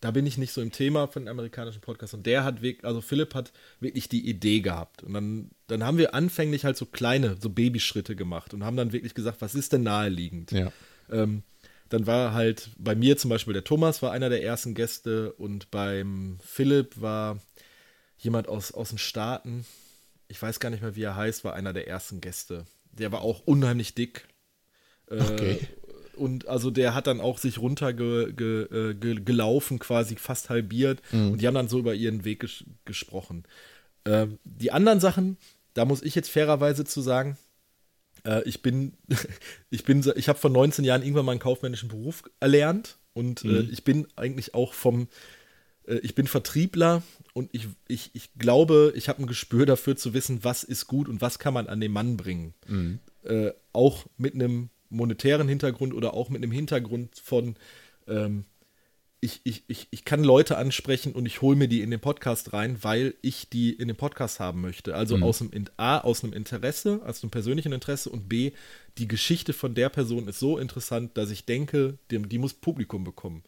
[0.00, 2.14] Da bin ich nicht so im Thema von amerikanischen Podcasts.
[2.14, 5.02] Und der hat wirklich, also Philipp hat wirklich die Idee gehabt.
[5.02, 8.92] Und dann, dann haben wir anfänglich halt so kleine, so Babyschritte gemacht und haben dann
[8.92, 10.52] wirklich gesagt, was ist denn naheliegend?
[10.52, 10.70] Ja.
[11.10, 11.42] Ähm,
[11.88, 15.70] dann war halt bei mir zum Beispiel der Thomas war einer der ersten Gäste und
[15.70, 17.40] beim Philipp war
[18.18, 19.64] jemand aus, aus den Staaten,
[20.28, 22.66] ich weiß gar nicht mehr, wie er heißt, war einer der ersten Gäste.
[22.92, 24.28] Der war auch unheimlich dick.
[25.10, 25.58] Äh, Okay.
[26.14, 31.00] Und also der hat dann auch sich runtergelaufen, ge, äh, ge, gelaufen, quasi fast halbiert.
[31.30, 33.44] Und die haben dann so über ihren Weg ges gesprochen.
[34.04, 35.36] Ähm, die anderen Sachen,
[35.74, 37.38] da muss ich jetzt fairerweise zu sagen,
[38.24, 38.94] äh, ich bin,
[39.70, 43.60] ich bin, ich habe vor 19 Jahren irgendwann mal einen kaufmännischen Beruf erlernt und äh,
[43.70, 45.06] ich bin eigentlich auch vom, äh,
[45.96, 50.44] ich bin Vertriebler und ich, ich, ich glaube, ich habe ein Gespür dafür zu wissen,
[50.44, 52.54] was ist gut und was kann man an den Mann bringen.
[53.24, 57.56] Äh, auch mit einem monetären Hintergrund oder auch mit einem Hintergrund von,
[58.06, 58.44] ähm,
[59.20, 62.52] ich, ich, ich, ich kann Leute ansprechen und ich hole mir die in den Podcast
[62.52, 64.94] rein, weil ich die in den Podcast haben möchte.
[64.94, 68.52] Also aus einem In- A, aus einem Interesse, aus einem persönlichen Interesse und B,
[68.96, 73.02] die Geschichte von der Person ist so interessant, dass ich denke, die, die muss Publikum
[73.04, 73.42] bekommen.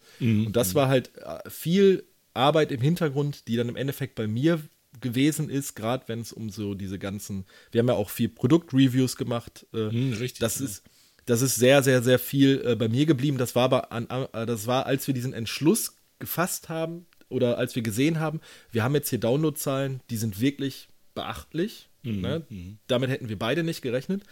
[0.47, 2.05] Und das war halt äh, viel
[2.35, 4.61] Arbeit im Hintergrund, die dann im Endeffekt bei mir
[5.01, 9.17] gewesen ist, gerade wenn es um so diese ganzen, wir haben ja auch viel Produktreviews
[9.17, 9.67] gemacht.
[9.73, 10.67] Äh, Hm, richtig, Das ja.
[10.67, 10.83] ist
[11.27, 13.39] das ist sehr, sehr, sehr viel äh, bei mir geblieben.
[13.39, 17.77] Das war aber, an, äh, das war, als wir diesen Entschluss gefasst haben oder als
[17.77, 18.41] wir gesehen haben,
[18.73, 21.89] wir haben jetzt hier Downloadzahlen, die sind wirklich beachtlich.
[22.21, 22.43] Ne?
[22.89, 24.25] Damit hätten wir beide nicht gerechnet.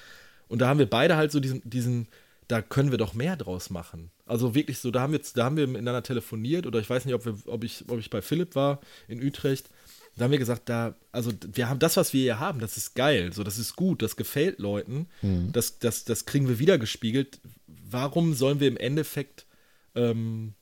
[0.48, 2.08] Und da haben wir beide halt so diesen, diesen,
[2.48, 4.10] da können wir doch mehr draus machen.
[4.26, 7.14] Also wirklich so, da haben wir, da haben wir miteinander telefoniert oder ich weiß nicht,
[7.14, 9.68] ob, wir, ob, ich, ob ich bei Philipp war in Utrecht.
[10.16, 12.94] Da haben wir gesagt, da, also wir haben das, was wir hier haben, das ist
[12.94, 15.06] geil, so das ist gut, das gefällt Leuten,
[15.52, 17.38] das, das, das kriegen wir wieder gespiegelt.
[17.66, 19.46] Warum sollen wir im Endeffekt,
[19.94, 20.54] ähm,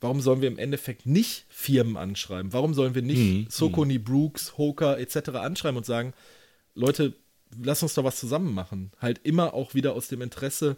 [0.00, 2.52] warum sollen wir im Endeffekt nicht Firmen anschreiben?
[2.52, 5.30] Warum sollen wir nicht Sokoni, Brooks, Hoka etc.
[5.30, 6.12] anschreiben und sagen,
[6.74, 7.14] Leute,
[7.62, 8.92] lass uns doch was zusammen machen.
[9.00, 10.76] Halt immer auch wieder aus dem Interesse,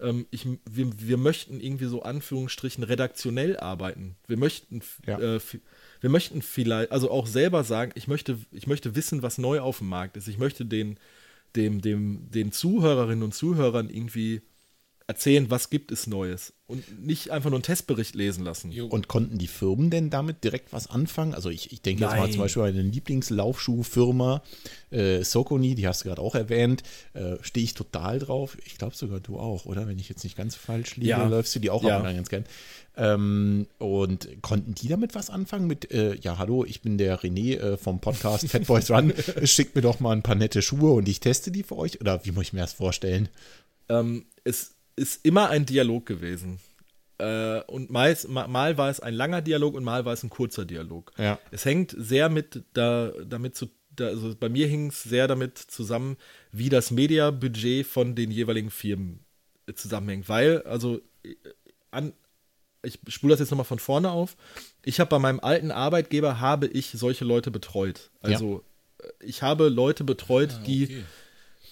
[0.00, 4.16] ähm, ich, wir, wir möchten irgendwie so Anführungsstrichen redaktionell arbeiten.
[4.26, 5.18] Wir möchten, Ja.
[5.18, 5.40] äh,
[6.00, 9.78] wir möchten vielleicht, also auch selber sagen, ich möchte, ich möchte wissen, was neu auf
[9.78, 10.28] dem Markt ist.
[10.28, 10.98] Ich möchte den,
[11.56, 14.42] dem, dem, den Zuhörerinnen und Zuhörern irgendwie
[15.12, 16.52] erzählen, was gibt es Neues.
[16.66, 18.72] Und nicht einfach nur einen Testbericht lesen lassen.
[18.72, 18.86] Jo.
[18.86, 21.34] Und konnten die Firmen denn damit direkt was anfangen?
[21.34, 22.32] Also ich, ich denke jetzt mal Nein.
[22.32, 24.42] zum Beispiel an eine Lieblingslaufschuhfirma,
[24.90, 26.82] äh, Sokoni, die hast du gerade auch erwähnt,
[27.12, 28.56] äh, stehe ich total drauf.
[28.64, 29.86] Ich glaube sogar du auch, oder?
[29.86, 31.26] Wenn ich jetzt nicht ganz falsch liege, Ja.
[31.26, 31.98] läufst du die auch Ja.
[31.98, 32.44] ab ganz gern.
[32.96, 37.58] Ähm, und konnten die damit was anfangen mit, äh, ja hallo, ich bin der René
[37.58, 39.12] äh, vom Podcast Fat Boys Run,
[39.44, 42.00] schickt mir doch mal ein paar nette Schuhe und ich teste die für euch?
[42.00, 43.28] Oder wie muss ich mir das vorstellen?
[43.88, 46.60] ähm, es ist immer ein Dialog gewesen.
[47.18, 50.30] Äh, und meist, mal, mal war es ein langer Dialog und mal war es ein
[50.30, 51.12] kurzer Dialog.
[51.18, 51.38] Ja.
[51.50, 55.58] Es hängt sehr mit da, damit zu, da, also bei mir hing es sehr damit
[55.58, 56.16] zusammen,
[56.50, 59.20] wie das Mediabudget von den jeweiligen Firmen
[59.66, 60.28] äh, zusammenhängt.
[60.28, 61.34] Weil, also äh,
[61.90, 62.12] an,
[62.82, 64.36] ich spule das jetzt nochmal von vorne auf.
[64.84, 68.10] Ich habe bei meinem alten Arbeitgeber habe ich solche Leute betreut.
[68.20, 68.64] Also
[68.98, 70.86] äh, ich habe Leute betreut, Ah, okay.
[70.86, 71.04] die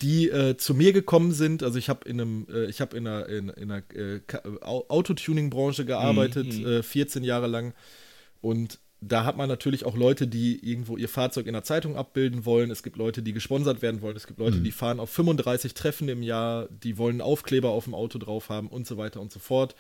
[0.03, 1.63] äh, zu mir gekommen sind.
[1.63, 4.21] Also ich habe in einem, äh, ich habe in einer, in, in einer äh,
[4.63, 7.75] Autotuning-Branche gearbeitet, Mhm, äh, 14 Jahre lang.
[8.41, 12.45] Und da hat man natürlich auch Leute, die irgendwo ihr Fahrzeug in der Zeitung abbilden
[12.45, 12.71] wollen.
[12.71, 14.17] Es gibt Leute, die gesponsert werden wollen.
[14.17, 17.95] Es gibt Leute, die fahren auf 35 Treffen im Jahr, die wollen Aufkleber auf dem
[17.95, 19.75] Auto drauf haben und so weiter und so fort.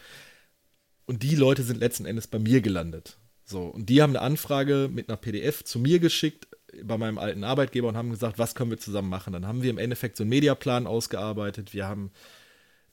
[1.06, 3.18] Und die Leute sind letzten Endes bei mir gelandet.
[3.50, 6.48] So, und die haben eine Anfrage mit einer PDF zu mir geschickt
[6.84, 9.32] bei meinem alten Arbeitgeber und haben gesagt, was können wir zusammen machen?
[9.32, 11.74] Dann haben wir im Endeffekt so einen Mediaplan ausgearbeitet.
[11.74, 12.12] Wir haben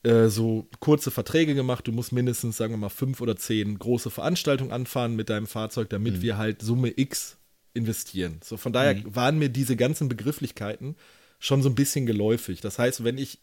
[0.03, 1.87] äh, so kurze Verträge gemacht.
[1.87, 5.89] Du musst mindestens, sagen wir mal, fünf oder zehn große Veranstaltungen anfahren mit deinem Fahrzeug,
[5.89, 7.37] damit wir halt Summe X
[7.75, 8.39] investieren.
[8.43, 10.95] So, von daher waren mir diese ganzen Begrifflichkeiten
[11.39, 12.61] schon so ein bisschen geläufig.
[12.61, 13.39] Das heißt, wenn ich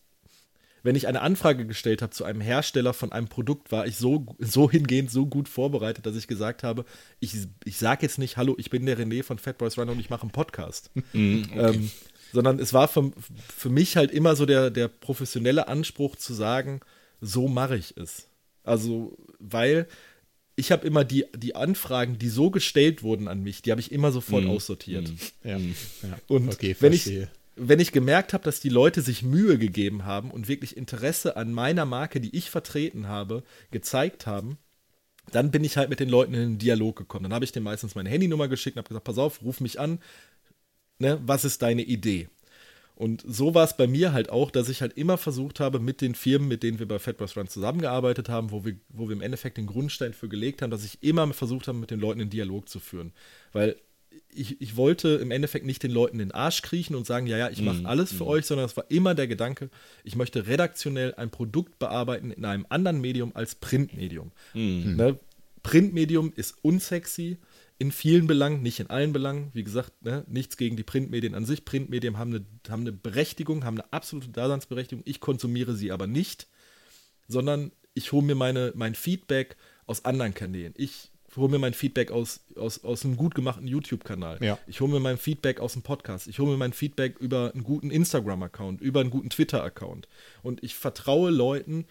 [0.85, 4.27] wenn ich eine Anfrage gestellt habe zu einem Hersteller von einem Produkt, war ich so,
[4.39, 6.85] so hingehend so gut vorbereitet, dass ich gesagt habe,
[7.21, 9.99] ich, ich sage jetzt nicht, hallo, ich bin der René von Fat Boys Run und
[9.99, 10.91] ich mache einen Podcast.
[11.15, 11.91] ähm,
[12.33, 13.13] sondern es war für,
[13.49, 16.81] für mich halt immer so der, der professionelle Anspruch zu sagen,
[17.21, 18.29] so mache ich es.
[18.63, 19.89] Also, weil
[20.57, 23.91] ich habe immer die, die Anfragen, die so gestellt wurden an mich, die habe ich
[23.91, 25.11] immer sofort aussortiert.
[25.43, 25.57] Ja.
[25.57, 26.19] ja.
[26.29, 27.31] Und okay, wenn, ich, verstehe.
[27.57, 31.53] Wenn ich gemerkt habe, dass die Leute sich Mühe gegeben haben und wirklich Interesse an
[31.53, 34.59] meiner Marke, die ich vertreten habe, gezeigt haben,
[35.31, 37.25] dann bin ich halt mit den Leuten in den Dialog gekommen.
[37.25, 39.81] Dann habe ich denen meistens meine Handynummer geschickt und habe gesagt, pass auf, ruf mich
[39.81, 40.01] an,
[40.99, 42.29] ne, was ist deine Idee?
[42.97, 46.01] Und so war es bei mir halt auch, dass ich halt immer versucht habe, mit
[46.01, 49.23] den Firmen, mit denen wir bei Fatboys Run zusammengearbeitet haben, wo wir, wo wir im
[49.23, 52.31] Endeffekt den Grundstein für gelegt haben, dass ich immer versucht habe, mit den Leuten in
[52.31, 53.13] Dialog zu führen.
[53.53, 53.77] Weil
[54.35, 57.37] ich, ich wollte im Endeffekt nicht den Leuten in den Arsch kriechen und sagen, ja,
[57.37, 59.71] ja, ich mache alles für euch, sondern es war immer der Gedanke,
[60.03, 64.33] ich möchte redaktionell ein Produkt bearbeiten in einem anderen Medium als Printmedium.
[64.97, 65.19] Ne?
[65.63, 67.39] Printmedium ist unsexy
[67.79, 69.51] in vielen Belangen, nicht in allen Belangen.
[69.53, 70.25] Wie gesagt, ne?
[70.29, 71.65] nichts gegen die Printmedien an sich.
[71.65, 75.03] Printmedien haben eine, haben eine Berechtigung, haben eine absolute Daseinsberechtigung.
[75.07, 76.49] Ich konsumiere sie aber nicht,
[77.29, 79.57] sondern ich hole mir meine, mein Feedback
[79.87, 80.75] aus anderen Kanälen.
[80.77, 84.39] Ich hole mir mein Feedback aus, aus, aus einem gut gemachten YouTube-Kanal.
[84.43, 84.59] Ja.
[84.67, 86.27] Ich hole mir mein Feedback aus dem Podcast.
[86.29, 90.09] Ich hole mir mein Feedback über einen guten Instagram-Account, über einen guten Twitter-Account.
[90.43, 91.87] Und ich vertraue Leuten,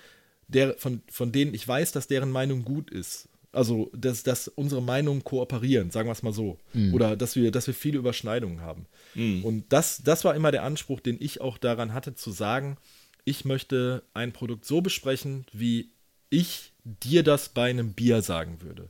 [0.47, 3.29] der, von, von denen ich weiß, dass deren Meinung gut ist.
[3.51, 6.57] Also, dass, dass unsere Meinungen kooperieren, sagen wir es mal so.
[6.93, 8.87] Oder dass wir, dass wir viele Überschneidungen haben.
[9.43, 12.77] Und das, das war immer der Anspruch, den ich auch daran hatte, zu sagen,
[13.25, 15.91] ich möchte ein Produkt so besprechen, wie
[16.29, 18.89] ich dir das bei einem Bier sagen würde.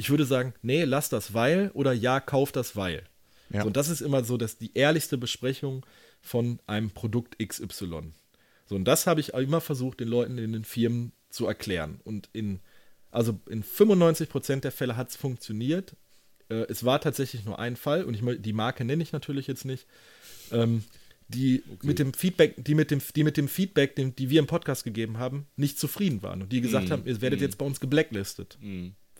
[0.00, 3.02] Ich würde sagen, nee, lass das weil oder ja, kauf das weil.
[3.50, 3.60] Ja.
[3.60, 5.84] So, und das ist immer so, dass die ehrlichste Besprechung
[6.22, 8.12] von einem Produkt XY.
[8.64, 12.00] So, und das habe ich immer versucht, den Leuten in den Firmen zu erklären.
[12.02, 12.60] Und in,
[13.10, 15.96] also in 95% der Fälle hat es funktioniert.
[16.48, 19.66] Äh, es war tatsächlich nur ein Fall, und ich, die Marke nenne ich natürlich jetzt
[19.66, 19.86] nicht,
[20.50, 20.82] ähm,
[21.28, 24.46] die mit dem Feedback, die mit dem, die mit dem Feedback, den, die wir im
[24.46, 26.40] Podcast gegeben haben, nicht zufrieden waren.
[26.40, 28.56] Und die gesagt haben, ihr werdet jetzt bei uns geblacklistet.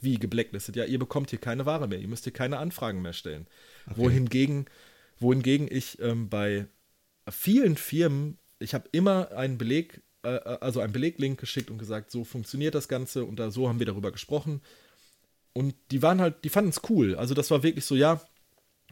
[0.00, 0.76] Wie geblacklistet?
[0.76, 3.46] Ja, ihr bekommt hier keine Ware mehr, ihr müsst hier keine Anfragen mehr stellen.
[3.94, 4.66] Wohingegen,
[5.18, 6.66] wohingegen ich ähm, bei
[7.28, 12.24] vielen Firmen, ich habe immer einen Beleg, äh, also einen Beleglink geschickt und gesagt, so
[12.24, 14.60] funktioniert das Ganze und da so haben wir darüber gesprochen.
[15.52, 17.16] Und die waren halt, die fanden es cool.
[17.16, 18.20] Also das war wirklich so, ja,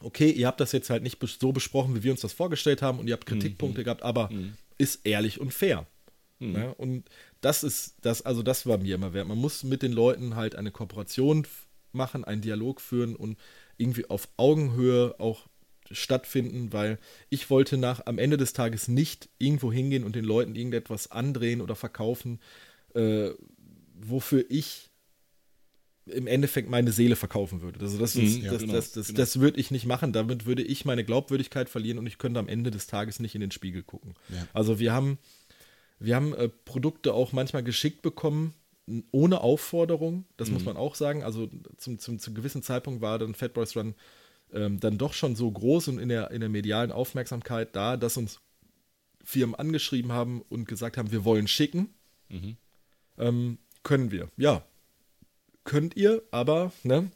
[0.01, 2.99] okay, ihr habt das jetzt halt nicht so besprochen, wie wir uns das vorgestellt haben
[2.99, 4.31] und ihr habt Kritikpunkte gehabt, aber
[4.77, 5.87] ist ehrlich und fair.
[6.41, 7.05] Ja, und
[7.41, 9.27] das ist das, also das war mir immer wert.
[9.27, 11.47] Man muss mit den Leuten halt eine Kooperation
[11.93, 13.39] machen, einen Dialog führen und
[13.77, 15.49] irgendwie auf Augenhöhe auch
[15.91, 16.99] stattfinden, weil
[17.31, 21.61] ich wollte nach am Ende des Tages nicht irgendwo hingehen und den Leuten irgendetwas andrehen
[21.61, 22.41] oder verkaufen,
[22.95, 23.31] äh,
[23.95, 24.91] wofür ich
[26.07, 27.81] im Endeffekt meine Seele verkaufen würde.
[27.81, 29.19] Also das, ist, Mhm, ja, das, genau, das, das, genau.
[29.19, 30.13] das würde ich nicht machen.
[30.13, 33.41] Damit würde ich meine Glaubwürdigkeit verlieren und ich könnte am Ende des Tages nicht in
[33.41, 34.15] den Spiegel gucken.
[34.53, 35.19] Also wir haben,
[36.01, 38.55] wir haben äh, Produkte auch manchmal geschickt bekommen,
[39.11, 40.25] ohne Aufforderung.
[40.37, 40.55] Das Mhm.
[40.55, 41.23] muss man auch sagen.
[41.23, 43.95] Also zum, zum, zum gewissen Zeitpunkt war dann Fat Boys Run
[44.53, 48.17] ähm, dann doch schon so groß und in der, in der medialen Aufmerksamkeit da, dass
[48.17, 48.41] uns
[49.23, 51.93] Firmen angeschrieben haben und gesagt haben, wir wollen schicken.
[52.31, 52.57] Mhm.
[53.19, 54.31] Ähm, können wir.
[54.39, 54.65] Ja,
[55.65, 57.11] könnt ihr, aber ne,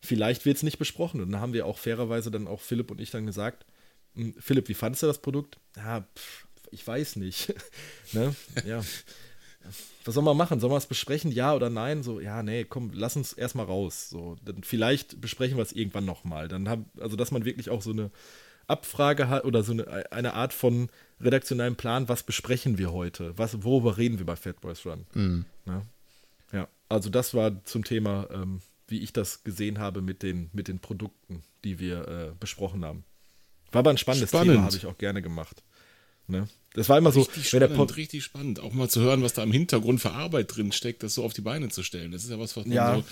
[0.00, 1.20] vielleicht wird es nicht besprochen.
[1.20, 3.64] Und dann haben wir auch fairerweise dann auch Philipp und ich dann gesagt,
[4.16, 5.60] "Hm, Philipp, wie fandest du das Produkt?
[5.76, 7.54] Ja, pff, ich weiß nicht.
[8.12, 8.34] ne?
[8.64, 8.82] Ja.
[10.04, 10.60] was soll man machen?
[10.60, 12.02] Sollen wir es besprechen, ja oder nein?
[12.02, 14.10] So, ja, nee, komm, lass uns erstmal raus.
[14.10, 16.48] So, dann vielleicht besprechen wir es irgendwann nochmal.
[16.48, 18.10] Dann haben, also dass man wirklich auch so eine
[18.66, 20.88] Abfrage hat oder so eine, eine Art von
[21.20, 23.36] redaktionellem Plan, was besprechen wir heute?
[23.38, 25.06] Was, worüber reden wir bei Fat Boys Run?
[25.14, 25.44] Mhm.
[25.66, 25.82] Ja.
[26.52, 30.68] ja, also das war zum Thema, ähm, wie ich das gesehen habe mit den, mit
[30.68, 33.04] den Produkten, die wir äh, besprochen haben.
[33.70, 34.52] War aber ein spannendes Spannend.
[34.52, 35.62] Thema, habe ich auch gerne gemacht.
[36.26, 36.48] Ne?
[36.74, 38.60] Das war immer so, Richtig wenn der spannend, Pod richtig spannend.
[38.60, 41.32] Auch mal zu hören, was da im Hintergrund für Arbeit drin steckt, das so auf
[41.34, 42.12] die Beine zu stellen.
[42.12, 42.94] Das ist ja was, was man Ja.
[42.96, 43.04] so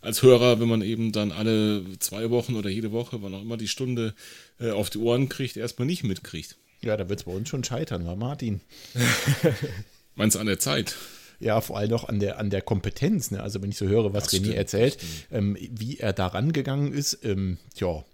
[0.00, 3.56] als Hörer, wenn man eben dann alle zwei Wochen oder jede Woche, wann auch immer
[3.56, 4.14] die Stunde
[4.60, 6.56] äh, auf die Ohren kriegt, erstmal nicht mitkriegt.
[6.82, 8.60] Ja, da wird es bei uns schon scheitern, war Martin.
[10.14, 10.96] Meinst du an der Zeit?
[11.40, 13.30] Ja, vor allem auch an der, an der Kompetenz.
[13.30, 13.42] Ne?
[13.42, 14.98] Also wenn ich so höre, was Das René stimmt, erzählt,
[15.32, 18.04] ähm, wie er da rangegangen ist, ähm, tja,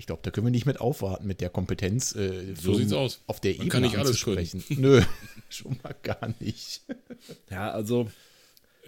[0.00, 2.14] ich glaube, da können wir nicht mit aufwarten mit der Kompetenz.
[2.14, 3.20] Äh, So sieht's aus.
[3.26, 4.64] Auf der Man Ebene kann nicht alles anzusprechen.
[4.80, 5.02] Nö,
[5.50, 6.80] schon mal gar nicht.
[7.50, 8.10] ja, also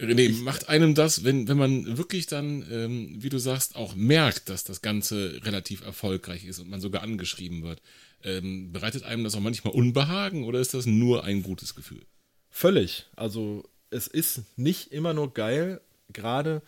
[0.00, 4.48] René, macht einem das, wenn, wenn man wirklich dann, ähm, wie du sagst, auch merkt,
[4.48, 7.82] dass das Ganze relativ erfolgreich ist und man sogar angeschrieben wird,
[8.24, 12.00] ähm, bereitet einem das auch manchmal Unbehagen oder ist das nur ein gutes Gefühl?
[12.48, 13.04] Völlig.
[13.16, 16.62] Also es ist nicht immer nur geil, gerade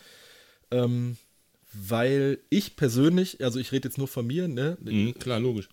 [0.70, 1.16] ähm,
[1.74, 4.76] weil ich persönlich, also ich rede jetzt nur von mir, ne?
[4.80, 5.68] Mhm, klar, logisch.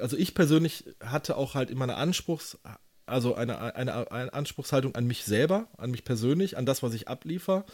[0.00, 2.58] Also ich persönlich hatte auch halt immer eine Anspruchs,
[3.06, 7.08] also eine, eine, eine Anspruchshaltung an mich selber, an mich persönlich, an das, was ich
[7.08, 7.64] abliefer,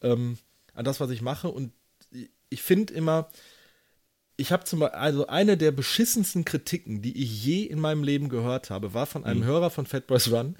[0.00, 0.38] ähm,
[0.74, 1.48] an das, was ich mache.
[1.48, 1.72] Und
[2.50, 3.30] ich finde immer,
[4.36, 8.28] ich habe zum Beispiel, also eine der beschissensten Kritiken, die ich je in meinem Leben
[8.28, 10.56] gehört habe, war von einem Hörer von Fat Boys Run.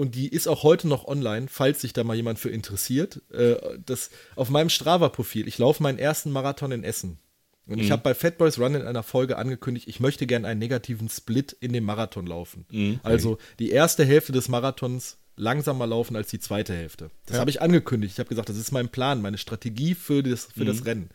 [0.00, 3.20] Und die ist auch heute noch online, falls sich da mal jemand für interessiert.
[3.30, 5.46] Äh, das auf meinem Strava-Profil.
[5.46, 7.18] Ich laufe meinen ersten Marathon in Essen.
[7.66, 10.58] Und ich habe bei Fat Boys Run in einer Folge angekündigt, ich möchte gerne einen
[10.58, 12.64] negativen Split in dem Marathon laufen.
[13.02, 17.10] Also die erste Hälfte des Marathons langsamer laufen als die zweite Hälfte.
[17.26, 18.12] Das habe ich angekündigt.
[18.14, 21.10] Ich habe gesagt, das ist mein Plan, meine Strategie für das, für das Rennen.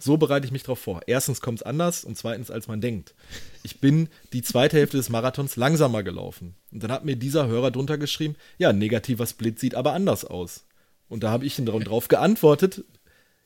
[0.00, 1.00] So bereite ich mich darauf vor.
[1.06, 3.14] Erstens kommt es anders und zweitens, als man denkt.
[3.62, 6.54] Ich bin die zweite Hälfte des Marathons langsamer gelaufen.
[6.70, 10.24] Und dann hat mir dieser Hörer drunter geschrieben, ja, ein negativer Split sieht aber anders
[10.24, 10.64] aus.
[11.08, 12.84] Und da habe ich dra- drauf geantwortet,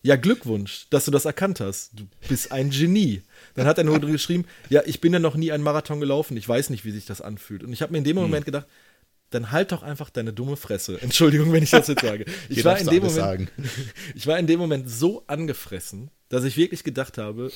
[0.03, 1.91] ja, Glückwunsch, dass du das erkannt hast.
[1.99, 3.23] Du bist ein Genie.
[3.55, 6.49] Dann hat er nur geschrieben, ja, ich bin ja noch nie einen Marathon gelaufen, ich
[6.49, 7.65] weiß nicht, wie sich das anfühlt.
[7.65, 8.67] Und ich habe mir in dem Moment gedacht,
[9.37, 10.99] dann halt doch einfach deine dumme Fresse.
[11.03, 12.25] Entschuldigung, wenn ich das jetzt sage.
[12.49, 13.53] Ich war, in dem Moment,
[14.15, 17.51] ich war in dem Moment so angefressen, dass ich wirklich gedacht habe,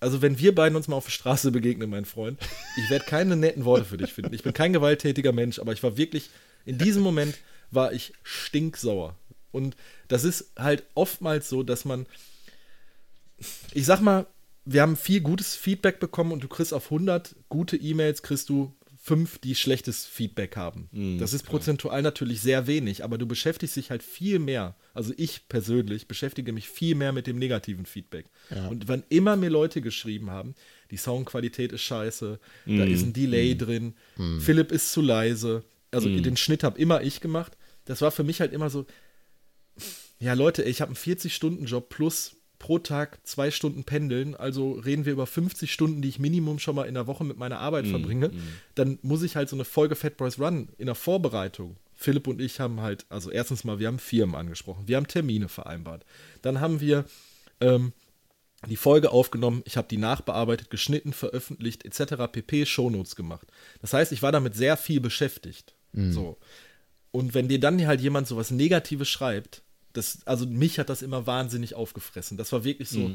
[0.00, 2.40] also wenn wir beiden uns mal auf der Straße begegnen, mein Freund,
[2.76, 4.34] ich werde keine netten Worte für dich finden.
[4.34, 6.30] Ich bin kein gewalttätiger Mensch, aber ich war wirklich,
[6.64, 7.36] in diesem Moment
[7.70, 9.16] war ich stinksauer.
[9.52, 9.76] Und
[10.08, 12.06] das ist halt oftmals so, dass man,
[13.74, 14.26] ich sag mal,
[14.64, 18.74] wir haben viel gutes Feedback bekommen und du kriegst auf 100 gute E-Mails, kriegst du
[19.02, 20.90] fünf, die schlechtes Feedback haben.
[21.18, 25.48] das ist prozentual natürlich sehr wenig, aber du beschäftigst dich halt viel mehr, also ich
[25.48, 28.26] persönlich beschäftige mich viel mehr mit dem negativen Feedback.
[28.68, 30.54] Und wann immer mir Leute geschrieben haben,
[30.90, 33.94] die Soundqualität ist scheiße, da ist ein Delay drin,
[34.40, 38.40] Philipp ist zu leise, also den Schnitt habe immer ich gemacht, das war für mich
[38.40, 38.86] halt immer so,
[40.18, 44.36] ja, Leute, ich habe einen 40-Stunden-Job plus pro Tag zwei Stunden pendeln.
[44.36, 47.36] Also reden wir über 50 Stunden, die ich Minimum schon mal in der Woche mit
[47.36, 48.30] meiner Arbeit verbringe.
[48.76, 51.76] Dann muss ich halt so eine Folge Fat Boys Run in der Vorbereitung.
[51.96, 55.48] Philipp und ich haben halt, also erstens mal, wir haben Firmen angesprochen, wir haben Termine
[55.48, 56.04] vereinbart.
[56.40, 57.04] Dann haben wir
[57.60, 57.92] ähm,
[58.68, 62.30] die Folge aufgenommen, ich habe die nachbearbeitet, geschnitten, veröffentlicht, etc.
[62.30, 62.64] pp.
[62.66, 63.48] Shownotes gemacht.
[63.80, 65.74] Das heißt, ich war damit sehr viel beschäftigt.
[66.12, 66.38] So.
[67.10, 69.62] Und wenn dir dann halt jemand sowas Negatives schreibt,
[69.92, 72.36] das, also mich hat das immer wahnsinnig aufgefressen.
[72.36, 73.10] Das war wirklich so,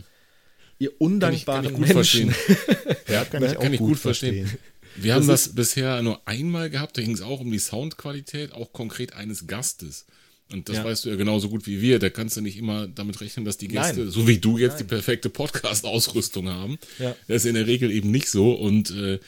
[0.80, 2.32] ihr undankbaren kann ich gut Menschen.
[2.32, 2.95] verstehen.
[3.07, 4.47] Ja, kann ich auch Kann ich gut gut verstehen.
[4.47, 4.59] verstehen.
[4.97, 8.51] Wir haben Das das bisher nur einmal gehabt, da ging es auch um die Soundqualität,
[8.53, 10.05] auch konkret eines Gastes.
[10.51, 10.84] Und das Ja.
[10.86, 11.99] weißt du ja genauso gut wie wir.
[11.99, 14.09] Da kannst du nicht immer damit rechnen, dass die Gäste, Nein.
[14.09, 16.78] so wie du jetzt, die perfekte Podcast-Ausrüstung haben.
[16.99, 17.15] Ja.
[17.28, 18.53] Das ist in der Regel eben nicht so.
[18.53, 19.19] Und äh,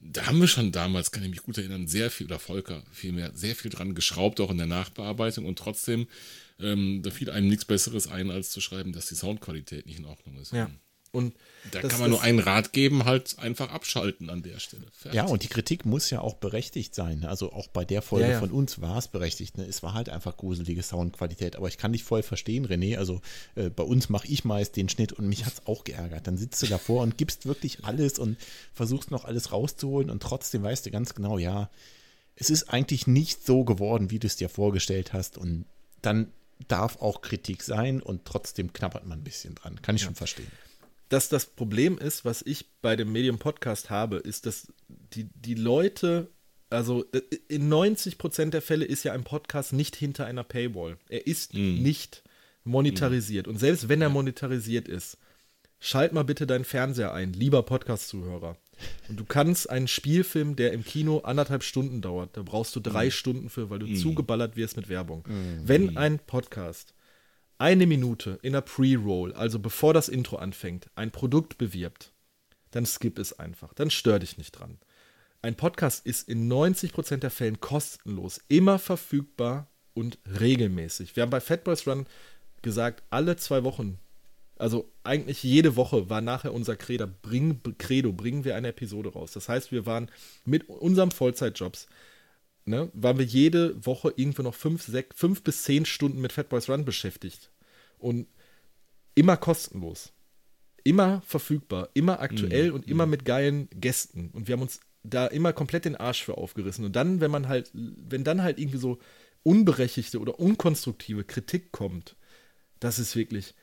[0.00, 3.32] da haben wir schon damals, kann ich mich gut erinnern, sehr viel, oder Volker vielmehr,
[3.34, 5.44] sehr viel dran geschraubt, auch in der Nachbearbeitung.
[5.44, 6.06] Und trotzdem,
[6.60, 10.06] ähm, da fiel einem nichts Besseres ein, als zu schreiben, dass die Soundqualität nicht in
[10.06, 10.52] Ordnung ist.
[10.52, 10.70] Ja.
[11.10, 11.34] Und
[11.72, 14.84] Da kann man nur einen Rat geben, halt einfach abschalten an der Stelle.
[14.92, 15.16] Fertig.
[15.16, 17.24] Ja, und die Kritik muss ja auch berechtigt sein.
[17.24, 18.40] Also auch bei der Folge Ja, ja.
[18.40, 19.56] von uns war es berechtigt.
[19.56, 19.64] Ne?
[19.64, 21.56] Es war halt einfach gruselige Soundqualität.
[21.56, 22.98] Aber ich kann dich voll verstehen, René.
[22.98, 23.22] Also
[23.54, 26.26] äh, bei uns mache ich meist den Schnitt und mich hat es auch geärgert.
[26.26, 28.36] Dann sitzt du davor und gibst wirklich alles und
[28.74, 31.70] versuchst noch alles rauszuholen und trotzdem weißt du ganz genau, ja,
[32.36, 35.38] es ist eigentlich nicht so geworden, wie du es dir vorgestellt hast.
[35.38, 35.64] Und
[36.02, 36.30] dann
[36.66, 39.80] darf auch Kritik sein und trotzdem knabbert man ein bisschen dran.
[39.82, 40.50] Kann ich schon verstehen.
[41.08, 45.54] dass das Problem ist, was ich bei dem Medium Podcast habe, ist, dass die, die
[45.54, 46.28] Leute
[46.70, 50.98] Also äh, in 90 Prozent der Fälle ist ja ein Podcast nicht hinter einer Paywall.
[51.08, 51.82] Er ist Mhm.
[51.82, 52.22] nicht
[52.64, 53.48] monetarisiert.
[53.48, 55.16] Und selbst wenn er monetarisiert ist,
[55.80, 58.58] schalt mal bitte deinen Fernseher ein, lieber Podcast-Zuhörer.
[59.08, 62.84] Und du kannst einen Spielfilm, der im Kino anderthalb Stunden dauert, da brauchst du Mhm.
[62.84, 65.24] drei Stunden für, weil du zugeballert wirst mit Werbung.
[65.64, 66.94] Wenn ein Podcast
[67.58, 72.12] eine Minute in der Pre-Roll, also bevor das Intro anfängt, ein Produkt bewirbt,
[72.70, 73.72] dann skip es einfach.
[73.74, 74.78] Dann stör dich nicht dran.
[75.42, 81.16] Ein Podcast ist in 90% der Fällen kostenlos, immer verfügbar und regelmäßig.
[81.16, 82.06] Wir haben bei Fatboys Run
[82.62, 83.98] gesagt, alle zwei Wochen,
[84.58, 89.32] also eigentlich jede Woche war nachher unser Credo, bring, Credo, bringen wir eine Episode raus.
[89.32, 90.10] Das heißt, wir waren
[90.44, 91.86] mit unserem Vollzeitjobs,
[92.64, 96.68] ne, waren wir jede Woche irgendwo noch fünf, sechs, fünf bis zehn Stunden mit Fatboys
[96.68, 97.50] Run beschäftigt.
[97.98, 98.26] Und
[99.14, 100.12] immer kostenlos
[100.88, 104.30] immer verfügbar, immer aktuell und immer mit geilen Gästen.
[104.30, 106.84] Und wir haben uns da immer komplett den Arsch für aufgerissen.
[106.86, 108.98] Und dann, wenn man halt, wenn dann halt irgendwie so
[109.42, 112.16] unberechtigte oder unkonstruktive Kritik kommt,
[112.80, 113.54] das ist wirklich.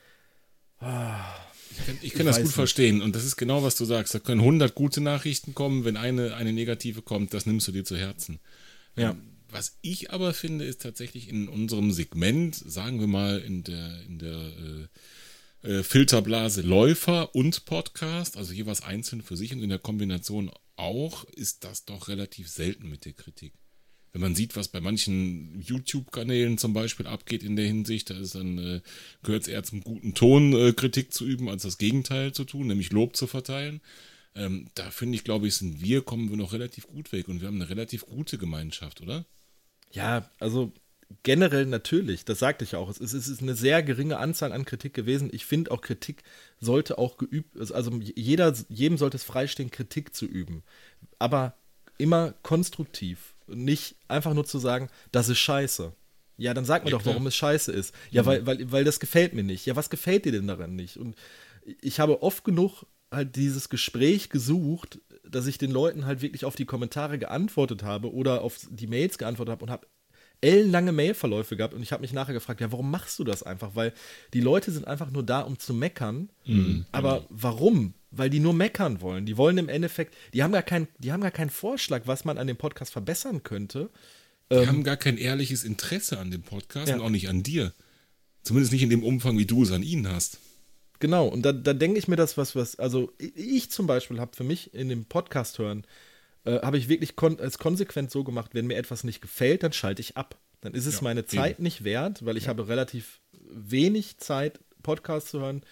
[0.79, 2.53] Ich kann, ich kann Ich das gut nicht.
[2.55, 3.01] verstehen.
[3.01, 4.13] Und das ist genau, was du sagst.
[4.13, 5.83] Da können 100 gute Nachrichten kommen.
[5.85, 8.39] Wenn eine, eine negative kommt, das nimmst du dir zu Herzen.
[8.95, 9.11] Ja.
[9.11, 9.21] Ähm,
[9.51, 14.19] Was ich aber finde, ist tatsächlich in unserem Segment, sagen wir mal in der, in
[14.19, 14.51] der
[15.63, 20.51] äh, äh, Filterblase Läufer und Podcast, also jeweils einzeln für sich und in der Kombination
[20.77, 23.53] auch, ist das doch relativ selten mit der Kritik.
[24.15, 28.33] Wenn man sieht, was bei manchen YouTube-Kanälen zum Beispiel abgeht in der Hinsicht, da ist
[28.33, 28.81] dann, äh,
[29.23, 32.67] gehört es eher zum guten Ton, äh, Kritik zu üben, als das Gegenteil zu tun,
[32.67, 33.81] nämlich Lob zu verteilen.
[34.33, 37.41] Ähm, da finde ich, glaube ich, sind wir, kommen wir noch relativ gut weg und
[37.41, 39.25] wir haben eine relativ gute Gemeinschaft, oder?
[39.91, 40.71] Ja, also
[41.23, 42.89] generell natürlich, das sagte ich auch.
[42.89, 45.29] Es ist, es ist eine sehr geringe Anzahl an Kritik gewesen.
[45.33, 46.23] Ich finde auch Kritik
[46.61, 50.63] sollte auch geübt, also jeder, jedem sollte es freistehen, Kritik zu üben.
[51.19, 51.57] Aber
[51.97, 53.34] immer konstruktiv.
[53.47, 55.93] Nicht einfach nur zu sagen, das ist scheiße.
[56.37, 57.15] Ja, dann sag mir Ja, doch, klar.
[57.15, 57.93] warum es scheiße ist.
[58.11, 59.65] Ja, weil, weil, weil das gefällt mir nicht.
[59.65, 60.97] Ja, was gefällt dir denn daran nicht?
[60.97, 61.15] Und
[61.81, 66.55] ich habe oft genug halt dieses Gespräch gesucht, dass ich den Leuten halt wirklich auf
[66.55, 69.87] die Kommentare geantwortet habe oder auf die Mails geantwortet habe und habe
[70.41, 73.75] ellenlange Mailverläufe gehabt und ich habe mich nachher gefragt, ja, warum machst du das einfach?
[73.75, 73.93] Weil
[74.33, 76.29] die Leute sind einfach nur da, um zu meckern.
[76.91, 77.93] Aber warum?
[78.11, 79.25] Weil die nur meckern wollen.
[79.25, 82.37] Die wollen im Endeffekt, die haben gar keinen, die haben gar keinen Vorschlag, was man
[82.37, 83.89] an dem Podcast verbessern könnte.
[84.49, 86.95] Wir haben gar kein ehrliches Interesse an dem Podcast Ja.
[86.95, 87.73] und auch nicht an dir.
[88.43, 90.37] Zumindest nicht in dem Umfang, wie du es an ihnen hast.
[90.99, 94.19] Genau, und da, da denke ich mir das, was, was, also ich- ich zum Beispiel
[94.19, 95.83] habe für mich in dem Podcast hören,
[96.45, 99.73] äh, habe ich wirklich kon als konsequent so gemacht, wenn mir etwas nicht gefällt, dann
[99.73, 100.37] schalte ich ab.
[100.61, 101.29] Dann ist es Ja, meine eben.
[101.29, 103.19] Zeit nicht wert, weil ich habe relativ
[103.49, 105.63] wenig Zeit, Podcasts zu hören.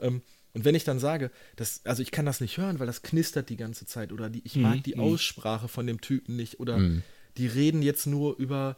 [0.00, 0.22] Ähm,
[0.54, 3.48] und wenn ich dann sage, das, also ich kann das nicht hören, weil das knistert
[3.48, 6.80] die ganze Zeit oder die, ich Mhm, mag die Aussprache von dem Typen nicht oder
[7.36, 8.76] die reden jetzt nur über,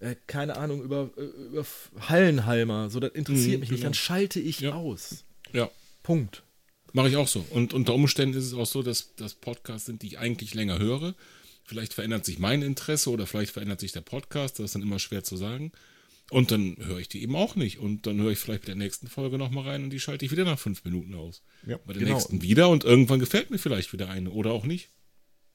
[0.00, 1.64] äh, keine Ahnung, über, äh, über
[2.08, 3.88] Hallenhalmer, so das interessiert Mhm, mich nicht, genau.
[3.90, 4.72] dann schalte ich Ja.
[4.72, 5.24] aus.
[5.52, 5.70] Ja,
[6.02, 6.42] Punkt.
[6.92, 7.44] Mache ich auch so.
[7.50, 10.78] Und unter Umständen ist es auch so, dass das Podcasts sind, die ich eigentlich länger
[10.78, 11.14] höre.
[11.64, 14.98] Vielleicht verändert sich mein Interesse oder vielleicht verändert sich der Podcast, das ist dann immer
[14.98, 15.72] schwer zu sagen.
[16.30, 17.78] Und dann höre ich die eben auch nicht.
[17.78, 20.30] Und dann höre ich vielleicht bei der nächsten Folge nochmal rein und die schalte ich
[20.30, 21.42] wieder nach fünf Minuten aus.
[21.66, 22.14] Ja, bei der genau.
[22.14, 24.88] nächsten wieder und irgendwann gefällt mir vielleicht wieder eine oder auch nicht.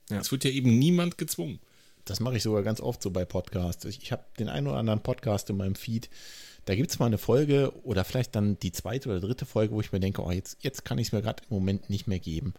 [0.09, 0.19] Ja.
[0.19, 1.59] Es wird ja eben niemand gezwungen.
[2.05, 3.85] Das mache ich sogar ganz oft so bei Podcasts.
[3.85, 6.09] Ich, ich habe den einen oder anderen Podcast in meinem Feed.
[6.67, 9.79] Da gibt es mal eine Folge oder vielleicht dann die zweite oder dritte Folge, wo
[9.79, 12.19] ich mir denke, oh, jetzt, jetzt kann ich es mir gerade im Moment nicht mehr
[12.19, 12.53] geben.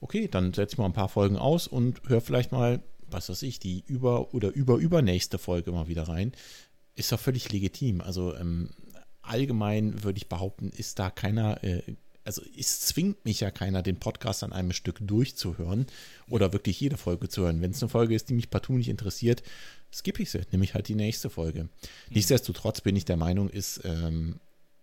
[0.00, 3.40] Okay, dann setze ich mal ein paar Folgen aus und höre vielleicht mal, was weiß
[3.42, 6.32] ich, die über- oder über-übernächste Folge mal wieder rein.
[6.94, 8.02] Ist doch völlig legitim.
[8.02, 8.68] Also ähm,
[9.22, 11.80] allgemein würde ich behaupten, ist da keiner, äh,
[12.24, 15.86] also es zwingt mich ja keiner, den Podcast an einem Stück durchzuhören
[16.28, 17.60] oder wirklich jede Folge zu hören.
[17.60, 19.42] Wenn es eine Folge ist, die mich partout nicht interessiert,
[19.92, 21.68] skippe ich sie, nehme ich halt die nächste Folge.
[22.10, 24.40] Nichtsdestotrotz bin ich der Meinung, ist ähm,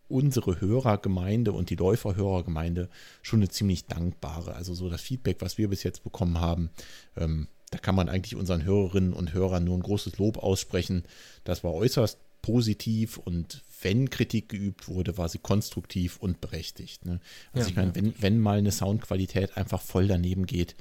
[0.07, 2.89] unsere Hörergemeinde und die Läuferhörergemeinde
[3.21, 4.55] schon eine ziemlich dankbare.
[4.55, 6.69] Also so das Feedback, was wir bis jetzt bekommen haben,
[7.17, 11.03] ähm, da kann man eigentlich unseren Hörerinnen und Hörern nur ein großes Lob aussprechen.
[11.45, 17.05] Das war äußerst positiv und wenn Kritik geübt wurde, war sie konstruktiv und berechtigt.
[17.05, 17.19] Ne?
[17.53, 17.95] Also Ja, ich meine, ja.
[17.95, 20.75] wenn, wenn mal eine Soundqualität einfach voll daneben geht,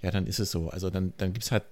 [0.00, 0.68] ja, dann ist es so.
[0.68, 1.64] Also dann, dann gibt es halt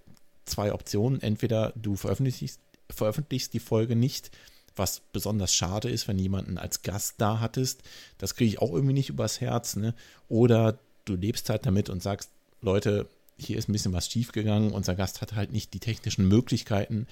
[0.45, 1.21] zwei Optionen.
[1.23, 2.61] Entweder du veröffentlichst,
[2.91, 4.31] veröffentlichst die Folge nicht,
[4.75, 7.83] was besonders schade ist, wenn jemanden als Gast da hattest.
[8.19, 9.77] Das kriege ich auch irgendwie nicht übers Herz.
[9.77, 9.95] Ne?
[10.29, 13.09] Oder du lebst halt damit und sagst, Leute,
[13.39, 14.73] hier ist ein bisschen was schiefgegangen.
[14.73, 17.07] Unser Gast hat halt nicht die technischen Möglichkeiten,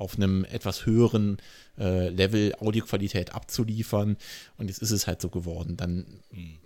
[0.00, 1.38] auf einem etwas höheren
[1.78, 4.16] äh, Level Audioqualität abzuliefern.
[4.56, 5.76] Und jetzt ist es halt so geworden.
[5.76, 6.06] Dann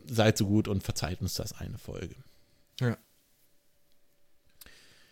[0.06, 2.14] seid so gut und verzeiht uns das eine Folge.
[2.80, 2.96] Ja.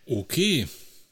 [0.07, 0.69] Okay.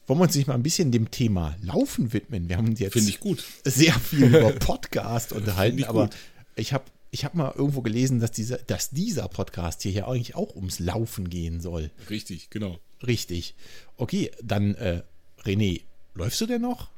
[0.07, 2.49] wollen wir uns nicht mal ein bisschen dem Thema Laufen widmen?
[2.49, 3.45] Wir haben jetzt Finde ich gut.
[3.65, 6.17] sehr viel über Podcast unterhalten, ich aber gut.
[6.57, 10.37] ich habe ich hab mal irgendwo gelesen, dass dieser, dass dieser Podcast hier ja eigentlich
[10.37, 11.91] auch ums Laufen gehen soll.
[12.09, 12.79] Richtig, genau.
[13.05, 13.55] Richtig.
[13.97, 15.03] Okay, dann äh,
[15.45, 15.83] René,
[16.15, 16.91] läufst du denn noch?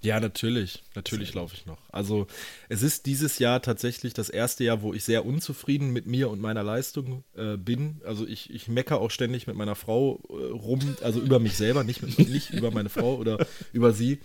[0.00, 0.84] Ja, natürlich.
[0.94, 1.78] Natürlich laufe ich noch.
[1.90, 2.28] Also
[2.68, 6.40] es ist dieses Jahr tatsächlich das erste Jahr, wo ich sehr unzufrieden mit mir und
[6.40, 8.00] meiner Leistung äh, bin.
[8.04, 11.82] Also ich, ich mecker auch ständig mit meiner Frau äh, rum, also über mich selber,
[11.82, 14.20] nicht, mit, nicht über meine Frau oder über sie.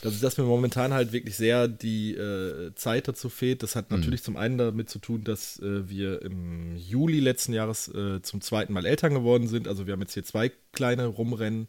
[0.00, 3.62] Das ist, dass mir momentan halt wirklich sehr die äh, Zeit dazu fehlt.
[3.62, 7.88] Das hat natürlich zum einen damit zu tun, dass äh, wir im Juli letzten Jahres
[7.88, 9.68] äh, zum zweiten Mal Eltern geworden sind.
[9.68, 11.68] Also wir haben jetzt hier zwei kleine rumrennen.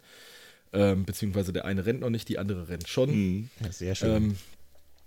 [0.73, 3.49] Ähm, beziehungsweise der eine rennt noch nicht, die andere rennt schon.
[3.59, 4.15] Ja, sehr schön.
[4.15, 4.37] Ähm,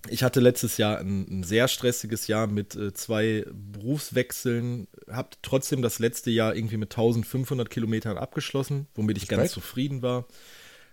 [0.08, 5.80] ich hatte letztes Jahr ein, ein sehr stressiges Jahr mit äh, zwei Berufswechseln, habe trotzdem
[5.80, 9.54] das letzte Jahr irgendwie mit 1500 Kilometern abgeschlossen, womit ich ganz Respekt.
[9.54, 10.26] zufrieden war.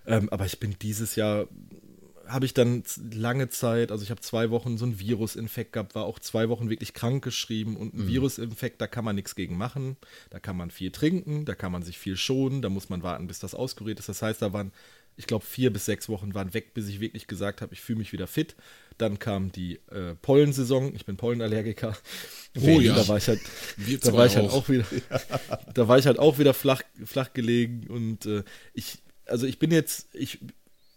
[0.07, 1.47] Ähm, aber ich bin dieses Jahr,
[2.31, 6.05] habe ich dann lange Zeit, also ich habe zwei Wochen so einen Virusinfekt gehabt, war
[6.05, 9.97] auch zwei Wochen wirklich krank geschrieben und ein Virusinfekt, da kann man nichts gegen machen.
[10.29, 13.27] Da kann man viel trinken, da kann man sich viel schonen, da muss man warten,
[13.27, 14.07] bis das auskuriert ist.
[14.07, 14.71] Das heißt, da waren,
[15.17, 17.99] ich glaube, vier bis sechs Wochen waren weg, bis ich wirklich gesagt habe, ich fühle
[17.99, 18.55] mich wieder fit.
[18.97, 21.97] Dann kam die äh, Pollensaison, ich bin Pollenallergiker.
[22.61, 22.95] Oh ja.
[22.95, 23.41] Da war ich halt,
[24.03, 24.53] da war ich halt auch.
[24.53, 24.85] auch wieder,
[25.73, 29.71] da war ich halt auch wieder flach, flach gelegen und äh, ich, also ich bin
[29.71, 30.39] jetzt, ich,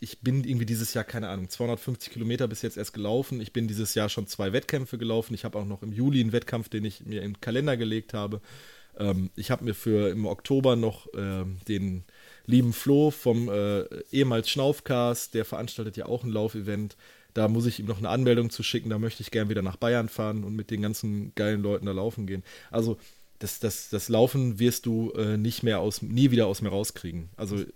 [0.04, 3.40] ich bin irgendwie dieses Jahr, keine Ahnung, 250 Kilometer bis jetzt erst gelaufen.
[3.40, 5.32] Ich bin dieses Jahr schon zwei Wettkämpfe gelaufen.
[5.32, 8.42] Ich habe auch noch im Juli einen Wettkampf, den ich mir den Kalender gelegt habe.
[8.98, 12.04] Ähm, ich habe mir für im Oktober noch ähm, den
[12.44, 16.98] lieben Flo vom äh, ehemals Schnaufcast, der veranstaltet ja auch ein Laufevent.
[17.32, 18.90] Da muss ich ihm noch eine Anmeldung zu schicken.
[18.90, 21.92] Da möchte ich gern wieder nach Bayern fahren und mit den ganzen geilen Leuten da
[21.92, 22.44] laufen gehen.
[22.70, 22.98] Also
[23.38, 27.30] das, das, das Laufen wirst du äh, nicht mehr aus, nie wieder aus mir rauskriegen.
[27.36, 27.66] Also, äh,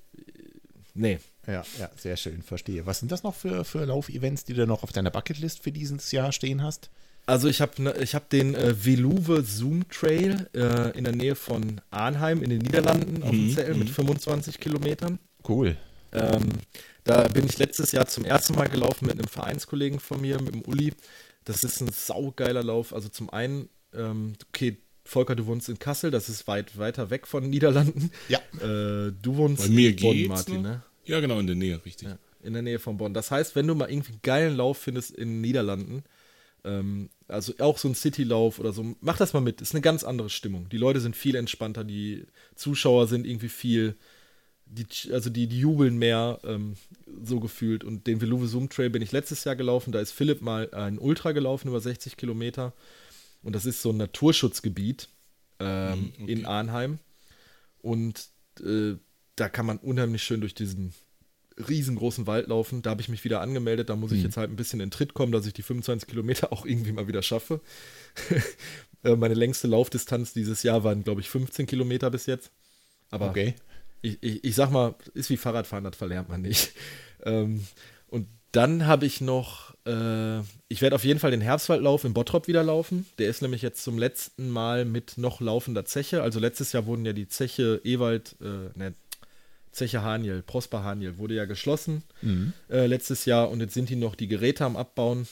[0.93, 1.19] nee.
[1.49, 2.87] Ja, ja, sehr schön, verstehe.
[2.87, 6.13] Was sind das noch für, für Laufevents, die du noch auf deiner Bucketlist für dieses
[6.13, 6.91] Jahr stehen hast?
[7.25, 11.35] Also ich habe ne, ich hab den äh, Veluwe Zoom Trail äh, in der Nähe
[11.35, 15.19] von Arnheim in den Niederlanden auf dem Zell mit 25 Kilometern.
[15.47, 15.77] Cool.
[16.13, 16.49] Ähm,
[17.05, 20.55] da bin ich letztes Jahr zum ersten Mal gelaufen mit einem Vereinskollegen von mir, mit
[20.55, 20.93] dem Uli.
[21.45, 22.95] Das ist ein saugeiler Lauf.
[22.95, 27.27] Also zum einen, ähm, okay, Volker, du wohnst in Kassel, das ist weit weiter weg
[27.27, 28.11] von den Niederlanden.
[28.29, 28.39] Ja.
[28.61, 30.83] Äh, du wohnst Bei mir in Bonn, Martin, ne?
[31.09, 32.09] Ja, genau, in der Nähe, richtig.
[32.09, 33.15] Ja, in der Nähe von Bonn.
[33.15, 36.05] Das heißt, wenn du mal irgendwie einen geilen Lauf findest in den Niederlanden,
[36.65, 39.61] ähm, also auch so ein Citylauf oder so, mach das mal mit.
[39.61, 40.69] Ist eine ganz andere Stimmung.
[40.69, 43.97] Die Leute sind viel entspannter, die Zuschauer sind irgendwie viel,
[44.67, 46.77] die, also die, die jubeln mehr, ähm,
[47.25, 47.85] so gefühlt.
[47.85, 49.93] Und den Veluwe Zoom Trail bin ich letztes Jahr gelaufen.
[49.93, 52.73] Da ist Philipp mal ein Ultra gelaufen über 60 Kilometer.
[53.43, 55.09] Und das ist so ein Naturschutzgebiet
[55.61, 56.33] ähm, Mhm, okay.
[56.33, 56.99] in Arnheim.
[57.81, 58.29] Und
[58.61, 58.95] äh,
[59.41, 60.93] da kann man unheimlich schön durch diesen
[61.69, 62.83] riesengroßen Wald laufen.
[62.83, 63.89] Da habe ich mich wieder angemeldet.
[63.91, 66.53] Da muss ich jetzt halt ein bisschen in Tritt kommen, dass ich die 25 Kilometer
[66.53, 67.61] auch irgendwie mal wieder schaffe.
[69.05, 72.51] Äh, Meine längste Laufdistanz dieses Jahr waren, glaube ich, 15 Kilometer bis jetzt.
[73.11, 73.55] Aber Okay.
[74.03, 76.73] ich, ich, ich sag mal, ist wie Fahrradfahren, das verlernt man nicht.
[77.25, 77.65] Ähm,
[78.09, 82.47] und dann habe ich noch, äh, ich werde auf jeden Fall den Herbstwaldlauf in Bottrop
[82.49, 83.07] wieder laufen.
[83.19, 86.23] Der ist nämlich jetzt zum letzten Mal mit noch laufender Zeche.
[86.23, 88.95] Also letztes Jahr wurden ja die Zeche Ewald, äh, ne,
[89.73, 92.03] Zeche Haniel, Prosper Haniel, wurde ja geschlossen
[92.71, 95.29] äh, letztes Jahr und jetzt sind die noch die Geräte am Abbauen.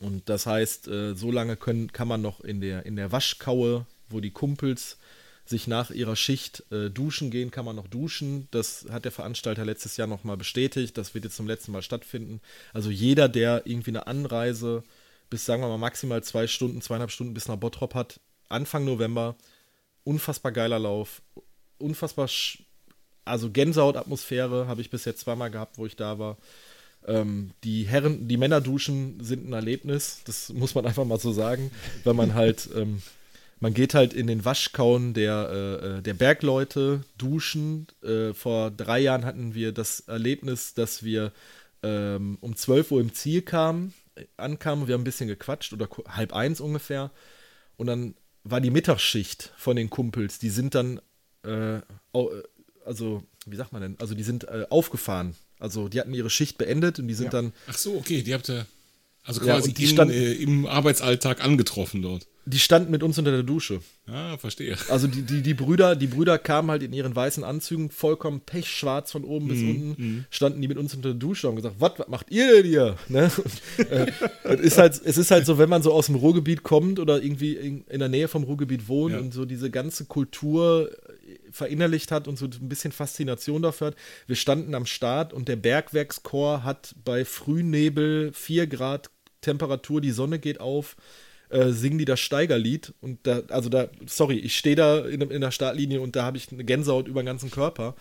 [0.00, 3.86] Und das heißt, äh, so lange können, kann man noch in der, in der Waschkaue,
[4.08, 4.98] wo die Kumpels
[5.44, 8.48] sich nach ihrer Schicht äh, duschen gehen, kann man noch duschen.
[8.50, 10.98] Das hat der Veranstalter letztes Jahr nochmal bestätigt.
[10.98, 12.40] Das wird jetzt zum letzten Mal stattfinden.
[12.72, 14.84] Also jeder, der irgendwie eine Anreise
[15.30, 19.36] bis, sagen wir mal, maximal zwei Stunden, zweieinhalb Stunden bis nach Bottrop hat, Anfang November,
[20.04, 21.22] unfassbar geiler Lauf,
[21.78, 22.28] unfassbar,
[23.28, 26.36] also Gänsehautatmosphäre habe ich bis jetzt zweimal gehabt, wo ich da war.
[27.06, 31.70] Ähm, die Herren, die Männerduschen sind ein Erlebnis, das muss man einfach mal so sagen,
[32.04, 33.02] weil man halt, ähm,
[33.60, 37.86] man geht halt in den Waschkauen der, äh, äh, der Bergleute duschen.
[38.02, 41.32] Äh, vor drei Jahren hatten wir das Erlebnis, dass wir
[41.82, 45.88] ähm, um 12 Uhr im Ziel kamen, äh, ankamen, wir haben ein bisschen gequatscht oder
[46.08, 47.10] halb eins ungefähr.
[47.76, 48.14] Und dann
[48.44, 51.00] war die Mittagsschicht von den Kumpels, die sind dann,
[51.44, 51.80] äh,
[52.88, 55.34] also, wie sagt man denn, also die sind äh, aufgefahren.
[55.60, 57.30] Also die hatten ihre Schicht beendet und die sind Ja.
[57.42, 58.66] dann, Ach so, okay, die habt ihr
[59.24, 62.26] also Ja, quasi und die in, stand- äh, im Arbeitsalltag angetroffen dort.
[62.46, 63.80] die standen mit uns unter der Dusche.
[64.06, 64.78] Ah, verstehe.
[64.88, 69.12] Also die, die, die Brüder, die Brüder kamen halt in ihren weißen Anzügen, vollkommen pechschwarz
[69.12, 72.08] von oben bis unten, standen die mit uns unter der Dusche und haben gesagt, was
[72.08, 72.96] macht ihr denn hier?
[73.10, 73.30] Ne?
[73.76, 74.06] Und, äh,
[74.44, 77.22] es, ist halt, es ist halt so, wenn man so aus dem Ruhrgebiet kommt oder
[77.22, 79.20] irgendwie in, in der Nähe vom Ruhrgebiet wohnt Ja.
[79.20, 80.90] und so diese ganze Kultur
[81.52, 83.96] verinnerlicht hat und so ein bisschen Faszination dafür hat.
[84.26, 90.38] Wir standen am Start und der Bergwerkschor hat bei Frühnebel 4 Grad Temperatur, die Sonne
[90.38, 90.96] geht auf,
[91.50, 95.40] äh, singen die das Steigerlied und da, also da, sorry, ich stehe da in, in
[95.40, 97.94] der Startlinie und da habe ich eine Gänsehaut über den ganzen Körper.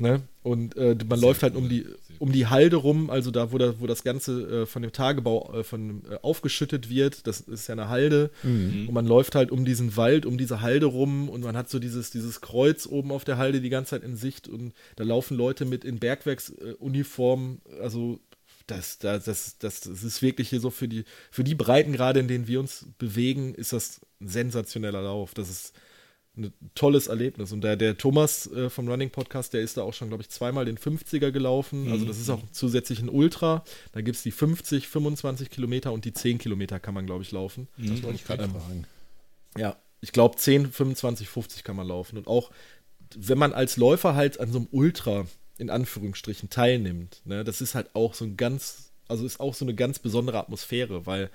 [0.00, 0.22] Ne?
[0.42, 1.86] Und äh, man Sehr läuft halt um die,
[2.18, 5.52] um die Halde rum, also da, wo, da, wo das Ganze äh, von dem Tagebau
[5.52, 7.26] äh, von, äh, aufgeschüttet wird.
[7.26, 8.30] Das ist ja eine Halde.
[8.42, 8.88] Mhm.
[8.88, 11.78] Und man läuft halt um diesen Wald, um diese Halde rum und man hat so
[11.78, 15.36] dieses, dieses Kreuz oben auf der Halde die ganze Zeit in Sicht und da laufen
[15.36, 17.60] Leute mit in Bergwerksuniformen.
[17.82, 18.18] also
[18.66, 22.20] das, das, das, das, das ist wirklich hier so für die, für die Breiten gerade,
[22.20, 25.34] in denen wir uns bewegen, ist das ein sensationeller Lauf.
[25.34, 25.74] Das ist
[26.36, 27.52] ein tolles Erlebnis.
[27.52, 30.30] Und der, der Thomas äh, vom Running Podcast, der ist da auch schon, glaube ich,
[30.30, 31.86] zweimal den 50er gelaufen.
[31.86, 31.92] Mhm.
[31.92, 33.64] Also das ist auch zusätzlich ein Ultra.
[33.92, 37.32] Da gibt es die 50, 25 Kilometer und die 10 Kilometer kann man, glaube ich,
[37.32, 37.68] laufen.
[37.76, 37.90] Mhm.
[37.90, 38.86] Das wollte ich gerade ähm, fragen.
[39.58, 42.16] Ja, ich glaube 10, 25, 50 kann man laufen.
[42.16, 42.50] Und auch,
[43.16, 45.26] wenn man als Läufer halt an so einem Ultra
[45.58, 49.64] in Anführungsstrichen teilnimmt, ne, das ist halt auch so ein ganz, also ist auch so
[49.64, 51.28] eine ganz besondere Atmosphäre, weil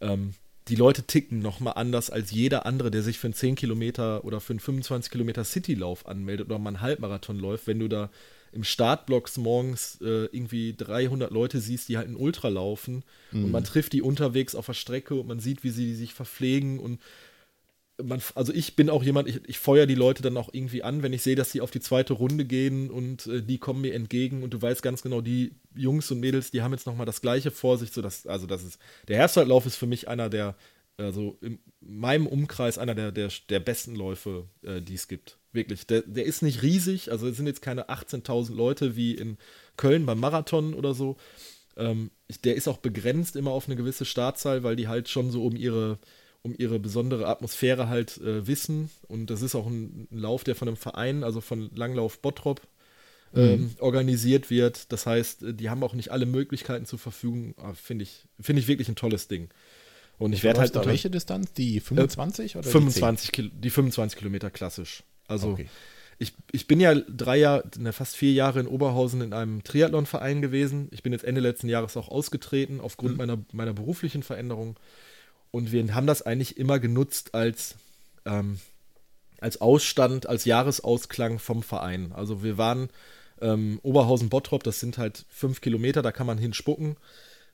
[0.00, 0.34] ähm,
[0.68, 4.40] die Leute ticken nochmal anders als jeder andere, der sich für einen 10 Kilometer oder
[4.40, 8.10] für einen 25 Kilometer Citylauf anmeldet oder mal einen Halbmarathon läuft, wenn du da
[8.52, 13.02] im Startblocks morgens äh, irgendwie 300 Leute siehst, die halt einen Ultra laufen
[13.32, 13.46] mhm.
[13.46, 16.78] und man trifft die unterwegs auf der Strecke und man sieht, wie sie sich verpflegen
[16.78, 17.00] und
[18.02, 21.02] man, also ich bin auch jemand, ich, ich feuer die Leute dann auch irgendwie an,
[21.02, 23.94] wenn ich sehe, dass sie auf die zweite Runde gehen und äh, die kommen mir
[23.94, 27.20] entgegen und du weißt ganz genau, die Jungs und Mädels, die haben jetzt nochmal das
[27.20, 28.78] gleiche vor sich, so dass, also das ist,
[29.08, 30.56] der Herbstzeitlauf ist für mich einer der,
[30.96, 35.38] also in meinem Umkreis einer der, der, der besten Läufe, äh, die es gibt.
[35.52, 35.86] Wirklich.
[35.86, 39.38] Der, der ist nicht riesig, also es sind jetzt keine 18.000 Leute wie in
[39.76, 41.16] Köln beim Marathon oder so.
[41.76, 42.10] Ähm,
[42.44, 45.54] der ist auch begrenzt immer auf eine gewisse Startzahl, weil die halt schon so um
[45.54, 45.98] ihre
[46.44, 48.90] um ihre besondere Atmosphäre halt äh, wissen.
[49.08, 52.60] Und das ist auch ein, ein, Lauf, der von einem Verein, also von Langlauf Bottrop,
[53.34, 53.70] ähm, mhm.
[53.78, 54.92] organisiert wird.
[54.92, 57.54] Das heißt, äh, die haben auch nicht alle Möglichkeiten zur Verfügung.
[57.56, 59.48] Ah, finde ich, find ich wirklich ein tolles Ding.
[60.18, 60.76] Und ich werde halt.
[60.76, 61.54] Unter, welche Distanz?
[61.54, 65.02] Die 25 äh, oder 25 die, die 25 Kilometer klassisch.
[65.26, 65.66] Also okay.
[66.18, 70.42] ich, ich bin ja drei Jahre, ne, fast vier Jahre in Oberhausen in einem Triathlonverein
[70.42, 70.88] gewesen.
[70.90, 73.18] Ich bin jetzt Ende letzten Jahres auch ausgetreten aufgrund mhm.
[73.18, 74.76] meiner, meiner beruflichen Veränderung.
[75.54, 77.76] Und wir haben das eigentlich immer genutzt als,
[78.24, 78.58] ähm,
[79.40, 82.10] als Ausstand, als Jahresausklang vom Verein.
[82.10, 82.88] Also wir waren
[83.40, 86.96] ähm, Oberhausen-Bottrop, das sind halt fünf Kilometer, da kann man hinspucken.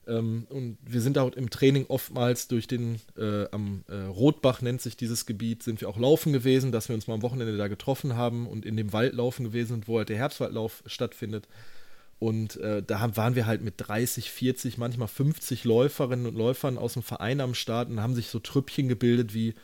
[0.07, 4.81] Ähm, und wir sind auch im Training oftmals durch den, äh, am äh, Rotbach nennt
[4.81, 7.69] sich dieses Gebiet, sind wir auch laufen gewesen, dass wir uns mal am Wochenende da
[7.69, 11.49] getroffen haben und in dem Wald laufen gewesen sind, wo halt der Herbstwaldlauf stattfindet.
[12.21, 16.93] Und äh, da waren wir halt mit 30, 40, manchmal 50 Läuferinnen und Läufern aus
[16.93, 19.55] dem Verein am Start und haben sich so Trüppchen gebildet wie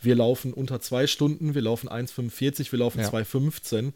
[0.00, 3.08] wir laufen unter zwei Stunden, wir laufen 1,45, wir laufen ja.
[3.08, 3.92] 2,15.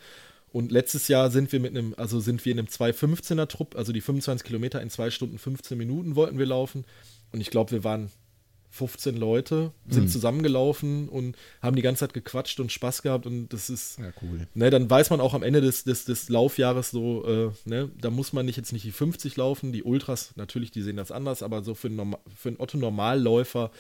[0.51, 3.93] Und letztes Jahr sind wir mit einem, also sind wir in einem 2,15er Trupp, also
[3.93, 6.87] die 25 Kilometer in 2 Stunden 15 Minuten wollten wir laufen.
[7.33, 8.11] Und ich glaube, wir waren
[8.71, 10.09] 15 Leute sind mhm.
[10.09, 14.47] zusammengelaufen und haben die ganze Zeit gequatscht und Spaß gehabt und das ist, ja, cool.
[14.55, 18.11] Ne, dann weiß man auch am Ende des, des, des Laufjahres so, äh, ne, da
[18.11, 21.43] muss man nicht jetzt nicht die 50 laufen, die Ultras, natürlich, die sehen das anders,
[21.43, 23.71] aber so für einen, für einen Otto-Normalläufer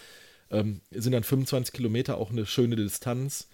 [0.50, 3.48] ähm, sind dann 25 Kilometer auch eine schöne Distanz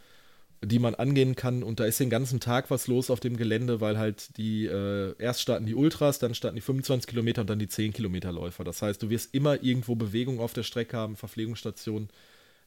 [0.67, 1.63] die man angehen kann.
[1.63, 5.15] Und da ist den ganzen Tag was los auf dem Gelände, weil halt die, äh,
[5.19, 8.65] erst starten die Ultras, dann starten die 25 Kilometer und dann die 10 Kilometer Läufer.
[8.65, 12.09] Das heißt, du wirst immer irgendwo Bewegung auf der Strecke haben, Verpflegungsstationen.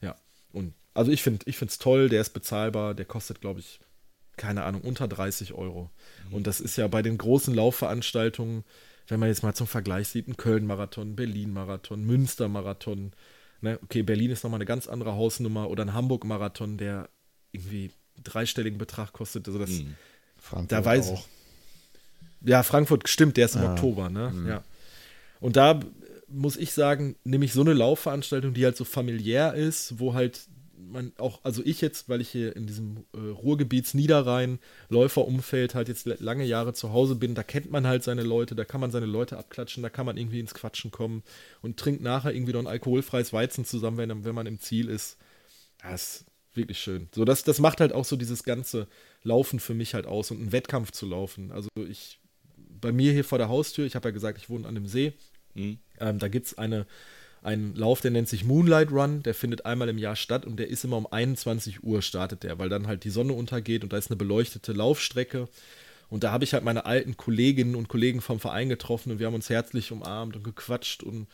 [0.00, 0.16] Ja,
[0.52, 3.80] und also ich finde es toll, der ist bezahlbar, der kostet, glaube ich,
[4.36, 5.90] keine Ahnung, unter 30 Euro.
[6.28, 6.34] Mhm.
[6.34, 8.64] Und das ist ja bei den großen Laufveranstaltungen,
[9.08, 13.12] wenn man jetzt mal zum Vergleich sieht, ein Köln-Marathon, Berlin-Marathon, Münster-Marathon,
[13.60, 17.08] ne, okay, Berlin ist nochmal eine ganz andere Hausnummer oder ein Hamburg-Marathon, der
[17.52, 17.90] irgendwie
[18.22, 19.46] dreistelligen Betrag kostet.
[19.46, 19.94] Also das, mhm.
[20.36, 21.26] Frankfurt da weiß auch.
[22.42, 23.72] Ja, Frankfurt stimmt, der ist im ah.
[23.72, 24.30] Oktober, ne?
[24.30, 24.48] Mhm.
[24.48, 24.64] Ja.
[25.40, 25.80] Und da
[26.28, 30.48] muss ich sagen, nämlich so eine Laufveranstaltung, die halt so familiär ist, wo halt
[30.90, 34.58] man auch, also ich jetzt, weil ich hier in diesem äh, Ruhrgebiets Niederrhein
[34.88, 38.64] Läuferumfeld halt jetzt lange Jahre zu Hause bin, da kennt man halt seine Leute, da
[38.64, 41.22] kann man seine Leute abklatschen, da kann man irgendwie ins Quatschen kommen
[41.62, 45.18] und trinkt nachher irgendwie noch ein alkoholfreies Weizen zusammen, wenn, wenn man im Ziel ist.
[45.82, 47.08] Das wirklich schön.
[47.14, 48.88] So, das, das macht halt auch so dieses ganze
[49.22, 51.52] Laufen für mich halt aus und einen Wettkampf zu laufen.
[51.52, 52.18] Also ich,
[52.56, 55.12] bei mir hier vor der Haustür, ich habe ja gesagt, ich wohne an dem See,
[55.54, 55.78] mhm.
[56.00, 56.86] ähm, da gibt es eine,
[57.42, 60.68] einen Lauf, der nennt sich Moonlight Run, der findet einmal im Jahr statt und der
[60.68, 63.96] ist immer um 21 Uhr startet der, weil dann halt die Sonne untergeht und da
[63.96, 65.48] ist eine beleuchtete Laufstrecke.
[66.10, 69.26] Und da habe ich halt meine alten Kolleginnen und Kollegen vom Verein getroffen und wir
[69.26, 71.26] haben uns herzlich umarmt und gequatscht und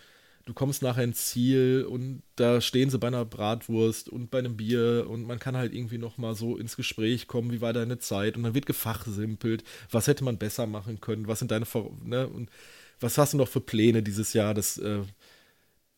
[0.44, 4.56] du kommst nachher ins Ziel und da stehen sie bei einer Bratwurst und bei einem
[4.56, 7.98] Bier und man kann halt irgendwie noch mal so ins Gespräch kommen, wie war deine
[7.98, 11.66] Zeit und dann wird gefachsimpelt, was hätte man besser machen können, was sind deine,
[12.04, 12.50] ne, und
[13.00, 15.00] was hast du noch für Pläne dieses Jahr, das, äh,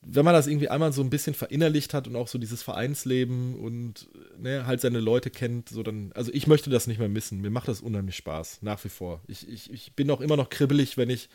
[0.09, 3.57] wenn man das irgendwie einmal so ein bisschen verinnerlicht hat und auch so dieses Vereinsleben
[3.57, 4.09] und
[4.39, 7.41] ne, halt seine Leute kennt, so dann, also ich möchte das nicht mehr missen.
[7.41, 9.21] Mir macht das unheimlich Spaß, nach wie vor.
[9.27, 11.29] Ich, ich, ich bin auch immer noch kribbelig, wenn ich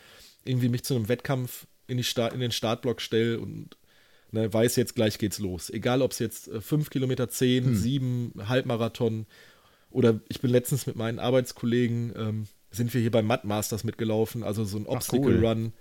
[0.44, 3.76] irgendwie mich zu einem Wettkampf in, die Start, in den Startblock stelle und
[4.32, 5.70] ne, weiß jetzt gleich geht's los.
[5.70, 7.74] Egal ob es jetzt 5 äh, Kilometer, 10, hm.
[7.76, 9.26] 7, Halbmarathon
[9.90, 14.42] oder ich bin letztens mit meinen Arbeitskollegen, ähm, sind wir hier beim Mud Masters mitgelaufen,
[14.42, 15.46] also so ein Obstacle cool.
[15.46, 15.72] Run.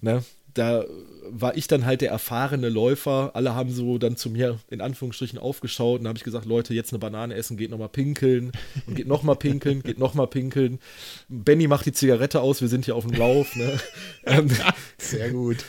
[0.00, 0.22] Ne?
[0.54, 0.84] da
[1.32, 3.30] war ich dann halt der erfahrene Läufer.
[3.34, 6.92] Alle haben so dann zu mir in Anführungsstrichen aufgeschaut und habe ich gesagt, Leute, jetzt
[6.92, 8.52] eine Banane essen, geht nochmal pinkeln
[8.86, 10.80] und geht nochmal pinkeln, geht nochmal pinkeln.
[11.28, 13.54] Benny macht die Zigarette aus, wir sind hier auf dem Lauf.
[13.56, 13.78] Ne?
[14.24, 14.50] Ähm,
[14.98, 15.64] Sehr gut.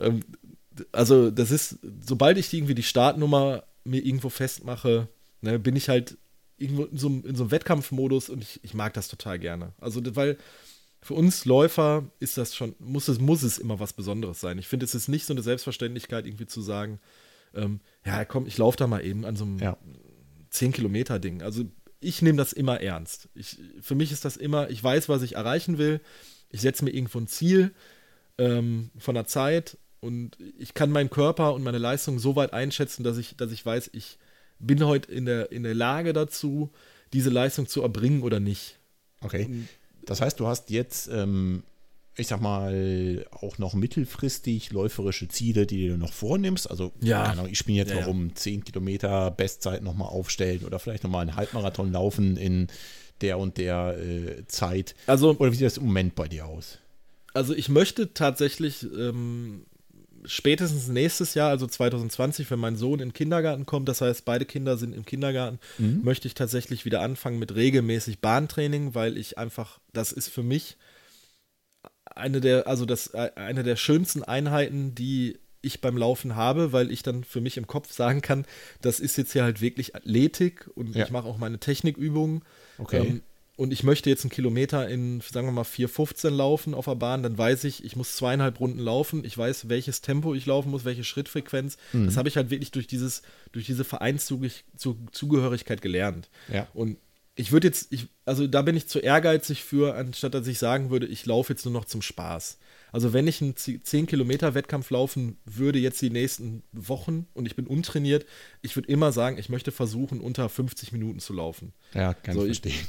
[0.00, 0.22] Ähm,
[0.92, 5.08] also das ist, sobald ich irgendwie die Startnummer mir irgendwo festmache,
[5.40, 6.16] ne, bin ich halt
[6.56, 9.72] irgendwo in so, in so einem Wettkampfmodus und ich, ich mag das total gerne.
[9.80, 10.38] Also weil
[11.00, 14.58] für uns Läufer ist das schon, muss es, muss es immer was Besonderes sein.
[14.58, 17.00] Ich finde, es ist nicht so eine Selbstverständlichkeit, irgendwie zu sagen,
[17.54, 19.76] ähm, ja, komm, ich laufe da mal eben an so einem ja.
[20.52, 21.42] 10-Kilometer-Ding.
[21.42, 21.64] Also
[22.00, 23.28] ich nehme das immer ernst.
[23.34, 26.00] Ich, für mich ist das immer, ich weiß, was ich erreichen will.
[26.50, 27.74] Ich setze mir irgendwo ein Ziel
[28.38, 33.02] ähm, von der Zeit und ich kann meinen Körper und meine Leistung so weit einschätzen,
[33.02, 34.18] dass ich, dass ich weiß, ich
[34.58, 36.70] bin heute in der, in der Lage dazu,
[37.12, 38.78] diese Leistung zu erbringen oder nicht.
[39.20, 39.46] Okay.
[39.46, 39.68] Und
[40.08, 41.64] das heißt, du hast jetzt, ähm,
[42.16, 46.70] ich sag mal, auch noch mittelfristig läuferische Ziele, die du noch vornimmst.
[46.70, 47.24] Also, ja.
[47.24, 51.22] Ahnung, ich spiele jetzt ja, noch um 10 Kilometer Bestzeit nochmal aufstellen oder vielleicht nochmal
[51.22, 52.68] einen Halbmarathon laufen in
[53.20, 54.94] der und der äh, Zeit.
[55.06, 56.78] Also, oder wie sieht das im Moment bei dir aus?
[57.34, 59.66] Also, ich möchte tatsächlich ähm,
[60.24, 64.44] spätestens nächstes Jahr, also 2020, wenn mein Sohn in den Kindergarten kommt, das heißt, beide
[64.44, 66.00] Kinder sind im Kindergarten, mhm.
[66.02, 70.76] möchte ich tatsächlich wieder anfangen mit regelmäßig Bahntraining, weil ich einfach, das ist für mich
[72.14, 77.02] eine der, also das, eine der schönsten Einheiten, die ich beim Laufen habe, weil ich
[77.02, 78.46] dann für mich im Kopf sagen kann,
[78.80, 81.04] das ist jetzt hier halt wirklich Athletik und ja.
[81.04, 82.42] ich mache auch meine Technikübungen.
[82.78, 82.98] Okay.
[82.98, 83.22] Ähm,
[83.58, 87.24] und ich möchte jetzt einen Kilometer in, sagen wir mal, 4,15 laufen auf der Bahn,
[87.24, 89.24] dann weiß ich, ich muss zweieinhalb Runden laufen.
[89.24, 91.76] Ich weiß, welches Tempo ich laufen muss, welche Schrittfrequenz.
[91.92, 92.06] Mhm.
[92.06, 96.30] Das habe ich halt wirklich durch, dieses, durch diese Vereinszugehörigkeit gelernt.
[96.52, 96.68] Ja.
[96.72, 96.98] Und
[97.34, 100.90] ich würde jetzt, ich, also da bin ich zu ehrgeizig für, anstatt dass ich sagen
[100.90, 102.58] würde, ich laufe jetzt nur noch zum Spaß.
[102.92, 107.56] Also wenn ich einen 10 Kilometer Wettkampf laufen würde jetzt die nächsten Wochen und ich
[107.56, 108.26] bin untrainiert,
[108.62, 111.72] ich würde immer sagen, ich möchte versuchen, unter 50 Minuten zu laufen.
[111.94, 112.86] Ja, kann so, ich verstehen.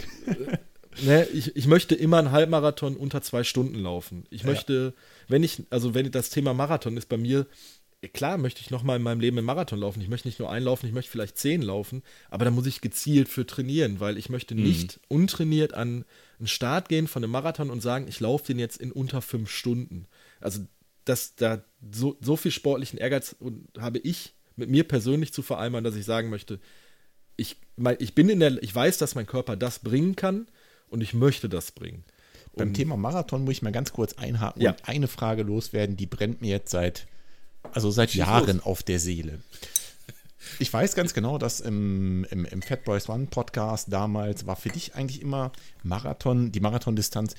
[0.96, 4.26] Ich, ne, ich, ich möchte immer einen Halbmarathon unter zwei Stunden laufen.
[4.30, 4.48] Ich ja.
[4.48, 4.94] möchte,
[5.28, 7.46] wenn ich, also wenn das Thema Marathon ist bei mir,
[8.08, 10.02] klar möchte ich nochmal in meinem Leben einen Marathon laufen.
[10.02, 12.80] Ich möchte nicht nur einen laufen, ich möchte vielleicht zehn laufen, aber da muss ich
[12.80, 14.64] gezielt für trainieren, weil ich möchte mhm.
[14.64, 16.06] nicht untrainiert an
[16.38, 19.50] einen Start gehen von einem Marathon und sagen, ich laufe den jetzt in unter fünf
[19.50, 20.08] Stunden.
[20.40, 20.62] Also
[21.04, 23.36] dass da so, so viel sportlichen Ehrgeiz
[23.78, 26.60] habe ich mit mir persönlich zu vereinbaren, dass ich sagen möchte,
[27.36, 27.58] ich,
[28.00, 30.48] ich bin in der, ich weiß, dass mein Körper das bringen kann
[30.88, 32.04] und ich möchte das bringen.
[32.56, 34.72] Beim Thema Marathon muss ich mal ganz kurz einhaken ja.
[34.72, 37.08] und eine Frage loswerden, die brennt mir jetzt seit
[37.72, 38.66] also seit Jahren los.
[38.66, 39.40] auf der Seele.
[40.58, 44.70] Ich weiß ganz genau, dass im, im, im Fat Boys One Podcast damals war für
[44.70, 45.52] dich eigentlich immer
[45.84, 47.36] Marathon, die Marathondistanz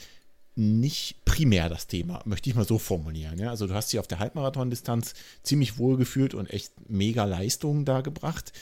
[0.56, 3.38] nicht primär das Thema, möchte ich mal so formulieren.
[3.38, 3.50] Ja?
[3.50, 8.00] Also du hast dich auf der Halbmarathondistanz ziemlich wohl gefühlt und echt mega Leistungen da
[8.00, 8.52] gebracht.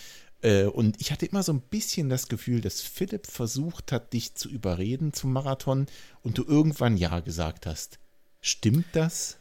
[0.42, 4.34] Äh, und ich hatte immer so ein bisschen das Gefühl, dass Philipp versucht hat, dich
[4.34, 5.86] zu überreden zum Marathon
[6.22, 7.98] und du irgendwann Ja gesagt hast.
[8.40, 9.37] Stimmt das?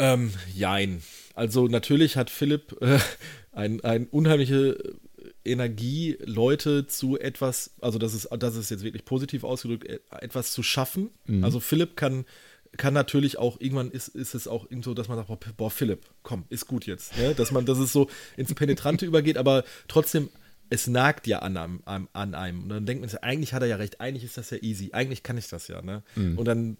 [0.00, 1.02] Ähm, jein.
[1.34, 2.98] Also natürlich hat Philipp äh,
[3.52, 4.98] ein, ein unheimliche
[5.44, 10.52] Energie, Leute zu etwas, also das ist, das ist jetzt wirklich positiv ausgedrückt, e, etwas
[10.52, 11.10] zu schaffen.
[11.26, 11.44] Mhm.
[11.44, 12.24] Also Philipp kann,
[12.78, 16.44] kann natürlich auch, irgendwann ist, ist es auch so, dass man sagt, boah, Philipp, komm,
[16.48, 17.16] ist gut jetzt.
[17.18, 17.34] Ne?
[17.34, 18.08] Dass man, dass es so
[18.38, 20.30] ins Penetrante übergeht, aber trotzdem,
[20.70, 22.62] es nagt ja an einem, an einem.
[22.62, 24.90] Und dann denkt man sich, eigentlich hat er ja recht, eigentlich ist das ja easy,
[24.92, 25.82] eigentlich kann ich das ja.
[25.82, 26.02] Ne?
[26.14, 26.38] Mhm.
[26.38, 26.76] Und dann,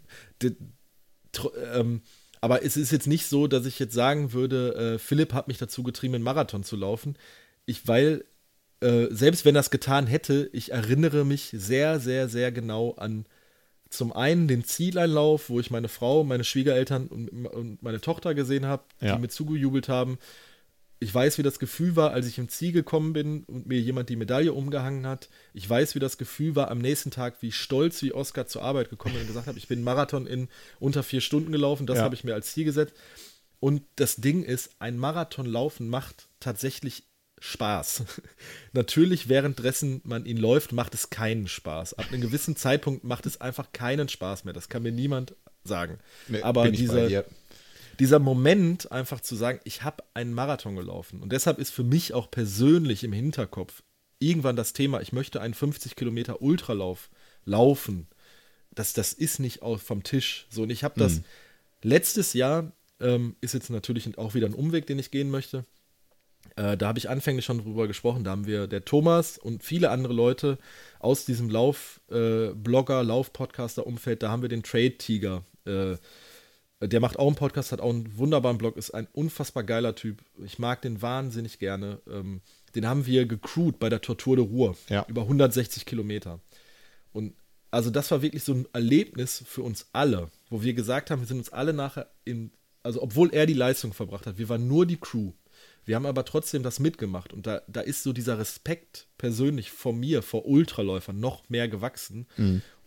[1.75, 2.01] ähm,
[2.41, 5.59] aber es ist jetzt nicht so, dass ich jetzt sagen würde, äh, Philipp hat mich
[5.59, 7.17] dazu getrieben, einen Marathon zu laufen.
[7.67, 8.25] Ich, weil,
[8.81, 13.27] äh, selbst wenn er es getan hätte, ich erinnere mich sehr, sehr, sehr genau an
[13.91, 18.65] zum einen den Zieleinlauf, wo ich meine Frau, meine Schwiegereltern und, und meine Tochter gesehen
[18.65, 19.17] habe, ja.
[19.17, 20.19] die mir zugejubelt haben
[21.02, 24.10] ich weiß, wie das Gefühl war, als ich im Ziel gekommen bin und mir jemand
[24.10, 25.31] die Medaille umgehangen hat.
[25.55, 28.90] Ich weiß, wie das Gefühl war am nächsten Tag, wie stolz wie Oscar zur Arbeit
[28.90, 30.48] gekommen bin und gesagt habe, ich bin einen Marathon in
[30.78, 31.86] unter vier Stunden gelaufen.
[31.86, 32.05] Das ja.
[32.05, 32.94] habe ich mir als Ziel gesetzt.
[33.60, 37.05] Und das Ding ist, ein Marathon laufen macht tatsächlich
[37.39, 38.05] Spaß.
[38.74, 41.94] Natürlich, währenddessen man ihn läuft, macht es keinen Spaß.
[41.94, 44.52] Ab einem gewissen Zeitpunkt macht es einfach keinen Spaß mehr.
[44.52, 45.98] Das kann mir niemand sagen.
[46.28, 47.24] Nee, Aber dieser.
[48.01, 51.20] Dieser Moment, einfach zu sagen, ich habe einen Marathon gelaufen.
[51.20, 53.82] Und deshalb ist für mich auch persönlich im Hinterkopf
[54.18, 57.10] irgendwann das Thema, ich möchte einen 50 Kilometer Ultralauf
[57.44, 58.09] laufen.
[58.70, 60.47] Das, das ist nicht vom Tisch.
[60.51, 61.20] So, und ich habe das
[61.82, 65.64] letztes Jahr, ähm, ist jetzt natürlich auch wieder ein Umweg, den ich gehen möchte.
[66.56, 68.24] Äh, da habe ich anfänglich schon drüber gesprochen.
[68.24, 70.59] Da haben wir der Thomas und viele andere Leute
[71.01, 75.44] aus diesem Lauf-Blogger, Lauf-Podcaster-Umfeld, da haben wir den Trade-Tiger.
[75.66, 75.97] Äh,
[76.81, 80.23] der macht auch einen Podcast, hat auch einen wunderbaren Blog, ist ein unfassbar geiler Typ.
[80.44, 82.01] Ich mag den wahnsinnig gerne.
[82.11, 82.40] Ähm,
[82.74, 84.77] den haben wir gecrewt bei der Tortur de Ruhr.
[84.89, 85.05] Ja.
[85.09, 86.40] Über 160 Kilometer.
[87.12, 87.35] Und
[87.70, 91.27] also das war wirklich so ein Erlebnis für uns alle, wo wir gesagt haben, wir
[91.27, 92.51] sind uns alle nachher in,
[92.82, 95.32] also obwohl er die Leistung verbracht hat, wir waren nur die Crew.
[95.85, 99.93] Wir haben aber trotzdem das mitgemacht und da, da ist so dieser Respekt persönlich vor
[99.93, 102.27] mir, vor Ultraläufern noch mehr gewachsen.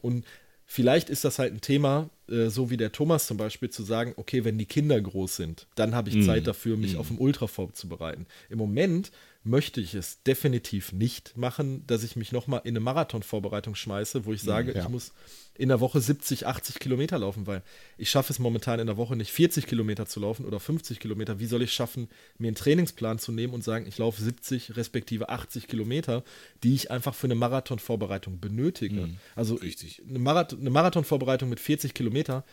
[0.02, 0.26] Und
[0.65, 4.14] vielleicht ist das halt ein Thema, äh, so wie der Thomas zum Beispiel, zu sagen,
[4.18, 7.48] okay, wenn die Kinder groß sind, dann habe ich Zeit dafür, mich auf den Ultra
[7.48, 8.26] vorzubereiten.
[8.50, 9.12] Im Moment
[9.45, 14.32] möchte ich es definitiv nicht machen, dass ich mich nochmal in eine Marathonvorbereitung schmeiße, wo
[14.32, 14.84] ich sage, Ja.
[14.84, 15.11] ich muss
[15.56, 17.61] in der Woche 70, 80 Kilometer laufen, weil
[17.98, 21.40] ich schaffe es momentan in der Woche nicht 40 Kilometer zu laufen oder 50 Kilometer.
[21.40, 22.07] Wie soll ich schaffen,
[22.38, 26.24] mir einen Trainingsplan zu nehmen und sagen, ich laufe 70 respektive 80 Kilometer,
[26.64, 29.10] die ich einfach für eine Marathonvorbereitung benötige?
[29.36, 30.02] also richtig.
[30.07, 32.45] eine, Marathon, eine Marathonvorbereitung mit 40 Kilometer,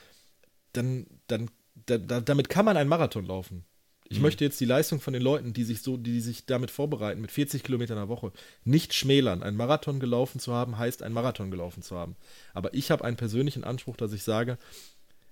[0.73, 1.51] dann, dann
[1.87, 3.65] da, da, damit kann man einen Marathon laufen.
[4.13, 7.21] Ich möchte jetzt die Leistung von den Leuten, die sich so, die sich damit vorbereiten,
[7.21, 8.33] mit 40 Kilometern in der Woche,
[8.65, 9.45] nicht schmälern.
[9.45, 12.17] Ein Marathon gelaufen zu haben, heißt ein Marathon gelaufen zu haben.
[12.53, 14.59] Aber ich habe einen persönlichen Anspruch, dass ich sage,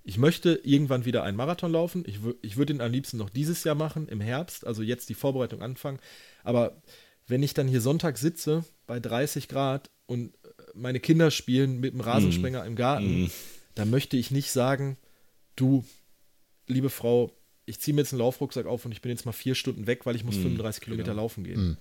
[0.03, 2.05] ich möchte irgendwann wieder einen Marathon laufen.
[2.07, 5.13] Ich, ich würde ihn am liebsten noch dieses Jahr machen, im Herbst, also jetzt die
[5.13, 5.99] Vorbereitung anfangen.
[6.45, 6.81] Aber
[7.27, 11.93] wenn ich dann hier Sonntag sitze bei 30 Grad und äh, meine Kinder spielen mit
[11.93, 13.29] dem Rasensprenger im Garten,
[13.75, 14.97] dann möchte ich nicht sagen,
[15.57, 15.83] du,
[16.65, 17.31] liebe Frau,
[17.69, 20.05] ich ziehe mir jetzt einen Laufrucksack auf und ich bin jetzt mal vier Stunden weg,
[20.05, 21.77] weil ich muss 35 Kilometer laufen gehen.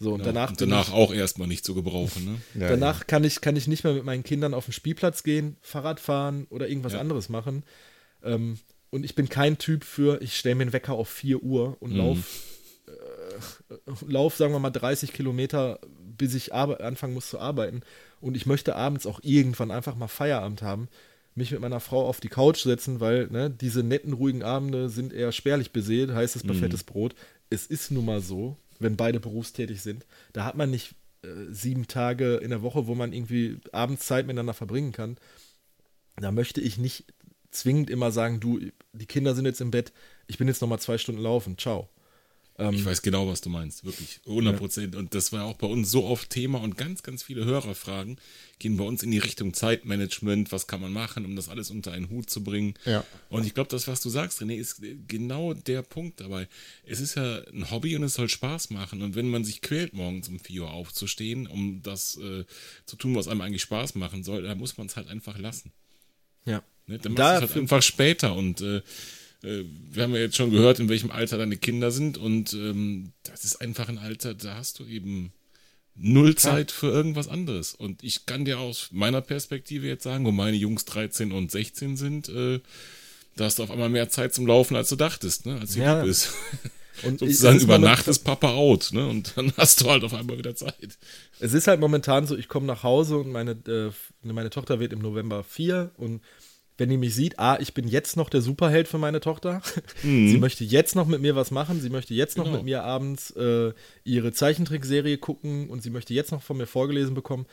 [0.00, 2.24] So, und danach, und danach ich, auch erstmal nicht zu gebrauchen.
[2.24, 2.60] Ne?
[2.60, 5.56] Ja, danach kann, ich, kann ich nicht mehr mit meinen Kindern auf den Spielplatz gehen,
[5.60, 7.00] Fahrrad fahren oder irgendwas Ja.
[7.00, 7.64] anderes machen.
[8.22, 8.58] Ähm,
[8.90, 11.92] und ich bin kein Typ für, ich stelle mir einen Wecker auf 4 Uhr und
[11.92, 12.42] lauf,
[12.86, 13.74] äh,
[14.06, 15.80] lauf, sagen wir mal, 30 Kilometer,
[16.16, 17.82] bis ich anfangen muss zu arbeiten.
[18.20, 20.88] Und ich möchte abends auch irgendwann einfach mal Feierabend haben,
[21.38, 25.12] mich mit meiner Frau auf die Couch setzen, weil ne, diese netten, ruhigen Abende sind
[25.12, 27.14] eher spärlich beseelt, heißt es bei fettes Brot.
[27.48, 31.86] Es ist nun mal so, wenn beide berufstätig sind, da hat man nicht äh, sieben
[31.86, 35.16] Tage in der Woche, wo man irgendwie abends Zeit miteinander verbringen kann.
[36.16, 37.04] Da möchte ich nicht
[37.50, 38.60] zwingend immer sagen, du,
[38.92, 39.92] die Kinder sind jetzt im Bett,
[40.26, 41.88] ich bin jetzt noch mal zwei Stunden laufen, ciao.
[42.58, 44.20] Ähm, Ich weiß genau, was du meinst, wirklich.
[44.26, 44.96] 100 Prozent.
[44.96, 48.18] Und das war auch bei uns so oft Thema und ganz, ganz viele Hörerfragen
[48.58, 50.50] gehen bei uns in die Richtung Zeitmanagement.
[50.50, 52.74] Was kann man machen, um das alles unter einen Hut zu bringen?
[52.84, 53.04] Ja.
[53.28, 56.48] Und ich glaube, das, was du sagst, René, ist genau der Punkt dabei.
[56.84, 59.02] Es ist ja ein Hobby und es soll Spaß machen.
[59.02, 62.44] Und wenn man sich quält, morgens um 4 Uhr aufzustehen, um das äh,
[62.86, 65.72] zu tun, was einem eigentlich Spaß machen soll, dann muss man es halt einfach lassen.
[66.44, 66.62] ja.
[66.88, 66.98] Ne?
[66.98, 68.82] Dann machst es halt einfach später und äh, äh,
[69.40, 73.44] wir haben ja jetzt schon gehört, in welchem Alter deine Kinder sind und ähm, das
[73.44, 75.32] ist einfach ein Alter, da hast du eben
[75.94, 77.74] null Zeit für irgendwas anderes.
[77.74, 81.96] Und ich kann dir aus meiner Perspektive jetzt sagen, wo meine Jungs 13 und 16
[81.96, 82.60] sind, äh,
[83.36, 85.58] da hast du auf einmal mehr Zeit zum Laufen, als du dachtest, ne?
[85.60, 86.02] als du Ja.
[86.02, 86.32] bist.
[87.04, 89.06] Und Sozusagen über Nacht ist Papa out, ne?
[89.06, 90.98] Und dann hast du halt auf einmal wieder Zeit.
[91.38, 93.92] Es ist halt momentan so, ich komme nach Hause und meine, äh,
[94.24, 96.22] meine Tochter wird im November vier und
[96.78, 99.60] wenn die mich sieht, ah, ich bin jetzt noch der Superheld für meine Tochter.
[100.02, 101.80] Sie möchte jetzt noch mit mir was machen.
[101.80, 102.56] Sie möchte jetzt noch Genau.
[102.58, 103.72] mit mir abends äh,
[104.04, 107.46] ihre Zeichentrickserie gucken und sie möchte jetzt noch von mir vorgelesen bekommen.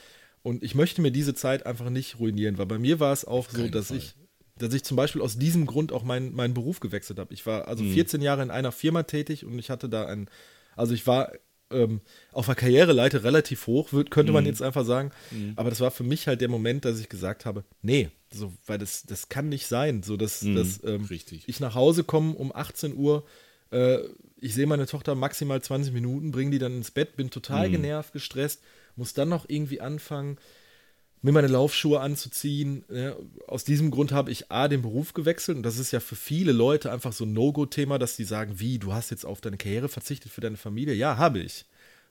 [0.44, 3.50] Und ich möchte mir diese Zeit einfach nicht ruinieren, weil bei mir war es auch
[3.50, 3.98] so, dass Fall.
[3.98, 4.14] ich,
[4.58, 7.34] dass ich zum Beispiel aus diesem Grund auch meinen meinen Beruf gewechselt habe.
[7.34, 7.68] Ich war Mhm.
[7.68, 10.30] also 14 Jahre in einer Firma tätig und ich hatte da ein,
[10.76, 11.32] also ich war
[11.76, 14.36] ähm, auf der Karriereleiter relativ hoch, würd, könnte Mhm.
[14.36, 15.12] man jetzt einfach sagen.
[15.56, 18.78] Aber das war für mich halt der Moment, dass ich gesagt habe, nee, so, weil
[18.78, 21.20] das, das kann nicht sein, so dass, dass ähm, Mhm.
[21.46, 23.26] ich nach Hause komme um 18 Uhr,
[23.72, 23.98] äh,
[24.38, 27.32] ich sehe meine Tochter maximal 20 Minuten, bringe die dann ins Bett, bin Mhm.
[27.32, 28.62] total genervt, gestresst,
[28.96, 30.38] muss dann noch irgendwie anfangen,
[31.26, 32.86] mir meine Laufschuhe anzuziehen.
[32.88, 33.16] Ja,
[33.48, 36.52] aus diesem Grund habe ich A, den Beruf gewechselt und das ist ja für viele
[36.52, 39.90] Leute einfach so ein No-Go-Thema, dass die sagen, wie, du hast jetzt auf deine Karriere
[39.90, 40.94] verzichtet für deine Familie?
[40.94, 41.66] Ja, habe ich.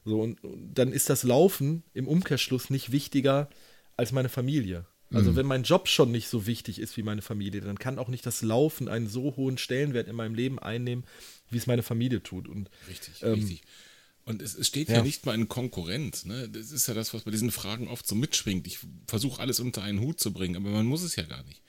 [0.05, 3.49] So, und, und dann ist das Laufen im Umkehrschluss nicht wichtiger
[3.97, 4.85] als meine Familie.
[5.13, 5.37] Also mhm.
[5.37, 8.27] wenn mein Job schon nicht so wichtig ist wie meine Familie, dann kann auch nicht
[8.27, 11.05] das Laufen einen so hohen Stellenwert in meinem Leben einnehmen,
[11.51, 12.49] wie es meine Familie tut.
[12.49, 13.63] Und, richtig, ähm, richtig.
[14.27, 14.97] Und es, es steht ja.
[14.97, 15.03] ja.
[15.03, 16.25] nicht mal in Konkurrenz.
[16.25, 16.49] Ne?
[16.49, 18.67] Das ist ja das, was bei diesen Fragen oft so mitschwingt.
[18.67, 21.61] Ich versuche alles unter einen Hut zu bringen, aber man muss es ja gar nicht.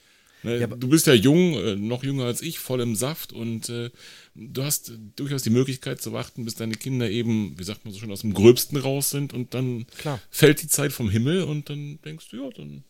[0.45, 0.59] Ne?
[0.59, 3.89] Ja, du bist ja jung, äh, noch jünger als ich, voll im Saft und äh,
[4.35, 7.99] du hast durchaus die Möglichkeit zu warten, bis deine Kinder eben, wie sagt man so
[7.99, 10.21] schön, aus dem Gröbsten raus sind und dann Klar.
[10.29, 12.83] fällt die Zeit vom Himmel und dann denkst du, ja, dann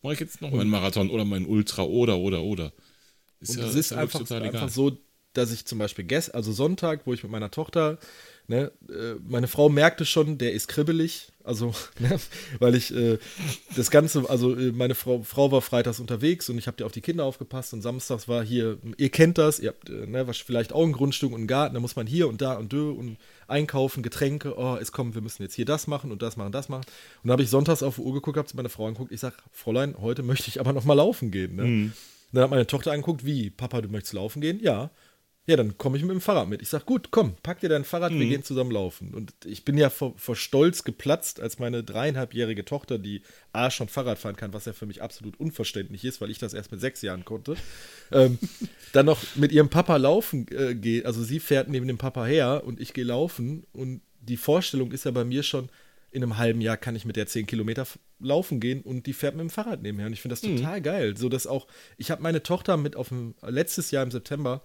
[0.00, 2.72] mache ich jetzt noch meinen Marathon oder meinen Ultra oder oder oder.
[3.40, 4.96] Ist und ja, es ist, ist einfach, einfach so,
[5.32, 7.98] dass ich zum Beispiel gestern, also Sonntag, wo ich mit meiner Tochter
[8.48, 12.18] Ne, äh, meine Frau merkte schon, der ist kribbelig, also, ne,
[12.58, 13.18] weil ich äh,
[13.76, 16.92] das Ganze, also äh, meine Frau, Frau war freitags unterwegs und ich habe dir auf
[16.92, 20.72] die Kinder aufgepasst und samstags war hier, ihr kennt das, ihr habt äh, ne, vielleicht
[20.72, 23.16] auch ein Grundstück und einen Garten, da muss man hier und da und dö und
[23.46, 26.68] einkaufen, Getränke, oh, es kommt, wir müssen jetzt hier das machen und das machen, das
[26.68, 26.84] machen.
[27.22, 29.36] Und da habe ich sonntags auf die Uhr geguckt, habe meine Frau angeguckt, ich sage,
[29.52, 31.56] Fräulein, heute möchte ich aber noch mal laufen gehen.
[31.56, 31.64] Ne?
[31.64, 31.92] Mhm.
[32.32, 34.58] Dann hat meine Tochter angeguckt, wie, Papa, du möchtest laufen gehen?
[34.60, 34.90] Ja.
[35.46, 36.62] Ja, dann komme ich mit dem Fahrrad mit.
[36.62, 38.20] Ich sage, gut, komm, pack dir dein Fahrrad, mhm.
[38.20, 39.12] wir gehen zusammen laufen.
[39.12, 43.88] Und ich bin ja vor, vor, Stolz geplatzt, als meine dreieinhalbjährige Tochter, die A schon
[43.88, 46.80] Fahrrad fahren kann, was ja für mich absolut unverständlich ist, weil ich das erst mit
[46.80, 47.56] sechs Jahren konnte,
[48.12, 48.38] ähm,
[48.92, 51.06] dann noch mit ihrem Papa laufen äh, geht.
[51.06, 53.64] Also sie fährt neben dem Papa her und ich gehe laufen.
[53.72, 55.70] Und die Vorstellung ist ja bei mir schon,
[56.12, 57.86] in einem halben Jahr kann ich mit der zehn Kilometer
[58.20, 60.06] laufen gehen und die fährt mit dem Fahrrad nebenher.
[60.06, 60.58] Und ich finde das mhm.
[60.58, 61.16] total geil.
[61.16, 61.66] So dass auch,
[61.96, 64.62] ich habe meine Tochter mit auf dem, letztes Jahr im September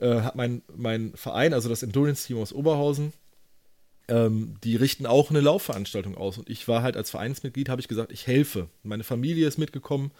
[0.00, 3.12] äh, hat mein, mein Verein, also das Endurance-Team aus Oberhausen,
[4.08, 6.38] ähm, die richten auch eine Laufveranstaltung aus.
[6.38, 8.68] Und ich war halt als Vereinsmitglied, habe ich gesagt, ich helfe.
[8.82, 10.10] Meine Familie ist mitgekommen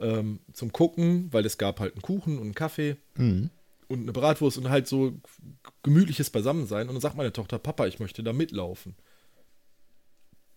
[0.00, 3.50] ähm, zum Gucken, weil es gab halt einen Kuchen und einen Kaffee mhm.
[3.88, 5.14] und eine Bratwurst und halt so
[5.82, 6.88] gemütliches Beisammensein.
[6.88, 8.94] Und dann sagt meine Tochter, Papa, ich möchte da mitlaufen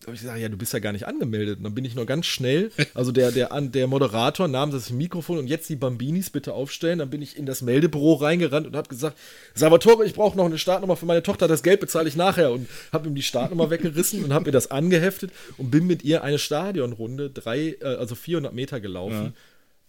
[0.07, 1.57] habe ich gesagt, ja, du bist ja gar nicht angemeldet.
[1.57, 5.37] Und dann bin ich nur ganz schnell, also der, der, der Moderator nahm das Mikrofon
[5.37, 6.99] und jetzt die Bambinis bitte aufstellen.
[6.99, 9.17] Dann bin ich in das Meldebüro reingerannt und habe gesagt,
[9.53, 12.51] Salvatore, ich brauche noch eine Startnummer für meine Tochter, das Geld bezahle ich nachher.
[12.51, 16.23] Und habe ihm die Startnummer weggerissen und habe mir das angeheftet und bin mit ihr
[16.23, 19.25] eine Stadionrunde, drei, äh, also 400 Meter gelaufen.
[19.25, 19.33] Ja.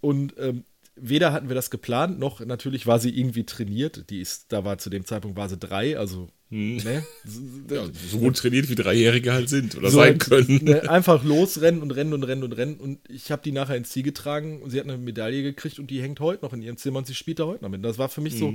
[0.01, 0.65] Und ähm,
[0.97, 4.11] weder hatten wir das geplant, noch natürlich war sie irgendwie trainiert.
[4.11, 6.77] Die ist, da war zu dem Zeitpunkt war sie drei, also hm.
[6.77, 7.05] Ne?
[7.75, 10.61] Ja, so gut trainiert wie Dreijährige halt sind oder so sein können.
[10.63, 12.77] Ne, einfach losrennen und rennen und rennen und rennen.
[12.77, 15.91] Und ich habe die nachher ins Ziel getragen und sie hat eine Medaille gekriegt und
[15.91, 17.85] die hängt heute noch in ihrem Zimmer und sie spielt da heute noch mit.
[17.85, 18.39] Das war für mich hm.
[18.39, 18.55] so,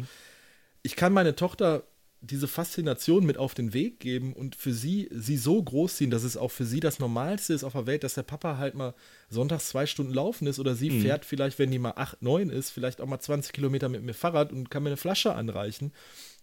[0.84, 1.84] ich kann meine Tochter
[2.22, 6.38] diese Faszination mit auf den Weg geben und für sie, sie so großziehen, dass es
[6.38, 8.94] auch für sie das Normalste ist auf der Welt, dass der Papa halt mal
[9.30, 11.02] sonntags zwei Stunden laufen ist oder sie mhm.
[11.02, 14.14] fährt vielleicht, wenn die mal acht, neun ist, vielleicht auch mal 20 Kilometer mit mir
[14.14, 15.94] Fahrrad und kann mir eine Flasche anreichen.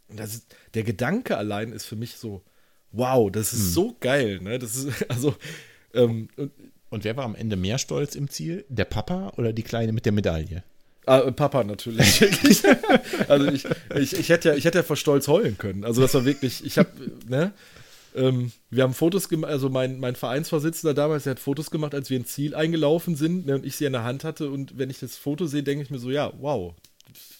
[0.08, 2.42] Und das ist, der Gedanke allein ist für mich so,
[2.90, 3.72] wow, das ist mhm.
[3.72, 4.58] so geil, ne?
[4.58, 5.36] Das ist, also,
[5.94, 6.50] ähm, und,
[6.90, 8.64] und wer war am Ende mehr stolz im Ziel?
[8.68, 10.64] Der Papa oder die Kleine mit der Medaille?
[11.08, 12.22] Ah, Papa natürlich.
[13.28, 13.64] also ich,
[13.94, 15.84] ich, ich, hätte ja, ich hätte ja vor Stolz heulen können.
[15.84, 16.90] Also das war wirklich, ich habe,
[17.26, 17.52] ne?
[18.14, 22.10] Ähm, wir haben Fotos gemacht, also mein, mein Vereinsvorsitzender damals, der hat Fotos gemacht, als
[22.10, 24.50] wir ein Ziel eingelaufen sind ne, und ich sie in der Hand hatte.
[24.50, 26.74] Und wenn ich das Foto sehe, denke ich mir so, ja, wow.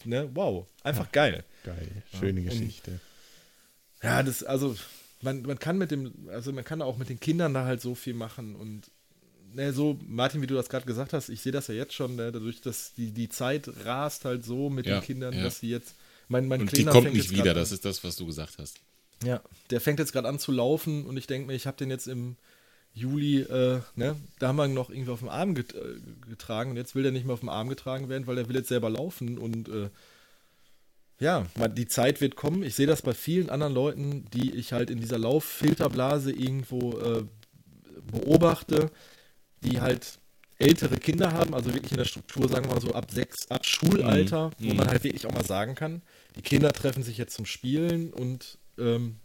[0.05, 0.67] Ne, wow.
[0.83, 1.45] Einfach ja, geil.
[1.65, 1.89] Geil.
[2.19, 3.01] Schöne ja, Geschichte.
[4.03, 4.77] ja, das, also,
[5.21, 7.95] man, man kann mit dem, also man kann auch mit den Kindern da halt so
[7.95, 8.91] viel machen und
[9.55, 12.17] ne, so, Martin, wie du das gerade gesagt hast, ich sehe das ja jetzt schon,
[12.17, 15.43] ne, dadurch, dass die, die Zeit rast halt so mit ja, den Kindern, ja.
[15.45, 15.95] dass sie jetzt.
[16.29, 18.81] Mein, mein und die kommt nicht wieder, das ist das, was du gesagt hast.
[19.25, 21.91] Ja, der fängt jetzt gerade an zu laufen und ich denke mir, ich habe den
[21.91, 22.37] jetzt im
[22.95, 25.97] Juli, äh, ne, da haben wir ihn noch irgendwie auf dem Arm get äh,
[26.29, 28.57] getragen und jetzt will der nicht mehr auf dem Arm getragen werden, weil er will
[28.57, 29.89] jetzt selber laufen und äh,
[31.21, 31.47] ja,
[31.77, 32.63] die Zeit wird kommen.
[32.63, 37.25] Ich sehe das bei vielen anderen Leuten, die ich halt in dieser Lauffilterblase irgendwo äh,
[38.13, 38.91] beobachte,
[39.63, 40.19] die halt
[40.59, 43.65] ältere Kinder haben, also wirklich in der Struktur, sagen wir mal so ab sechs, ab
[43.65, 44.71] Schulalter, mhm.
[44.71, 46.03] wo man halt wirklich auch mal sagen kann,
[46.37, 49.17] die Kinder treffen sich jetzt zum Spielen und ähm,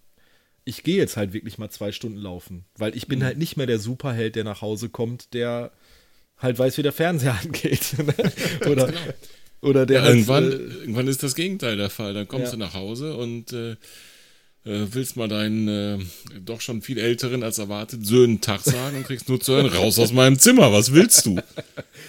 [0.65, 3.23] ich gehe jetzt halt wirklich mal zwei Stunden laufen, weil ich bin mhm.
[3.23, 5.71] halt nicht mehr der Superheld, der nach Hause kommt, der
[6.37, 7.95] halt weiß, wie der Fernseher angeht.
[7.97, 8.13] Ne?
[8.69, 8.99] oder, genau.
[9.61, 12.13] oder der ja, halt, irgendwann, äh, irgendwann ist das Gegenteil der Fall.
[12.13, 12.51] Dann kommst ja.
[12.51, 13.75] du nach Hause und äh,
[14.65, 15.99] äh, willst mal deinen äh,
[16.39, 19.99] doch schon viel älteren als erwartet Söhnen Tag sagen und kriegst nur zu hören, raus
[19.99, 21.41] aus meinem Zimmer, was willst du?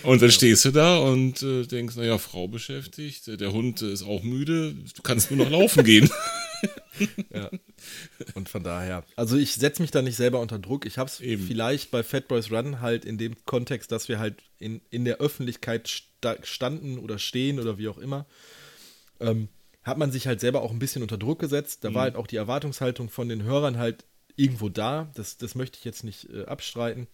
[0.05, 4.23] Und dann stehst du da und äh, denkst, naja, Frau beschäftigt, der Hund ist auch
[4.23, 6.11] müde, du kannst nur noch laufen gehen.
[7.35, 7.51] ja.
[8.35, 10.87] Und von daher, also ich setze mich da nicht selber unter Druck.
[10.87, 14.43] Ich habe es vielleicht bei Fat Boys Run halt in dem Kontext, dass wir halt
[14.59, 18.27] in, in der Öffentlichkeit sta standen oder stehen oder wie auch immer.
[19.21, 19.49] Ähm,
[19.85, 21.85] hat man sich halt selber auch ein bisschen unter Druck gesetzt.
[21.85, 21.95] Da mhm.
[21.95, 24.05] war halt auch die Erwartungshaltung von den Hörern halt
[24.37, 25.11] irgendwo da.
[25.15, 27.07] Das, das möchte ich jetzt nicht äh, abstreiten.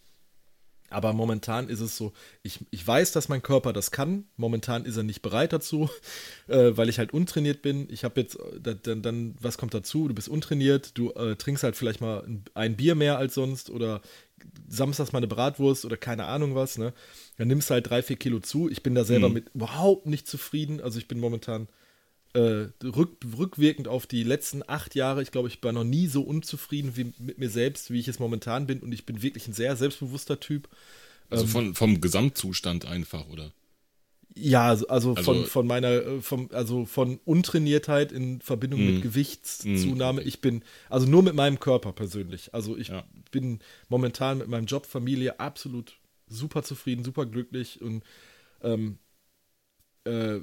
[0.93, 4.25] Aber momentan ist es so, ich, ich weiß, dass mein Körper das kann.
[4.37, 5.89] Momentan ist er nicht bereit dazu,
[6.49, 7.89] äh, weil ich halt untrainiert bin.
[7.91, 10.09] Ich habe jetzt, äh, dann, dann, was kommt dazu?
[10.09, 13.71] Du bist untrainiert, du äh, trinkst halt vielleicht mal ein, ein, Bier mehr als sonst
[13.71, 14.01] oder
[14.69, 16.77] samstags mal eine Bratwurst oder keine Ahnung was.
[16.77, 16.93] Ne?
[17.39, 18.69] Dann nimmst du halt drei, vier Kilo zu.
[18.69, 19.35] Ich bin da selber mhm.
[19.35, 20.81] mit überhaupt nicht zufrieden.
[20.81, 21.69] Also ich bin momentan
[22.33, 26.23] äh, rück, rückwirkend auf die letzten acht Jahre, ich glaube, ich war noch nie so
[26.23, 28.81] unzufrieden wie mit mir selbst, wie ich es momentan bin.
[28.81, 30.69] Und ich bin wirklich ein sehr selbstbewusster Typ.
[31.29, 33.53] Also ähm, von, vom Gesamtzustand einfach, oder?
[34.35, 38.97] Ja, also, also, also von, von meiner, äh, vom, also von Untrainiertheit in Verbindung mit
[38.97, 39.03] mhm.
[39.03, 40.21] Gewichtszunahme.
[40.21, 40.29] Mhm.
[40.29, 42.55] Ich bin, also nur mit meinem Körper persönlich.
[42.55, 43.05] Also ich ja.
[43.33, 43.59] bin
[43.89, 45.99] momentan mit meinem Job, Familie absolut
[46.29, 48.05] super zufrieden, super glücklich und
[48.63, 48.99] ähm,
[50.05, 50.41] äh,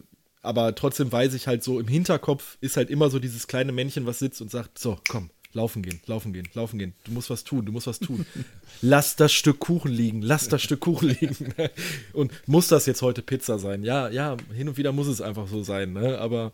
[0.48, 4.06] aber trotzdem weiß ich halt so, im Hinterkopf ist halt immer so dieses kleine Männchen,
[4.06, 6.94] was sitzt und sagt, so, komm, laufen gehen, laufen gehen, laufen gehen.
[7.04, 8.26] Du musst was tun, du musst was tun.
[8.82, 11.54] lass das Stück Kuchen liegen, lass das Stück Kuchen liegen.
[12.14, 13.84] und muss das jetzt heute Pizza sein?
[13.84, 16.18] Ja, ja, hin und wieder muss es einfach so sein, ne?
[16.20, 16.54] Aber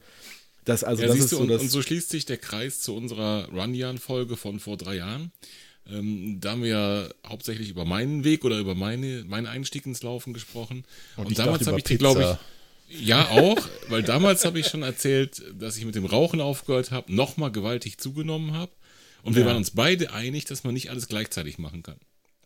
[0.65, 3.49] das, also ja, das ist so und, und so schließt sich der Kreis zu unserer
[3.49, 5.32] Runyan-Folge von vor drei Jahren.
[5.90, 10.02] Ähm, da haben wir ja hauptsächlich über meinen Weg oder über meine, meinen Einstieg ins
[10.02, 10.86] Laufen gesprochen.
[11.18, 12.38] Und, und damals habe ich die, glaube ich,
[12.99, 13.57] ja, auch,
[13.90, 17.98] weil damals habe ich schon erzählt, dass ich mit dem Rauchen aufgehört habe, nochmal gewaltig
[17.98, 18.72] zugenommen habe.
[19.24, 21.98] Und wir waren uns beide einig, dass man nicht alles gleichzeitig machen kann.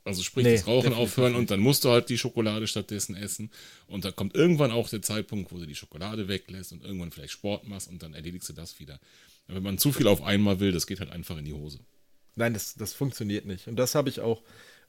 [0.06, 3.52] Also sprich, nee, das Rauchen aufhören und dann musst du halt die Schokolade stattdessen essen.
[3.88, 7.34] Und da kommt irgendwann auch der Zeitpunkt, wo du die Schokolade weglässt und irgendwann vielleicht
[7.34, 9.00] Sport machst und dann erledigst du das wieder.
[9.48, 11.80] Wenn man zu viel auf einmal will, das geht halt einfach in die Hose.
[12.36, 13.68] Nein, das, das funktioniert nicht.
[13.68, 14.44] Und das habe ich auch.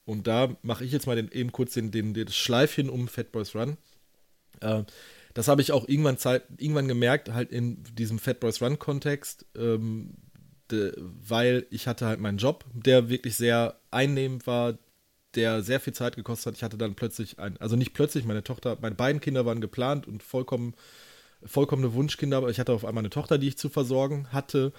[0.05, 3.31] Und da mache ich jetzt mal den, eben kurz den, den, das Schleifchen um Fat
[3.31, 3.77] Boys Run.
[4.61, 4.83] Äh,
[5.33, 9.45] das habe ich auch irgendwann, Zeit, irgendwann gemerkt, halt in diesem Fat Boys Run Kontext,
[9.55, 10.15] ähm,
[10.71, 14.77] de, weil ich hatte halt meinen Job, der wirklich sehr einnehmend war,
[15.35, 16.55] der sehr viel Zeit gekostet hat.
[16.57, 20.07] Ich hatte dann plötzlich ein, also nicht plötzlich, meine Tochter, meine beiden Kinder waren geplant
[20.07, 20.73] und vollkommen,
[21.43, 24.73] vollkommene Wunschkinder, aber ich hatte auf einmal eine Tochter, die ich zu versorgen hatte.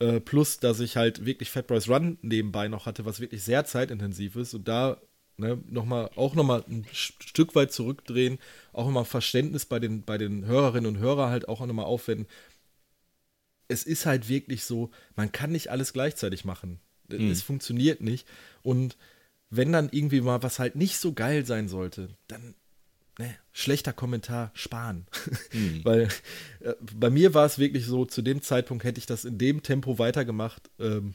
[0.00, 3.64] Äh, plus, dass ich halt wirklich Fat Boys Run nebenbei noch hatte, was wirklich sehr
[3.64, 4.54] zeitintensiv ist.
[4.54, 5.00] Und da
[5.38, 8.38] ne, noch mal, auch nochmal ein Stück weit zurückdrehen,
[8.72, 12.26] auch nochmal Verständnis bei den, bei den Hörerinnen und Hörern halt auch nochmal aufwenden.
[13.68, 16.80] Es ist halt wirklich so, man kann nicht alles gleichzeitig machen.
[17.08, 17.30] Mhm.
[17.30, 18.26] Es funktioniert nicht.
[18.62, 18.96] Und
[19.50, 22.54] wenn dann irgendwie mal was halt nicht so geil sein sollte, dann
[23.18, 25.06] ne, schlechter Kommentar sparen.
[25.52, 25.80] Mhm.
[25.84, 26.08] Weil
[26.60, 29.62] äh, bei mir war es wirklich so, zu dem Zeitpunkt hätte ich das in dem
[29.62, 30.70] Tempo weitergemacht.
[30.78, 31.14] Ähm,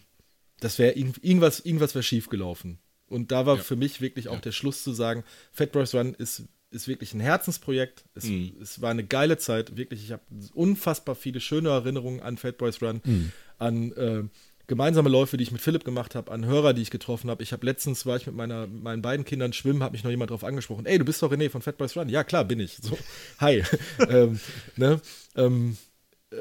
[0.60, 2.80] das wäre irgendwas, irgendwas wäre schief gelaufen.
[3.14, 3.61] Und da war ja.
[3.61, 4.41] für mich wirklich auch ja.
[4.41, 8.06] der Schluss zu sagen, Fat Boys Run ist, ist wirklich ein Herzensprojekt.
[8.15, 8.53] Es, mhm.
[8.60, 10.03] es war eine geile Zeit, wirklich.
[10.03, 10.23] Ich habe
[10.56, 13.31] unfassbar viele schöne Erinnerungen an Fat Boys Run, mhm.
[13.60, 14.23] an äh,
[14.65, 17.44] gemeinsame Läufe, die ich mit Philipp gemacht habe, an Hörer, die ich getroffen habe.
[17.44, 20.31] Ich habe letztens war ich mit meiner, meinen beiden Kindern schwimmen, hat mich noch jemand
[20.31, 20.88] darauf angesprochen.
[20.88, 22.10] Ey, du bist doch René von Fat Boys Run.
[22.10, 22.77] Ja, klar, bin ich.
[22.81, 22.98] So,
[23.40, 23.64] hi.
[24.10, 24.40] ähm,
[24.76, 24.99] ne?
[25.35, 25.77] ähm,
[26.31, 26.35] äh,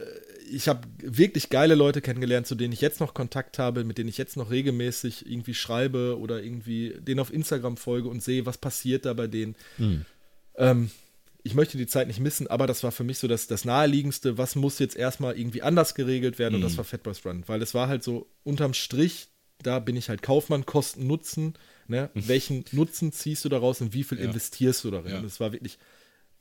[0.52, 4.08] ich habe wirklich geile Leute kennengelernt, zu denen ich jetzt noch Kontakt habe, mit denen
[4.08, 8.58] ich jetzt noch regelmäßig irgendwie schreibe oder irgendwie denen auf Instagram folge und sehe, was
[8.58, 9.56] passiert da bei denen.
[9.78, 10.04] Mhm.
[10.56, 10.90] Ähm,
[11.42, 14.38] ich möchte die Zeit nicht missen, aber das war für mich so das, das Naheliegendste,
[14.38, 16.56] was muss jetzt erstmal irgendwie anders geregelt werden mhm.
[16.56, 16.78] und das hm.
[16.78, 19.28] war Fatboys Run, weil es war halt so unterm Strich,
[19.60, 21.54] da bin ich halt Kaufmann, Kosten, Nutzen,
[21.88, 22.10] ne?
[22.14, 24.24] Welchen Nutzen ziehst du daraus und wie viel ja.
[24.24, 25.12] investierst du darin?
[25.12, 25.22] Ja.
[25.24, 25.78] Es war wirklich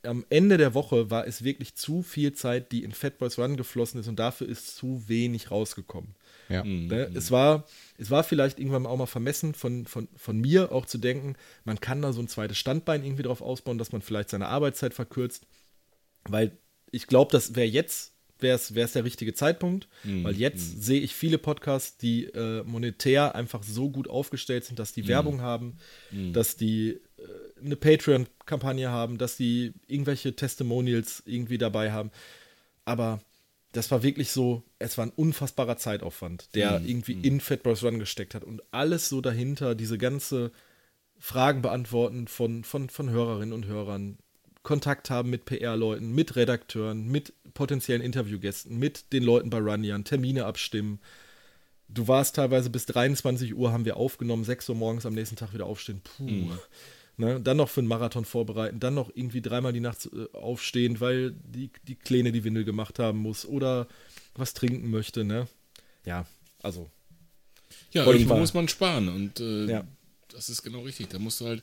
[0.03, 3.57] am Ende der Woche war es wirklich zu viel Zeit, die in Fat Boys Run
[3.57, 6.15] geflossen ist und dafür ist zu wenig rausgekommen.
[6.49, 6.63] Ja.
[6.63, 6.87] Mhm.
[6.87, 7.11] Ne?
[7.13, 7.65] Es, war,
[7.97, 11.79] es war vielleicht irgendwann auch mal vermessen von, von, von mir auch zu denken, man
[11.79, 15.45] kann da so ein zweites Standbein irgendwie drauf ausbauen, dass man vielleicht seine Arbeitszeit verkürzt,
[16.23, 16.57] weil
[16.91, 18.11] ich glaube, das wäre jetzt
[18.41, 20.23] wäre es der richtige Zeitpunkt, mhm.
[20.23, 20.81] weil jetzt mhm.
[20.81, 25.07] sehe ich viele Podcasts, die äh, monetär einfach so gut aufgestellt sind, dass die mhm.
[25.09, 25.77] Werbung haben,
[26.09, 26.33] mhm.
[26.33, 26.99] dass die
[27.63, 32.11] eine Patreon-Kampagne haben, dass die irgendwelche Testimonials irgendwie dabei haben.
[32.85, 33.19] Aber
[33.71, 36.87] das war wirklich so, es war ein unfassbarer Zeitaufwand, der mhm.
[36.87, 37.23] irgendwie mhm.
[37.23, 40.51] in Fat Bros Run gesteckt hat und alles so dahinter, diese ganze
[41.17, 44.17] Fragen beantworten von, von, von Hörerinnen und Hörern,
[44.63, 50.45] Kontakt haben mit PR-Leuten, mit Redakteuren, mit potenziellen Interviewgästen, mit den Leuten bei Runyan, Termine
[50.45, 50.99] abstimmen.
[51.87, 55.53] Du warst teilweise bis 23 Uhr, haben wir aufgenommen, 6 Uhr morgens am nächsten Tag
[55.53, 56.01] wieder aufstehen.
[56.03, 56.23] Puh.
[56.23, 56.59] Mhm.
[57.21, 57.39] Ne?
[57.39, 61.31] Dann noch für einen Marathon vorbereiten, dann noch irgendwie dreimal die Nacht äh, aufstehen, weil
[61.31, 63.87] die, die Kleine die Windel gemacht haben muss oder
[64.33, 65.23] was trinken möchte.
[65.23, 65.47] Ne?
[66.03, 66.25] Ja,
[66.63, 66.89] also.
[67.91, 69.87] Ja, irgendwo muss man sparen und äh, ja.
[70.29, 71.09] das ist genau richtig.
[71.09, 71.61] Da musst du halt,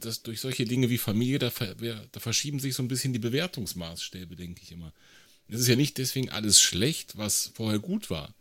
[0.00, 4.36] das, durch solche Dinge wie Familie, da, da verschieben sich so ein bisschen die Bewertungsmaßstäbe,
[4.36, 4.94] denke ich immer.
[5.48, 8.34] Es ist ja nicht deswegen alles schlecht, was vorher gut war.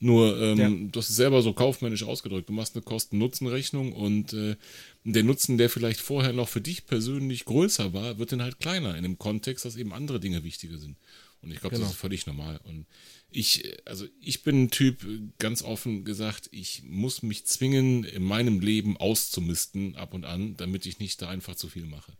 [0.00, 0.68] Nur, ähm, ja.
[0.68, 2.48] du hast es selber so kaufmännisch ausgedrückt.
[2.48, 4.56] Du machst eine Kosten-Nutzen-Rechnung und äh,
[5.04, 8.96] der Nutzen, der vielleicht vorher noch für dich persönlich größer war, wird dann halt kleiner
[8.96, 10.96] in dem Kontext, dass eben andere Dinge wichtiger sind.
[11.40, 11.86] Und ich glaube, genau.
[11.86, 12.60] das ist völlig normal.
[12.64, 12.86] Und
[13.30, 15.04] ich, also ich bin ein Typ,
[15.38, 20.86] ganz offen gesagt, ich muss mich zwingen, in meinem Leben auszumisten ab und an, damit
[20.86, 22.12] ich nicht da einfach zu viel mache.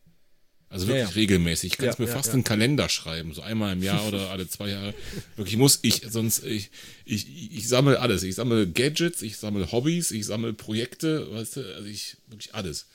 [0.70, 1.14] Also wirklich ja, ja.
[1.14, 1.72] regelmäßig.
[1.72, 4.68] Ich kann ja, mir fast einen Kalender schreiben, so einmal im Jahr oder alle zwei
[4.68, 4.92] Jahre.
[5.36, 6.70] Wirklich muss ich, sonst, ich,
[7.06, 8.22] ich, ich sammle alles.
[8.22, 12.86] Ich sammle Gadgets, ich sammle Hobbys, ich sammle Projekte, weißt du, also ich, wirklich alles.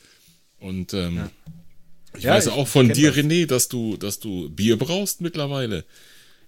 [0.59, 1.29] Und ähm,
[2.15, 3.17] ich weiß ich, auch von dir, das.
[3.17, 5.83] René, dass du, dass du Bier brauchst mittlerweile.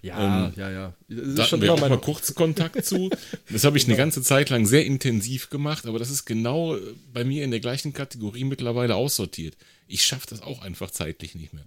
[0.02, 0.94] Ja, ähm, ja, ja.
[1.08, 3.10] Da hatten wir auch mal kurz Kontakt zu.
[3.50, 4.04] Das habe ich eine genau.
[4.04, 6.76] ganze Zeit lang sehr intensiv gemacht, aber das ist genau
[7.12, 9.56] bei mir in der gleichen Kategorie mittlerweile aussortiert.
[9.86, 11.66] Ich schaffe das auch einfach zeitlich nicht mehr.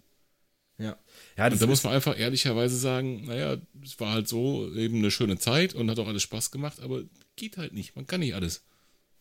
[0.78, 0.98] Ja.
[1.38, 5.12] ja und da muss man einfach ehrlicherweise sagen, naja, es war halt so eben eine
[5.12, 7.04] schöne Zeit und hat auch alles Spaß gemacht, aber
[7.36, 7.96] geht halt nicht.
[7.96, 8.64] Man kann nicht alles.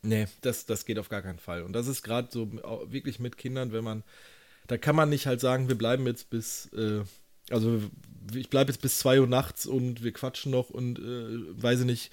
[0.02, 1.62] Nee, das, das geht auf gar keinen Fall.
[1.62, 2.52] Und das ist gerade so
[2.90, 4.04] wirklich mit Kindern, wenn man,
[4.68, 7.02] da kann man nicht halt sagen, wir bleiben jetzt bis, äh,
[7.50, 7.82] also
[8.32, 11.86] ich bleibe jetzt bis 2 Uhr nachts und wir quatschen noch und äh, weiß ich
[11.86, 12.12] nicht,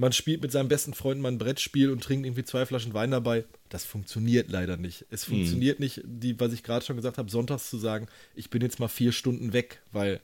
[0.00, 3.10] man spielt mit seinem besten Freund mal ein Brettspiel und trinkt irgendwie zwei Flaschen Wein
[3.10, 3.44] dabei.
[3.68, 5.04] Das funktioniert leider nicht.
[5.10, 5.34] Es mhm.
[5.34, 5.84] funktioniert mhm.
[5.84, 8.88] nicht, die, was ich gerade schon gesagt habe, sonntags zu sagen, ich bin jetzt mal
[8.88, 10.20] vier Stunden weg, weil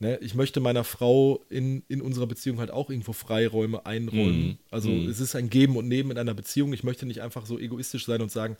[0.00, 4.46] ne, ich möchte meiner Frau in, in unserer Beziehung halt auch irgendwo Freiräume einräumen.
[4.46, 4.58] Mhm.
[4.72, 5.08] Also mhm.
[5.08, 6.72] es ist ein Geben und Nehmen in einer Beziehung.
[6.72, 8.56] Ich möchte nicht einfach so egoistisch sein und sagen,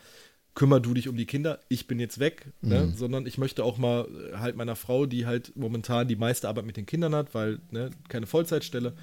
[0.54, 2.82] kümmer du dich um die Kinder, ich bin jetzt weg, ne?
[2.82, 2.94] mhm.
[2.94, 6.64] sondern ich möchte auch mal äh, halt meiner Frau, die halt momentan die meiste Arbeit
[6.64, 8.94] mit den Kindern hat, weil ne, keine Vollzeitstelle,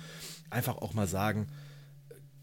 [0.52, 1.48] einfach auch mal sagen,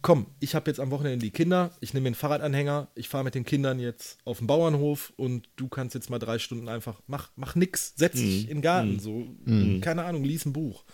[0.02, 3.34] komm, ich habe jetzt am Wochenende die Kinder, ich nehme den Fahrradanhänger, ich fahre mit
[3.34, 7.30] den Kindern jetzt auf den Bauernhof und du kannst jetzt mal drei Stunden einfach, mach,
[7.36, 8.50] mach nix, setz dich mhm.
[8.50, 9.00] in den Garten, mhm.
[9.00, 9.80] so, mhm.
[9.80, 10.84] keine Ahnung, lies ein Buch.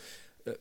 [0.44, 0.54] Äh,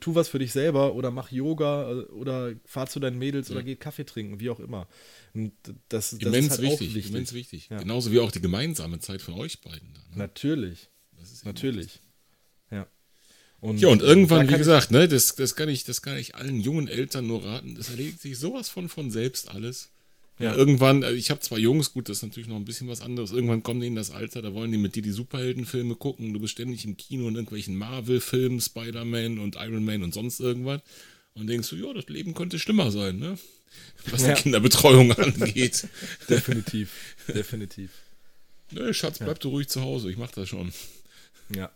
[0.00, 3.56] tu was für dich selber oder mach Yoga äh, oder fahr zu deinen Mädels ja.
[3.56, 4.88] oder geh Kaffee trinken, wie auch immer.
[5.34, 5.52] Und
[5.88, 7.12] das, das immens ist halt wichtig, wichtig.
[7.12, 7.68] Immens wichtig.
[7.68, 7.78] Ja.
[7.78, 9.94] Genauso wie auch die gemeinsame Zeit von euch beiden.
[9.94, 10.16] Da, ne?
[10.16, 10.88] Natürlich.
[11.44, 12.00] Natürlich.
[13.60, 13.68] Ja.
[13.68, 16.60] Und ja, und irgendwann, wie gesagt, ne, das, das, kann ich, das kann ich allen
[16.60, 19.90] jungen Eltern nur raten, das erledigt sich sowas von von selbst alles.
[20.38, 23.00] Ja, irgendwann, äh, ich habe zwei Jungs, gut, das ist natürlich noch ein bisschen was
[23.00, 23.32] anderes.
[23.32, 26.32] Irgendwann kommen die in das Alter, da wollen die mit dir die Superheldenfilme gucken.
[26.32, 30.80] Du bist ständig im Kino in irgendwelchen Marvel-Filmen, Spider-Man und Iron Man und sonst irgendwas.
[31.34, 33.36] Und denkst du, ja, das Leben könnte schlimmer sein, ne?
[34.10, 34.34] Was ja.
[34.34, 35.88] die Kinderbetreuung angeht.
[36.28, 37.90] definitiv, definitiv.
[38.70, 39.40] Nö, Schatz, bleib ja.
[39.40, 40.72] du ruhig zu Hause, ich mach das schon.
[41.54, 41.72] Ja,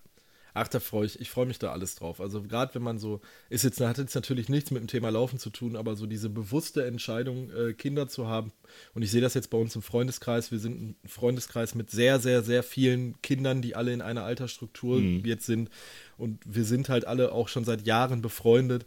[0.54, 2.20] Ach, da freue ich, ich freue mich da alles drauf.
[2.20, 5.38] Also gerade wenn man so, ist jetzt, hat jetzt natürlich nichts mit dem Thema Laufen
[5.38, 8.52] zu tun, aber so diese bewusste Entscheidung, äh, Kinder zu haben.
[8.94, 10.52] Und ich sehe das jetzt bei uns im Freundeskreis.
[10.52, 14.98] Wir sind ein Freundeskreis mit sehr, sehr, sehr vielen Kindern, die alle in einer Altersstruktur
[14.98, 15.24] mhm.
[15.24, 15.70] jetzt sind.
[16.18, 18.84] Und wir sind halt alle auch schon seit Jahren befreundet.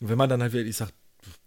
[0.00, 0.92] Und wenn man dann halt wirklich sagt,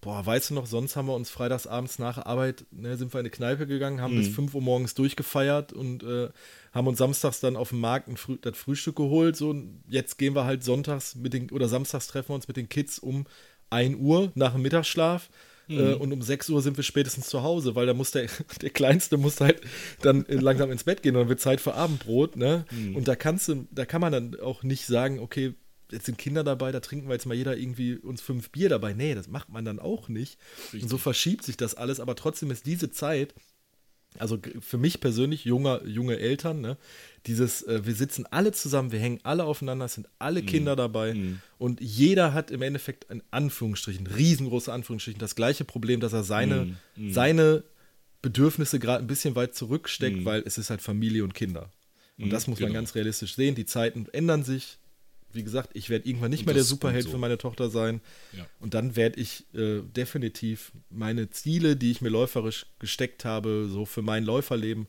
[0.01, 3.25] boah, weißt du noch, sonst haben wir uns freitagsabends nach Arbeit, ne, sind wir in
[3.25, 4.19] eine Kneipe gegangen, haben mhm.
[4.19, 6.29] bis 5 Uhr morgens durchgefeiert und äh,
[6.73, 9.35] haben uns samstags dann auf dem Markt ein Früh das Frühstück geholt.
[9.35, 12.57] So, und jetzt gehen wir halt sonntags mit den, oder samstags treffen wir uns mit
[12.57, 13.25] den Kids um
[13.69, 15.29] 1 Uhr nach dem Mittagsschlaf.
[15.69, 15.79] Äh, mhm.
[15.79, 18.27] Äh, und um 6 Uhr sind wir spätestens zu Hause, weil da muss der,
[18.61, 19.61] der Kleinste muss halt
[20.01, 22.65] dann langsam ins Bett gehen und dann wird Zeit für Abendbrot, ne?
[22.71, 22.95] Mhm.
[22.95, 25.53] Und da kannst du, da kann man dann auch nicht sagen, okay,
[25.91, 28.93] jetzt sind Kinder dabei, da trinken wir jetzt mal jeder irgendwie uns fünf Bier dabei.
[28.93, 30.37] Nee, das macht man dann auch nicht.
[30.65, 30.83] Richtig.
[30.83, 33.33] Und so verschiebt sich das alles, aber trotzdem ist diese Zeit,
[34.17, 36.77] also für mich persönlich, junger, junge Eltern, ne,
[37.27, 40.45] dieses, äh, wir sitzen alle zusammen, wir hängen alle aufeinander, es sind alle mm.
[40.47, 41.41] Kinder dabei mm.
[41.59, 46.75] und jeder hat im Endeffekt in Anführungsstrichen, riesengroße Anführungsstrichen, das gleiche Problem, dass er seine,
[46.95, 47.11] mm.
[47.11, 47.63] seine
[48.21, 51.71] Bedürfnisse gerade ein bisschen weit zurücksteckt, weil es ist halt Familie und Kinder.
[52.17, 52.67] Und das muss genau.
[52.67, 53.55] man ganz realistisch sehen.
[53.55, 54.77] Die Zeiten ändern sich,
[55.31, 57.11] wie gesagt, ich werde irgendwann nicht mehr der Superheld so.
[57.11, 58.01] für meine Tochter sein.
[58.35, 58.47] Ja.
[58.59, 63.85] Und dann werde ich äh, definitiv meine Ziele, die ich mir läuferisch gesteckt habe, so
[63.85, 64.87] für mein Läuferleben,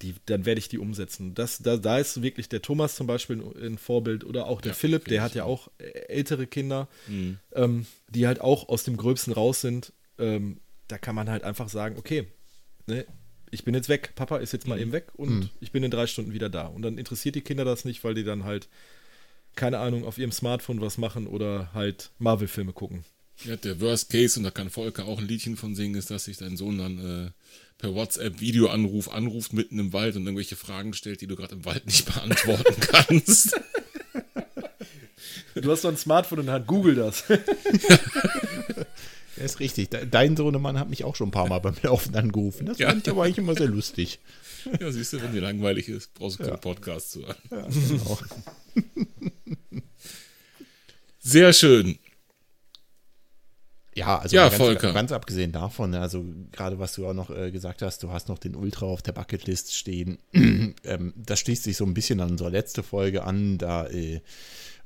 [0.00, 1.34] die, dann werde ich die umsetzen.
[1.34, 4.72] Das, da, da ist wirklich der Thomas zum Beispiel ein, ein Vorbild oder auch der
[4.72, 7.38] ja, Philipp, der hat ja auch äh, ältere Kinder, mhm.
[7.52, 9.92] ähm, die halt auch aus dem Gröbsten raus sind.
[10.18, 12.26] Ähm, da kann man halt einfach sagen, okay,
[12.86, 13.06] ne,
[13.50, 14.82] ich bin jetzt weg, Papa ist jetzt mal mhm.
[14.82, 15.50] eben weg und mhm.
[15.60, 16.66] ich bin in drei Stunden wieder da.
[16.66, 18.68] Und dann interessiert die Kinder das nicht, weil die dann halt
[19.54, 23.04] keine Ahnung, auf ihrem Smartphone was machen oder halt Marvel-Filme gucken.
[23.44, 26.24] Ja, der Worst Case, und da kann Volker auch ein Liedchen von singen, ist, dass
[26.24, 27.30] sich dein Sohn dann äh,
[27.78, 31.86] per WhatsApp-Videoanruf anruft mitten im Wald und irgendwelche Fragen stellt, die du gerade im Wald
[31.86, 33.60] nicht beantworten kannst.
[35.54, 37.24] Du hast doch ein Smartphone in der Hand, google das.
[39.36, 39.88] Ja, ist richtig.
[40.10, 42.66] Dein Sohnemann hat mich auch schon ein paar Mal beim Laufen angerufen.
[42.66, 42.88] Das ja.
[42.88, 44.20] fand ich aber eigentlich immer sehr lustig.
[44.78, 46.58] Ja, siehst du, wenn dir langweilig ist, brauchst du keinen ja.
[46.58, 47.36] Podcast zu hören.
[47.50, 48.18] Ja, genau.
[51.22, 51.98] Sehr schön.
[53.94, 57.82] Ja, also Ja, ganz, ganz abgesehen davon, also gerade was du auch noch äh, gesagt
[57.82, 60.18] hast, du hast noch den Ultra auf der Bucketlist stehen.
[60.32, 63.58] ähm, das schließt sich so ein bisschen an unsere letzte Folge an.
[63.58, 64.20] Da äh,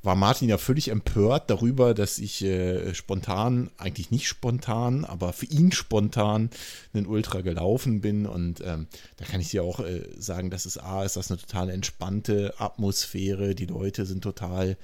[0.03, 5.47] war Martin ja völlig empört darüber, dass ich äh, spontan, eigentlich nicht spontan, aber für
[5.47, 6.51] ihn spontan
[6.93, 8.27] einen Ultra gelaufen bin.
[8.27, 8.89] Und ähm,
[9.19, 12.55] da kann ich dir auch äh, sagen, dass es A, ist das eine total entspannte
[12.59, 13.55] Atmosphäre.
[13.55, 14.77] Die Leute sind total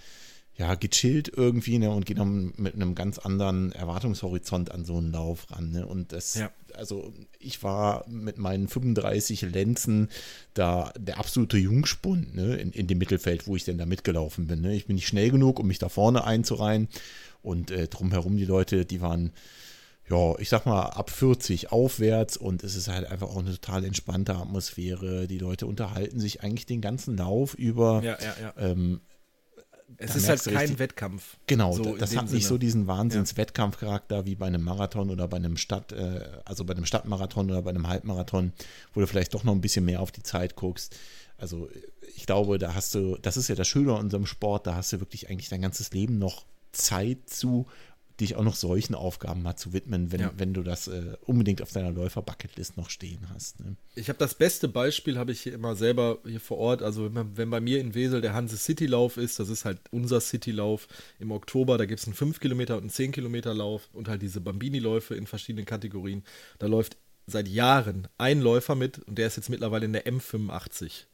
[0.57, 5.11] ja, gechillt irgendwie, ne, und gehen dann mit einem ganz anderen Erwartungshorizont an so einen
[5.11, 6.51] Lauf ran, ne, und das, Ja.
[6.75, 10.09] also ich war mit meinen 35 Lenzen
[10.55, 14.61] da der absolute Jungspund, ne, in, in dem Mittelfeld, wo ich denn da mitgelaufen bin,
[14.61, 16.89] ne, ich bin nicht schnell genug, um mich da vorne einzureihen
[17.43, 19.33] und äh, drumherum die Leute, die waren,
[20.11, 23.85] ja, ich sag mal, ab 40 aufwärts und es ist halt einfach auch eine total
[23.85, 25.27] entspannte Atmosphäre.
[25.29, 28.03] Die Leute unterhalten sich eigentlich den ganzen Lauf über.
[28.05, 28.55] Ja, ja, ja.
[28.59, 29.01] Ähm,
[29.99, 31.37] Es ist halt kein richtig- Wettkampf.
[31.47, 32.43] Genau, So das hat nicht Sinne.
[32.43, 36.87] so diesen Wahnsinns-Wettkampfcharakter wie bei einem Marathon oder bei einem Stadt, äh, also bei einem
[36.87, 38.53] Stadtmarathon oder bei einem Halbmarathon,
[38.95, 40.97] wo du vielleicht doch noch ein bisschen mehr auf die Zeit guckst.
[41.39, 41.69] Also
[42.17, 44.93] ich glaube, da hast du, das ist ja das Schöne an unserem Sport, da hast
[44.93, 47.67] du wirklich eigentlich dein ganzes Leben noch Zeit zu,
[48.21, 50.33] dich auch noch solchen Aufgaben mal zu widmen, wenn, Ja.
[50.37, 53.61] wenn du das äh, unbedingt auf deiner Läufer-Bucketlist noch stehen hast.
[53.61, 53.77] Ne?
[53.95, 56.83] Ich habe das beste Beispiel, habe ich hier immer selber hier vor Ort.
[56.83, 59.81] Also wenn, wenn bei mir in Wesel der Hanse City Lauf ist, das ist halt
[59.91, 63.55] unser City Lauf im Oktober, da gibt es einen 5 Kilometer und einen 10 Kilometer
[63.55, 66.23] Lauf und halt diese Bambini-Läufe in verschiedenen Kategorien.
[66.59, 71.05] Da läuft seit Jahren ein Läufer mit und der ist jetzt mittlerweile in der M85.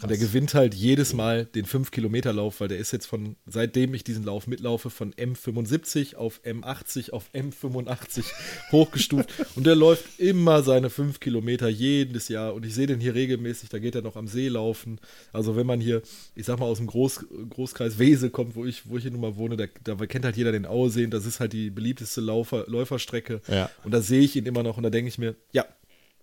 [0.00, 4.02] Und der gewinnt halt jedes Mal den 5-Kilometer-Lauf, weil der ist jetzt von, seitdem ich
[4.02, 8.24] diesen Lauf mitlaufe, von M75 auf M80 auf M85
[8.72, 9.30] hochgestuft.
[9.54, 12.54] Und der läuft immer seine 5 Kilometer jedes Jahr.
[12.54, 14.98] Und ich sehe den hier regelmäßig, da geht er noch am See laufen.
[15.32, 16.02] Also wenn man hier,
[16.34, 19.20] ich sag mal, aus dem Groß, Großkreis Wesel kommt, wo ich, wo ich hier nun
[19.20, 21.10] mal wohne, da, da kennt halt jeder den Aussehen.
[21.10, 23.40] Das ist halt die beliebteste Laufer, Läuferstrecke.
[23.46, 23.70] Ja.
[23.84, 25.64] Und da sehe ich ihn immer noch und da denke ich mir, ja,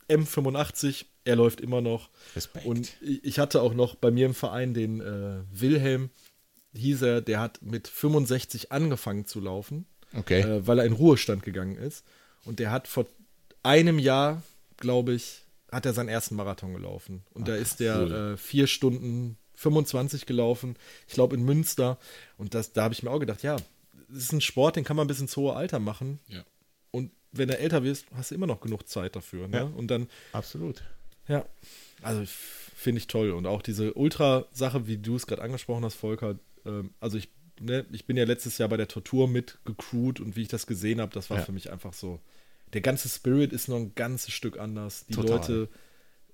[0.09, 2.09] M85, er läuft immer noch.
[2.35, 2.65] Respekt.
[2.65, 6.09] Und ich hatte auch noch bei mir im Verein den äh, Wilhelm,
[6.73, 10.41] hieß er, der hat mit 65 angefangen zu laufen, Okay.
[10.41, 12.03] äh, weil er in Ruhestand gegangen ist.
[12.45, 13.05] Und der hat vor
[13.63, 14.41] einem Jahr,
[14.77, 17.23] glaube ich, hat er seinen ersten Marathon gelaufen.
[17.33, 18.11] Und da ist der cool.
[18.33, 20.77] äh, vier Stunden 25 gelaufen,
[21.07, 21.97] ich glaube in Münster.
[22.37, 23.57] Und das, da habe ich mir auch gedacht, ja,
[24.07, 26.19] das ist ein Sport, den kann man bis ins hohe Alter machen.
[26.27, 26.43] Ja.
[26.91, 29.47] Und wenn du älter wirst, hast du immer noch genug Zeit dafür.
[29.47, 29.57] Ne?
[29.57, 29.63] Ja.
[29.63, 30.83] Und dann Absolut.
[31.27, 31.45] ja,
[32.01, 32.23] also
[32.75, 33.31] finde ich toll.
[33.31, 36.39] Und auch diese Ultra-Sache, wie du es gerade angesprochen hast, Volker.
[36.65, 37.29] Ähm, also ich,
[37.59, 41.01] ne, ich bin ja letztes Jahr bei der Tortur mitgecrewt und wie ich das gesehen
[41.01, 41.43] habe, das war Ja.
[41.45, 42.19] für mich einfach so.
[42.73, 45.05] Der ganze Spirit ist noch ein ganzes Stück anders.
[45.07, 45.37] Die Total.
[45.37, 45.69] Leute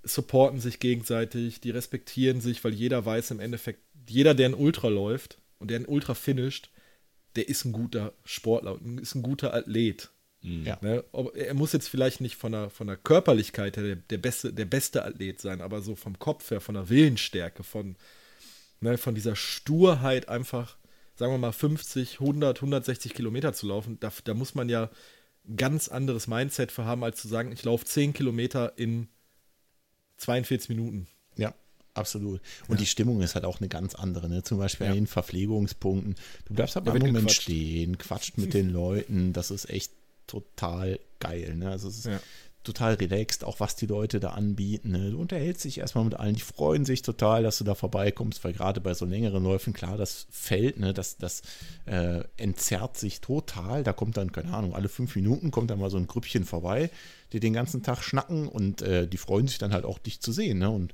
[0.04, 4.88] supporten sich gegenseitig, die respektieren sich, weil jeder weiß im Endeffekt, jeder, der ein Ultra
[4.90, 6.70] läuft und der ein Ultra finisht,
[7.36, 10.12] der ist ein guter Sportler, ist ein guter Athlet.
[10.46, 10.78] Ja.
[10.82, 11.04] Ne?
[11.34, 14.66] Er muss jetzt vielleicht nicht von der, von der Körperlichkeit her der, der, beste, der
[14.66, 17.96] beste Athlet sein, aber so vom Kopf her, von der Willensstärke, von,
[18.80, 20.78] ne, von dieser Sturheit einfach,
[21.16, 24.92] sagen wir mal, 50, 100, 160 Kilometer zu laufen, da, da muss man ja
[25.48, 29.08] ein ganz anderes Mindset für haben, als zu sagen, ich laufe 10 Kilometer in
[30.18, 31.08] 42 Minuten.
[31.38, 31.54] Ja,
[31.94, 32.42] absolut.
[32.68, 34.30] Und die Stimmung ist halt auch eine ganz andere.
[34.30, 34.44] Ne?
[34.44, 34.92] Zum Beispiel Ja.
[34.92, 36.16] an den Verpflegungspunkten.
[36.46, 39.34] Du bleibst halt mal einen Moment stehen, quatscht mit den Leuten.
[39.34, 39.92] Das ist echt
[40.28, 41.56] total geil.
[41.56, 41.70] Ne?
[41.70, 42.20] Also es ist Ja.
[42.64, 44.92] total relaxed, auch was die Leute da anbieten.
[44.92, 45.12] Ne?
[45.12, 46.34] Du unterhältst dich erstmal mit allen.
[46.34, 49.98] Die freuen sich total, dass du da vorbeikommst, weil gerade bei so längeren Läufen, klar,
[49.98, 51.44] das Feld, ne, das, das
[51.86, 53.84] äh, entzerrt sich total.
[53.84, 56.90] Da kommt dann, keine Ahnung, alle fünf Minuten kommt dann mal so ein Grüppchen vorbei,
[57.34, 60.32] die den ganzen Tag schnacken und äh, die freuen sich dann halt auch, dich zu
[60.32, 60.58] sehen.
[60.58, 60.70] Ne?
[60.72, 60.92] Und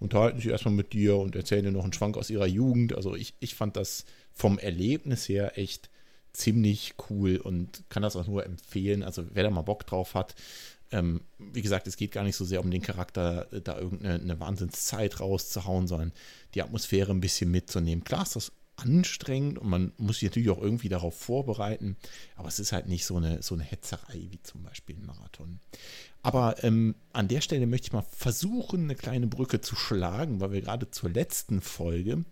[0.00, 2.96] unterhalten sich erstmal mit dir und erzählen dir noch einen Schwank aus ihrer Jugend.
[2.96, 5.88] Also ich, ich fand das vom Erlebnis her echt
[6.32, 9.02] ziemlich cool und kann das auch nur empfehlen.
[9.02, 10.34] Also wer da mal Bock drauf hat,
[10.90, 14.20] ähm, wie gesagt, es geht gar nicht so sehr um den Charakter, äh, da irgendeine
[14.20, 16.12] eine Wahnsinnszeit rauszuhauen, sondern
[16.54, 18.04] die Atmosphäre ein bisschen mitzunehmen.
[18.04, 21.96] Klar ist das anstrengend und man muss sich natürlich auch irgendwie darauf vorbereiten,
[22.36, 25.60] aber es ist halt nicht so eine, so eine Hetzerei wie zum Beispiel ein Marathon.
[26.22, 30.52] Aber ähm, an der Stelle möchte ich mal versuchen, eine kleine Brücke zu schlagen, weil
[30.52, 32.24] wir gerade zur letzten Folge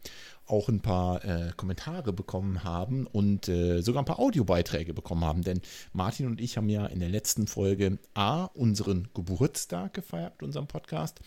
[0.51, 5.43] auch ein paar äh, Kommentare bekommen haben und äh, sogar ein paar Audiobeiträge bekommen haben.
[5.43, 5.61] Denn
[5.93, 11.21] Martin und ich haben ja in der letzten Folge A, unseren Geburtstag gefeiert unserem Podcast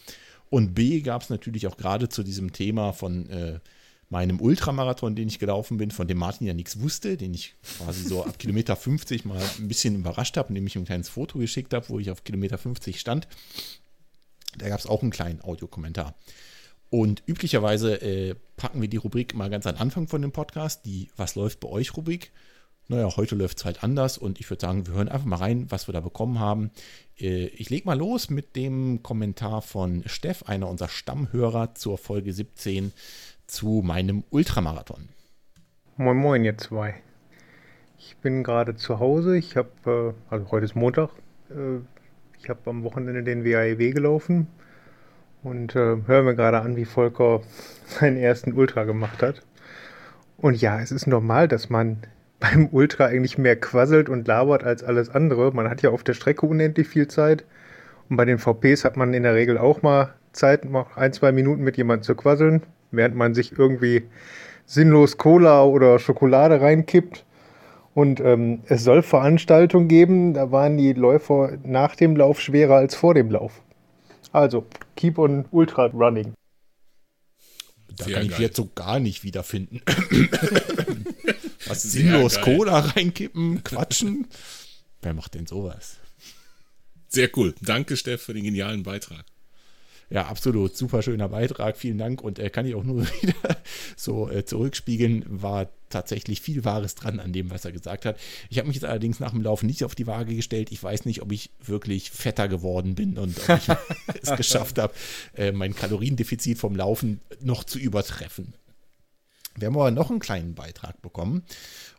[0.50, 3.60] und B, gab es natürlich auch gerade zu diesem Thema von äh,
[4.10, 8.04] meinem Ultramarathon, den ich gelaufen bin, von dem Martin ja nichts wusste, den ich quasi
[8.04, 11.74] so ab Kilometer 50 mal ein bisschen überrascht habe, indem ich ein kleines Foto geschickt
[11.74, 13.28] habe, wo ich auf Kilometer 50 stand.
[14.58, 16.14] Da gab es auch einen kleinen Audiokommentar.
[16.94, 21.10] Und üblicherweise äh, packen wir die Rubrik mal ganz am Anfang von dem Podcast, die
[21.18, 22.32] Was läuft bei euch Rubrik.
[22.88, 25.66] naja, heute läuft es halt anders und ich würde sagen, wir hören einfach mal rein,
[25.72, 26.70] was wir da bekommen haben.
[27.20, 32.32] Äh, ich lege mal los mit dem Kommentar von Steff, einer unserer Stammhörer zur Folge
[32.32, 32.94] 17
[33.48, 35.10] zu meinem Ultramarathon.
[35.98, 36.94] Moin Moin, ihr zwei.
[37.98, 39.36] Ich bin gerade zu Hause.
[39.36, 41.10] Ich habe, äh, also heute ist Montag,
[41.50, 41.80] äh,
[42.40, 44.46] ich habe am Wochenende den WAEW gelaufen
[45.44, 47.42] und äh, höre mir gerade an, wie Volker
[47.86, 49.42] seinen ersten Ultra gemacht hat.
[50.38, 51.98] Und ja, es ist normal, dass man
[52.40, 55.52] beim Ultra eigentlich mehr quasselt und labert als alles andere.
[55.54, 57.46] Man hat ja auf der Strecke unendlich viel Zeit.
[58.10, 61.32] Und bei den VPs hat man in der Regel auch mal Zeit, mal ein, zwei
[61.32, 64.04] Minuten mit jemandem zu quasseln, während man sich irgendwie
[64.66, 67.24] sinnlos Cola oder Schokolade reinkippt.
[67.94, 72.96] Und ähm, es soll Veranstaltungen geben, da waren die Läufer nach dem Lauf schwerer als
[72.96, 73.62] vor dem Lauf.
[74.34, 76.34] Also, keep on Ultra running.
[77.96, 79.82] Da Sehr kann ich jetzt so gar nicht wiederfinden.
[81.68, 84.28] Was sinnlos Cola reinkippen, quatschen.
[85.02, 85.98] Wer macht denn sowas?
[87.08, 87.54] Sehr cool.
[87.62, 89.24] Danke, Steff, für den genialen Beitrag.
[90.10, 90.78] Ja, absolut.
[90.78, 91.78] Super schöner Beitrag.
[91.78, 92.22] Vielen Dank.
[92.22, 93.58] Und äh, kann ich auch nur wieder
[93.96, 95.26] so äh, zurückspiegeln.
[95.28, 98.20] War tatsächlich viel Wahres dran an dem, was er gesagt hat.
[98.50, 100.72] Ich habe mich jetzt allerdings nach dem Laufen nicht auf die Waage gestellt.
[100.72, 103.68] Ich weiß nicht, ob ich wirklich fetter geworden bin und ob ich
[104.22, 104.94] es geschafft habe,
[105.36, 108.54] äh, mein Kaloriendefizit vom Laufen noch zu übertreffen.
[109.56, 111.44] Wir haben aber noch einen kleinen Beitrag bekommen.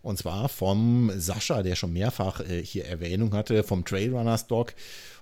[0.03, 4.75] Und zwar vom Sascha, der schon mehrfach äh, hier Erwähnung hatte, vom Trailrunners Dog.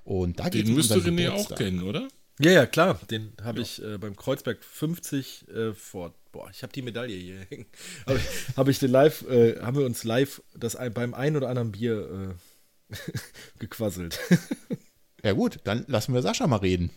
[0.05, 2.09] Und da geht Den müsste René auch kennen, oder?
[2.39, 2.99] Ja, ja, klar.
[3.11, 3.63] Den habe ja.
[3.63, 6.15] ich äh, beim Kreuzberg 50 äh, vor.
[6.33, 7.67] Boah, ich habe die Medaille hier hängen.
[8.07, 8.21] Habe
[8.57, 12.35] hab ich den live, äh, haben wir uns live das beim ein oder anderen Bier
[12.91, 12.97] äh,
[13.59, 14.19] gequasselt.
[15.23, 16.91] ja, gut, dann lassen wir Sascha mal reden.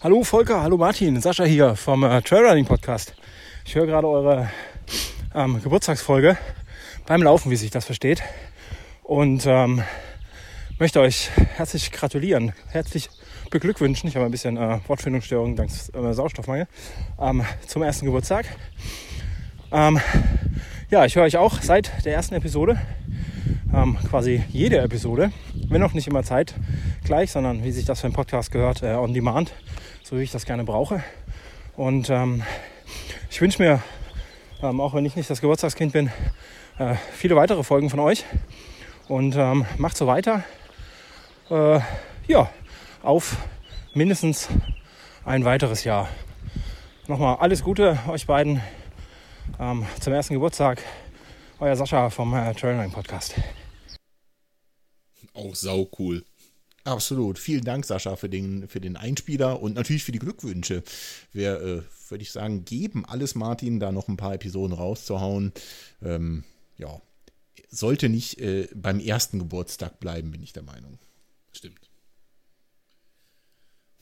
[0.00, 3.14] Hallo Volker, hallo Martin, Sascha hier vom äh, Trailrunning Podcast.
[3.66, 4.50] Ich höre gerade eure
[5.34, 6.38] ähm, Geburtstagsfolge
[7.06, 8.22] beim Laufen, wie sich das versteht.
[9.02, 9.82] Und ähm,
[10.78, 13.10] möchte euch herzlich gratulieren, herzlich
[13.56, 14.06] beglückwünschen.
[14.06, 16.66] Ich habe ein bisschen äh, Wortfindungsstörung dank äh, Sauerstoffmangel
[17.18, 18.44] ähm, zum ersten Geburtstag.
[19.72, 19.98] Ähm,
[20.90, 22.78] ja, ich höre euch auch seit der ersten Episode,
[23.74, 25.32] ähm, quasi jede Episode,
[25.68, 26.54] wenn auch nicht immer Zeit
[27.02, 29.54] gleich, sondern wie sich das für einen Podcast gehört, äh, on demand,
[30.02, 31.02] so wie ich das gerne brauche.
[31.78, 32.42] Und ähm,
[33.30, 33.82] ich wünsche mir,
[34.62, 36.10] ähm, auch wenn ich nicht das Geburtstagskind bin,
[36.78, 38.26] äh, viele weitere Folgen von euch.
[39.08, 40.44] Und ähm, macht so weiter.
[41.48, 41.80] Äh,
[42.26, 42.50] ja,
[43.06, 43.36] auf
[43.94, 44.48] mindestens
[45.24, 46.08] ein weiteres Jahr.
[47.06, 48.60] Nochmal alles Gute euch beiden
[49.60, 50.82] ähm, zum ersten Geburtstag.
[51.60, 53.34] Euer Sascha vom äh, Trailrunning Podcast.
[55.32, 56.24] Auch sau cool.
[56.82, 57.38] Absolut.
[57.38, 60.82] Vielen Dank, Sascha, für den, für den Einspieler und natürlich für die Glückwünsche.
[61.32, 65.52] Wir, äh, würde ich sagen, geben alles Martin, da noch ein paar Episoden rauszuhauen.
[66.02, 66.44] Ähm,
[66.76, 67.00] ja,
[67.68, 70.98] sollte nicht äh, beim ersten Geburtstag bleiben, bin ich der Meinung.
[71.52, 71.85] Stimmt.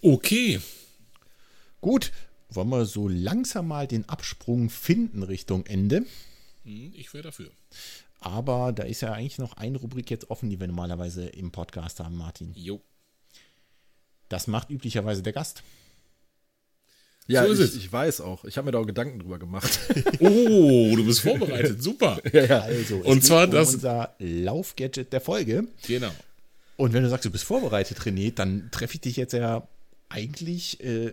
[0.04, 0.60] Okay.
[1.80, 2.12] Gut,
[2.50, 6.04] wollen wir so langsam mal den Absprung finden Richtung Ende?
[6.64, 7.50] Hm, ich wäre dafür.
[8.20, 12.00] Aber da ist ja eigentlich noch eine Rubrik jetzt offen, die wir normalerweise im Podcast
[12.00, 12.52] haben, Martin.
[12.54, 12.82] Jo.
[14.28, 15.62] Das macht üblicherweise der Gast.
[17.26, 17.76] Ja, so ist ich, es.
[17.76, 18.44] ich weiß auch.
[18.44, 19.78] Ich habe mir da auch Gedanken drüber gemacht.
[20.20, 21.82] oh, du bist vorbereitet.
[21.82, 22.20] Super.
[22.34, 22.60] ja, ja.
[22.60, 25.66] Also, und zwar um das unser Laufgadget der Folge.
[25.86, 26.12] Genau.
[26.76, 29.66] Und wenn du sagst, du bist vorbereitet, René, dann treffe ich dich jetzt ja
[30.08, 31.12] eigentlich äh,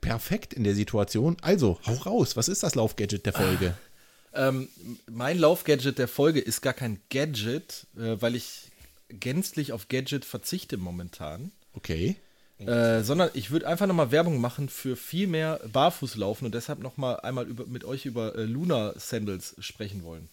[0.00, 1.36] perfekt in der Situation.
[1.40, 2.36] Also, hau raus.
[2.36, 3.74] Was ist das Laufgadget der Folge?
[4.32, 4.48] Ah.
[4.48, 4.68] Ähm,
[5.10, 8.70] mein Laufgadget der Folge ist gar kein Gadget, äh, weil ich
[9.08, 11.52] gänzlich auf Gadget verzichte momentan.
[11.74, 12.16] Okay.
[12.58, 17.18] Äh, sondern ich würde einfach nochmal Werbung machen für viel mehr Barfußlaufen und deshalb nochmal
[17.20, 20.28] einmal über, mit euch über äh, Luna Sandals sprechen wollen.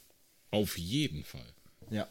[0.51, 1.45] Auf jeden Fall.
[1.89, 2.07] Ja.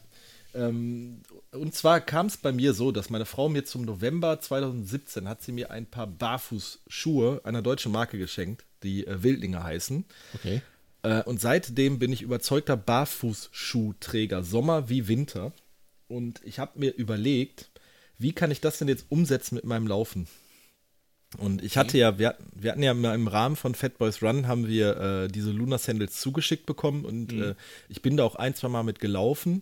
[0.53, 1.21] Ähm,
[1.51, 5.41] und zwar kam es bei mir so, dass meine Frau mir zum November 2017 hat
[5.41, 10.05] sie mir ein paar Barfußschuhe einer deutschen Marke geschenkt, die äh, Wildlinge heißen.
[10.33, 10.61] Okay.
[11.03, 15.53] Äh, und seitdem bin ich überzeugter Barfußschuhträger, Sommer wie Winter.
[16.07, 17.69] Und ich habe mir überlegt,
[18.17, 20.27] wie kann ich das denn jetzt umsetzen mit meinem Laufen?
[21.37, 24.67] Und ich hatte ja, wir, wir hatten ja im Rahmen von Fat Boys Run haben
[24.67, 27.43] wir äh, diese Luna Sandals zugeschickt bekommen und mhm.
[27.43, 27.55] äh,
[27.87, 29.61] ich bin da auch ein, zwei Mal mit gelaufen.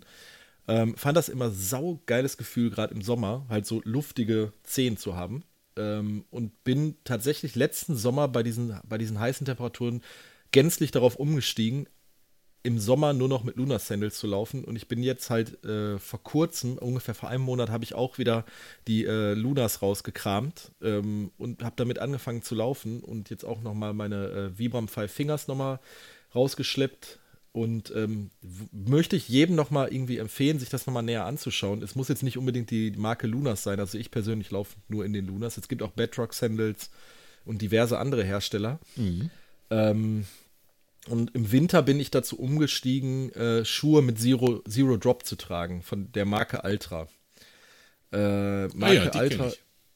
[0.68, 5.16] Ähm, fand das immer sau geiles Gefühl, gerade im Sommer, halt so luftige Zehen zu
[5.16, 5.44] haben.
[5.78, 10.02] Ähm, und bin tatsächlich letzten Sommer bei diesen, bei diesen heißen Temperaturen
[10.52, 11.88] gänzlich darauf umgestiegen,
[12.64, 14.66] im Sommer nur noch mit Luna Sandals zu laufen.
[14.66, 18.18] Und ich bin jetzt halt äh, vor kurzem, ungefähr vor einem Monat, habe ich auch
[18.18, 18.44] wieder
[18.88, 23.94] die äh, Lunas rausgekramt ähm, und habe damit angefangen zu laufen und jetzt auch nochmal
[23.94, 25.80] meine äh, Vibram Five Fingers nochmal
[26.36, 27.20] rausgeschleppt
[27.58, 28.30] Und ähm,
[28.72, 31.82] möchte ich jedem nochmal irgendwie empfehlen, sich das nochmal näher anzuschauen.
[31.82, 33.80] Es muss jetzt nicht unbedingt die Marke Lunas sein.
[33.80, 35.58] Also ich persönlich laufe nur in den Lunas.
[35.58, 36.92] Es gibt auch Bedrock Sandals
[37.46, 38.78] und diverse andere Hersteller.
[38.96, 39.32] Mhm.
[39.72, 40.26] Ähm,
[41.08, 45.82] und im Winter bin ich dazu umgestiegen, äh, Schuhe mit Zero, Zero Drop zu tragen,
[45.82, 47.08] von der Marke Ultra.
[48.12, 49.52] Äh, Marke ah ja, Ultra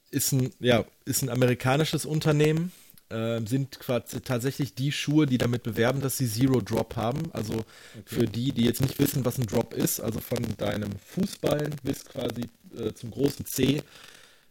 [0.10, 2.72] ist ein, ja, ist ein amerikanisches Unternehmen,
[3.12, 7.32] äh, sind quasi tatsächlich die Schuhe, die damit bewerben, dass sie Zero Drop haben.
[7.34, 7.66] Also okay.
[8.06, 12.06] für die, die jetzt nicht wissen, was ein Drop ist, also von deinem Fußballen bis
[12.06, 12.44] quasi
[12.78, 13.84] äh, zum großen C,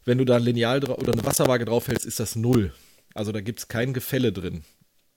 [0.04, 2.72] wenn du da ein Lineal oder eine Wasserwaage draufhältst, ist das null.
[3.14, 4.62] Also da gibt es kein Gefälle drin.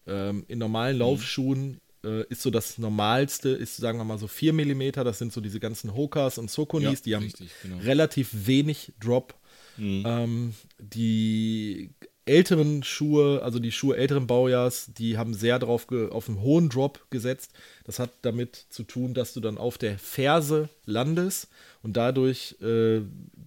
[0.07, 1.01] Ähm, in normalen mhm.
[1.01, 5.31] Laufschuhen äh, ist so das Normalste, ist sagen wir mal so 4 mm, das sind
[5.31, 7.77] so diese ganzen Hokas und Sokonis, ja, die haben richtig, genau.
[7.77, 9.35] relativ wenig Drop.
[9.77, 10.03] Mhm.
[10.05, 11.91] Ähm, die
[12.25, 17.05] älteren Schuhe, also die Schuhe älteren Baujahrs, die haben sehr darauf auf einen hohen Drop
[17.09, 17.51] gesetzt.
[17.83, 21.49] Das hat damit zu tun, dass du dann auf der Ferse landest
[21.81, 23.01] und dadurch äh,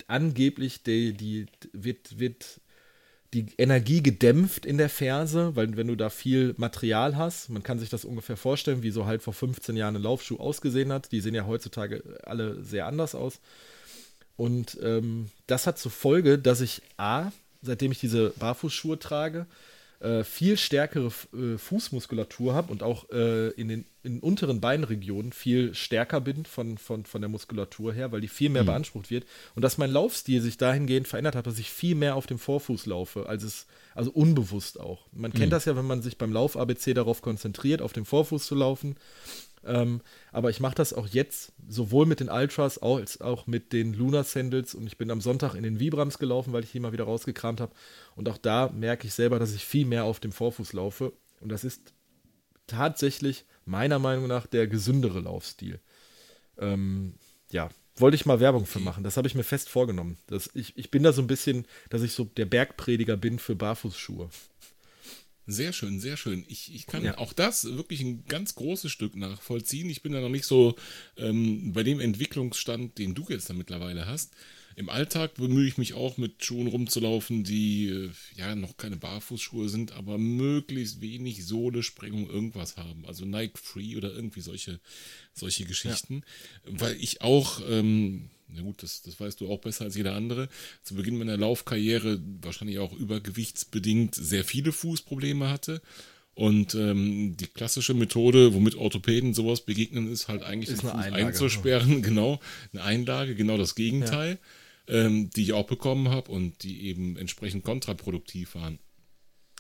[0.07, 2.61] angeblich die, die wird, wird
[3.33, 7.79] die Energie gedämpft in der Ferse, weil wenn du da viel Material hast, man kann
[7.79, 11.13] sich das ungefähr vorstellen, wie so halt vor 15 Jahren ein Laufschuh ausgesehen hat.
[11.13, 13.41] Die sehen ja heutzutage alle sehr anders aus.
[14.37, 19.47] Und ähm, das hat zur Folge, dass ich A, seitdem ich diese Barfußschuhe trage,
[20.01, 25.75] äh, viel stärkere äh, Fußmuskulatur habe und auch äh, in den in unteren Beinregionen viel
[25.75, 28.67] stärker bin von, von, von der Muskulatur her, weil die viel mehr mhm.
[28.67, 29.27] beansprucht wird.
[29.57, 32.87] Und dass mein Laufstil sich dahingehend verändert hat, dass ich viel mehr auf dem Vorfuß
[32.87, 33.67] laufe, als es,
[33.97, 35.07] also unbewusst auch.
[35.13, 35.39] Man mhm.
[35.39, 38.97] kennt das ja, wenn man sich beim Lauf-ABC darauf konzentriert, auf dem Vorfuß zu laufen.
[39.67, 40.01] Ähm,
[40.33, 44.25] aber ich mache das auch jetzt sowohl mit den Ultras als auch mit den Lunar
[44.25, 47.05] Sandals und ich bin am Sonntag in den Vibrams gelaufen, weil ich die mal wieder
[47.05, 47.73] rausgekramt habe.
[48.15, 51.13] Und auch da merke ich selber, dass ich viel mehr auf dem Vorfuß laufe.
[51.41, 51.93] Und das ist
[52.67, 55.81] tatsächlich meiner Meinung nach der gesündere Laufstil.
[56.59, 57.15] Ähm,
[57.51, 59.05] ja, wollte ich mal Werbung für machen.
[59.05, 60.19] Das habe ich mir fest vorgenommen.
[60.27, 63.55] Das, ich, ich bin da so ein bisschen, dass ich so der Bergprediger bin für
[63.55, 64.29] Barfußschuhe.
[65.49, 66.45] Sehr schön, sehr schön.
[66.49, 67.19] Ich, ich kann ja.
[67.19, 69.89] auch das wirklich ein ganz großes Stück nachvollziehen.
[69.89, 70.75] Ich bin da noch nicht so
[71.17, 74.35] ähm, bei dem Entwicklungsstand, den du jetzt da mittlerweile hast.
[74.75, 79.69] Im Alltag bemühe ich mich auch mit Schuhen rumzulaufen, die äh, ja noch keine Barfußschuhe
[79.69, 83.07] sind, aber möglichst wenig Sohle, Sprengung, irgendwas haben.
[83.07, 84.81] Also Nike Free oder irgendwie solche,
[85.33, 86.25] solche Geschichten.
[86.67, 86.81] Ja.
[86.81, 90.49] Weil ich auch ähm, na gut, das, das weißt du auch besser als jeder andere,
[90.83, 95.83] zu Beginn meiner Laufkarriere wahrscheinlich auch übergewichtsbedingt sehr viele Fußprobleme hatte.
[96.35, 101.01] Und ähm, die klassische Methode, womit Orthopäden sowas begegnen, ist halt eigentlich ist den Fuß
[101.01, 101.27] Einlage.
[101.27, 102.03] einzusperren.
[102.07, 102.41] Genau,
[102.73, 104.39] eine Einlage, genau das Gegenteil,
[104.87, 105.07] ja.
[105.07, 108.79] ähm, die ich auch bekommen habe und die eben entsprechend kontraproduktiv waren.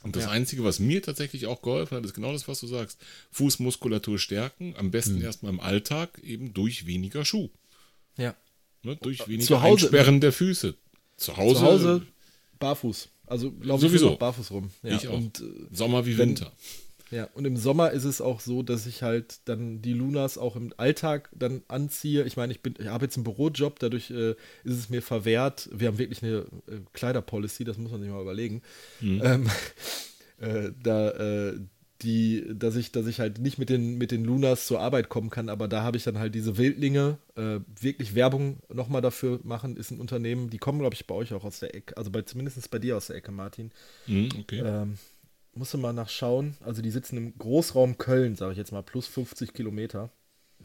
[0.02, 0.30] Und das ja.
[0.30, 3.00] Einzige, was mir tatsächlich auch geholfen hat, ist genau das, was du sagst.
[3.32, 5.22] Fußmuskulatur stärken, am besten mhm.
[5.22, 7.48] erstmal im Alltag, eben durch weniger Schuh.
[8.18, 8.36] Ja.
[8.86, 10.74] Ne, durch weniger zu Hause, Einsperren der Füße.
[11.16, 12.02] Zu Hause, zu Hause
[12.60, 13.08] barfuß.
[13.26, 14.70] Also glaube ich auch barfuß rum.
[14.84, 15.14] Ja, ich auch.
[15.14, 16.52] Und, äh, Sommer wie wenn, Winter.
[17.10, 20.54] Ja, und im Sommer ist es auch so, dass ich halt dann die Lunas auch
[20.54, 22.24] im Alltag dann anziehe.
[22.24, 24.30] Ich meine, ich ich habe jetzt einen Bürojob, dadurch äh,
[24.62, 25.68] ist es mir verwehrt.
[25.72, 28.62] Wir haben wirklich eine äh, Kleiderpolicy, das muss man sich mal überlegen.
[29.00, 29.20] Mhm.
[29.24, 29.50] Ähm,
[30.38, 31.58] äh, da, äh,
[32.02, 35.30] die, dass ich, dass ich halt nicht mit den, mit den Lunas zur Arbeit kommen
[35.30, 39.76] kann, aber da habe ich dann halt diese Wildlinge, äh, wirklich Werbung nochmal dafür machen,
[39.76, 42.22] ist ein Unternehmen, die kommen, glaube ich, bei euch auch aus der Ecke, also bei,
[42.22, 43.70] zumindest bei dir aus der Ecke, Martin.
[44.06, 44.62] Mm, okay.
[44.64, 44.98] Ähm,
[45.54, 49.06] musst du mal nachschauen, also die sitzen im Großraum Köln, sage ich jetzt mal, plus
[49.06, 50.10] 50 Kilometer.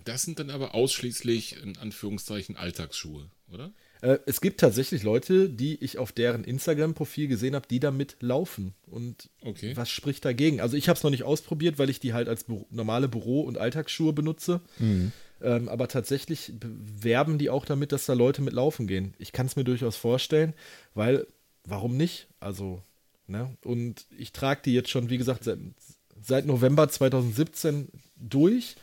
[0.04, 3.72] Das sind dann aber ausschließlich, in Anführungszeichen, Alltagsschuhe, oder?
[4.02, 8.74] Äh, es gibt tatsächlich Leute, die ich auf deren Instagram-Profil gesehen habe, die damit laufen.
[8.88, 9.76] Und okay.
[9.76, 10.60] was spricht dagegen?
[10.60, 13.58] Also ich habe es noch nicht ausprobiert, weil ich die halt als normale Büro- und
[13.58, 14.62] Alltagsschuhe benutze.
[14.80, 15.12] Mhm.
[15.42, 19.14] Ähm, aber tatsächlich werben die auch damit, dass da Leute mit laufen gehen.
[19.18, 20.54] Ich kann es mir durchaus vorstellen,
[20.94, 21.26] weil
[21.64, 22.28] warum nicht?
[22.40, 22.82] Also,
[23.28, 23.56] ne?
[23.64, 25.60] Und ich trage die jetzt schon, wie gesagt, seit,
[26.22, 28.76] seit November 2017 durch.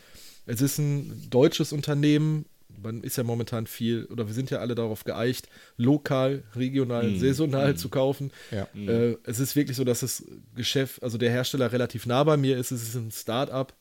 [0.47, 2.47] Es ist ein deutsches Unternehmen,
[2.83, 7.19] man ist ja momentan viel, oder wir sind ja alle darauf geeicht, lokal, regional, mm.
[7.19, 7.77] saisonal mm.
[7.77, 8.31] zu kaufen.
[8.51, 8.69] Ja.
[8.75, 10.25] Äh, es ist wirklich so, dass das
[10.55, 12.71] Geschäft, also der Hersteller relativ nah bei mir ist.
[12.71, 13.75] Es ist ein Start-up.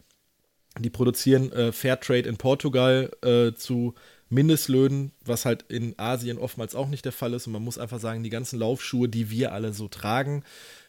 [0.80, 3.96] Die produzieren äh, Fairtrade in Portugal äh, zu
[4.30, 7.48] Mindestlöhnen, was halt in Asien oftmals auch nicht der Fall ist.
[7.48, 10.44] Und man muss einfach sagen, die ganzen Laufschuhe, die wir alle so tragen,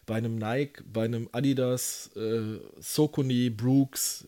[0.06, 4.26] bei einem Nike, bei einem Adidas, äh, Sokoni, Brooks,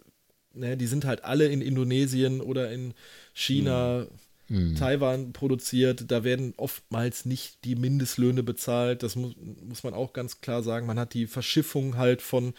[0.54, 2.94] ne, die sind halt alle in Indonesien oder in
[3.34, 4.06] China,
[4.48, 4.76] mhm.
[4.76, 6.10] Taiwan produziert.
[6.10, 9.02] Da werden oftmals nicht die Mindestlöhne bezahlt.
[9.02, 10.86] Das muss, muss man auch ganz klar sagen.
[10.86, 12.54] Man hat die Verschiffung halt von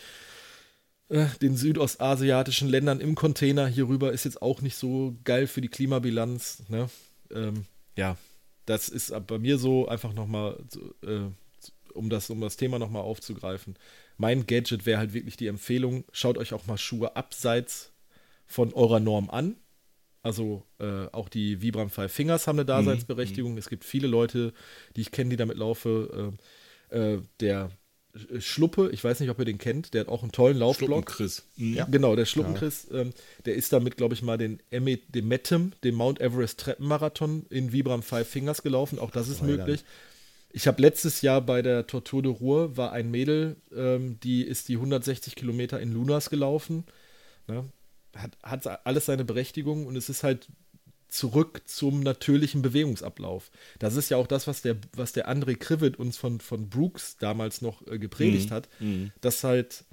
[1.11, 5.59] äh, den südostasiatischen Ländern im Container hier rüber ist jetzt auch nicht so geil für
[5.59, 6.63] die Klimabilanz.
[6.69, 6.89] Ne?
[7.33, 7.65] Ähm,
[7.97, 8.15] ja,
[8.65, 10.57] das ist bei mir so einfach nochmal,
[11.03, 11.29] äh,
[11.93, 13.75] um das, um das Thema nochmal aufzugreifen.
[14.17, 17.91] Mein Gadget wäre halt wirklich die Empfehlung, schaut euch auch mal Schuhe abseits
[18.47, 19.57] von eurer Norm an.
[20.23, 23.53] Also äh, auch die Vibram Five Fingers haben eine Daseinsberechtigung.
[23.53, 23.57] Mhm.
[23.57, 24.53] Es gibt viele Leute,
[24.95, 26.37] die ich kenne, die damit laufen.
[26.91, 27.71] Äh, äh, der
[28.39, 31.05] Schluppe, ich weiß nicht, ob ihr den kennt, der hat auch einen tollen Laufblock.
[31.05, 31.43] Chris.
[31.55, 31.73] Mhm.
[31.73, 31.85] Ja.
[31.85, 32.99] Genau, der Schluppenchris, ja.
[32.99, 33.13] ähm,
[33.45, 38.03] der ist damit, glaube ich, mal den, den Metem, den Mount Everest Treppenmarathon in Vibram
[38.03, 38.99] Five Fingers gelaufen.
[38.99, 39.83] Auch das ist möglich.
[40.53, 44.67] Ich habe letztes Jahr bei der Tortur de Ruhr war ein Mädel, ähm, die ist
[44.67, 46.83] die 160 Kilometer in Lunas gelaufen.
[47.47, 47.63] Ne?
[48.15, 50.47] Hat, hat alles seine Berechtigung und es ist halt
[51.11, 53.51] zurück zum natürlichen Bewegungsablauf.
[53.79, 57.17] Das ist ja auch das, was der, was der André Krivet uns von, von Brooks
[57.17, 58.53] damals noch äh, gepredigt mhm.
[58.53, 59.11] hat, mhm.
[59.19, 59.83] dass halt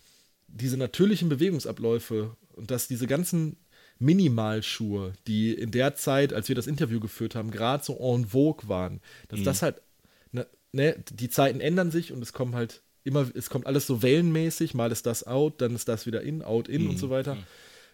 [0.46, 3.56] diese natürlichen Bewegungsabläufe und dass diese ganzen
[3.98, 8.68] Minimalschuhe, die in der Zeit, als wir das Interview geführt haben, gerade so en vogue
[8.68, 9.44] waren, dass mhm.
[9.44, 9.82] das halt,
[10.30, 14.02] ne, ne, die Zeiten ändern sich und es kommen halt immer, es kommt alles so
[14.02, 16.98] wellenmäßig, mal ist das out, dann ist das wieder in, out, in und mhm.
[16.98, 17.36] so weiter.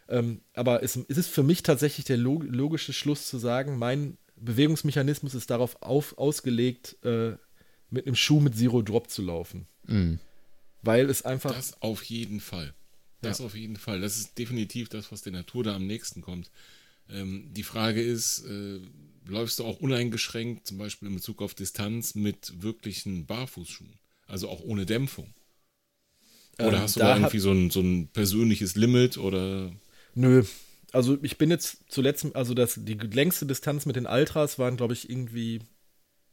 [0.09, 4.19] Ähm, aber es, es, ist für mich tatsächlich der log logische Schluss zu sagen, mein
[4.37, 7.37] Bewegungsmechanismus ist darauf auf, ausgelegt, äh,
[7.91, 9.67] mit einem Schuh mit Zero Drop zu laufen.
[9.87, 10.19] Mhm.
[10.83, 11.55] Weil es einfach.
[11.55, 12.75] Das auf jeden Fall.
[13.23, 13.47] Das ja.
[13.47, 14.01] auf jeden Fall.
[14.01, 16.51] Das ist definitiv das, was der Natur da am nächsten kommt.
[17.09, 18.81] Ähm, die Frage ist, äh,
[19.27, 23.99] läufst du auch uneingeschränkt, zum Beispiel in Bezug auf Distanz, mit wirklichen Barfußschuhen?
[24.27, 25.33] Also auch ohne Dämpfung?
[26.59, 29.73] Oder ähm, hast du da, da irgendwie so ein, so ein persönliches Limit oder
[30.15, 30.45] Nö.
[30.93, 34.93] Also ich bin jetzt zuletzt, also das, die längste Distanz mit den Ultras waren, glaube
[34.93, 35.61] ich, irgendwie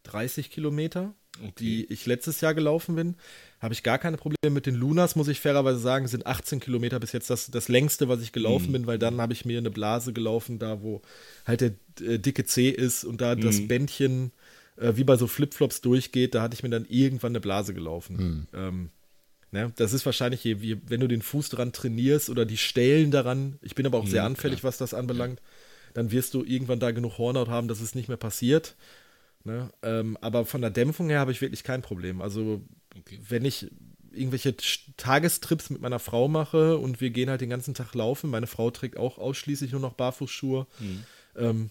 [0.03, 1.51] 30 Kilometer, okay.
[1.57, 3.15] die ich letztes Jahr gelaufen bin.
[3.59, 6.99] Habe ich gar keine Probleme mit den Lunas, muss ich fairerweise sagen, sind 18 Kilometer
[6.99, 8.73] bis jetzt das, das längste, was ich gelaufen mhm.
[8.73, 11.01] bin, weil dann habe ich mir eine Blase gelaufen, da wo
[11.45, 13.41] halt der äh, dicke C ist und da mhm.
[13.41, 14.31] das Bändchen
[14.77, 18.15] äh, wie bei so Flipflops durchgeht, da hatte ich mir dann irgendwann eine Blase gelaufen.
[18.17, 18.47] Mhm.
[18.53, 18.89] Ähm,
[19.51, 19.71] Ne?
[19.75, 23.75] Das ist wahrscheinlich, je, wenn du den Fuß dran trainierst oder die Stellen daran, ich
[23.75, 24.63] bin aber auch sehr mhm, anfällig, ja.
[24.63, 25.41] was das anbelangt,
[25.93, 28.75] dann wirst du irgendwann da genug Hornhaut haben, dass es nicht mehr passiert.
[29.43, 29.69] Ne?
[29.81, 32.21] Ähm, aber von der Dämpfung her habe ich wirklich kein Problem.
[32.21, 32.61] Also,
[32.97, 33.19] okay.
[33.27, 33.69] wenn ich
[34.13, 34.55] irgendwelche
[34.97, 38.71] Tagestrips mit meiner Frau mache und wir gehen halt den ganzen Tag laufen, meine Frau
[38.71, 40.67] trägt auch ausschließlich nur noch Barfußschuhe.
[40.79, 41.03] Mhm.
[41.35, 41.69] Ähm,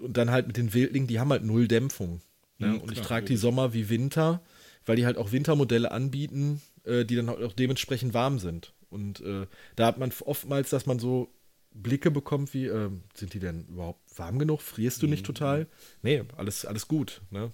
[0.00, 2.20] und dann halt mit den Wildlingen, die haben halt null Dämpfung.
[2.58, 2.68] Ne?
[2.68, 4.42] Mhm, und ich trage die Sommer wie Winter,
[4.86, 8.72] weil die halt auch Wintermodelle anbieten, äh, die dann auch dementsprechend warm sind.
[8.90, 9.46] Und äh,
[9.76, 11.32] da hat man oftmals, dass man so
[11.72, 14.62] Blicke bekommt wie, äh, sind die denn überhaupt warm genug?
[14.62, 15.26] Frierst du nicht mhm.
[15.26, 15.66] total?
[16.02, 17.20] Nee, alles, alles gut.
[17.30, 17.50] Ne?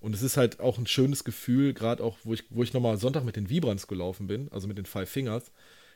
[0.00, 2.98] Und es ist halt auch ein schönes Gefühl, gerade auch, wo ich, wo ich nochmal
[2.98, 5.50] Sonntag mit den Vibrans gelaufen bin, also mit den Five Fingers,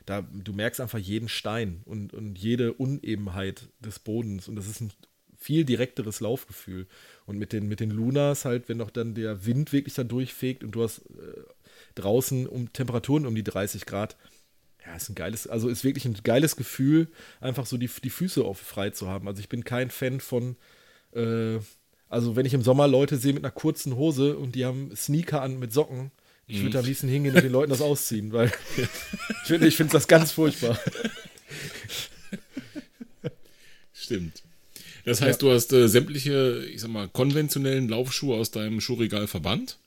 [0.06, 4.80] da du merkst einfach jeden Stein und, und jede Unebenheit des Bodens und das ist
[4.80, 4.90] ein
[5.36, 6.86] viel direkteres Laufgefühl.
[7.26, 10.64] Und mit den, mit den Lunas halt, wenn auch dann der Wind wirklich da durchfegt
[10.64, 11.42] und du hast äh,
[11.98, 14.16] draußen um Temperaturen um die 30 Grad.
[14.84, 17.08] Ja, ist ein geiles, also ist wirklich ein geiles Gefühl,
[17.40, 19.28] einfach so die, die Füße auf frei zu haben.
[19.28, 20.56] Also ich bin kein Fan von,
[21.12, 21.58] äh,
[22.08, 25.42] also wenn ich im Sommer Leute sehe mit einer kurzen Hose und die haben Sneaker
[25.42, 26.10] an mit Socken,
[26.50, 29.92] ich würde am liebsten hingehen und den Leuten das ausziehen, weil ich finde ich find
[29.92, 30.78] das ganz furchtbar.
[33.92, 34.42] Stimmt.
[35.04, 35.48] Das heißt, ja.
[35.48, 39.78] du hast äh, sämtliche, ich sag mal, konventionellen Laufschuhe aus deinem Schuhregal verbannt?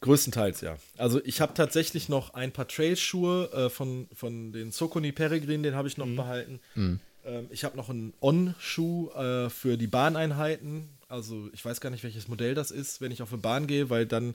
[0.00, 0.76] Größtenteils, ja.
[0.96, 5.74] Also ich habe tatsächlich noch ein paar Trailschuhe äh, von, von den Soconi Peregrine, den
[5.74, 6.16] habe ich noch mhm.
[6.16, 6.60] behalten.
[6.74, 7.00] Mhm.
[7.24, 10.88] Ähm, ich habe noch einen On-Schuh äh, für die Bahneinheiten.
[11.08, 13.90] Also ich weiß gar nicht, welches Modell das ist, wenn ich auf eine Bahn gehe,
[13.90, 14.34] weil dann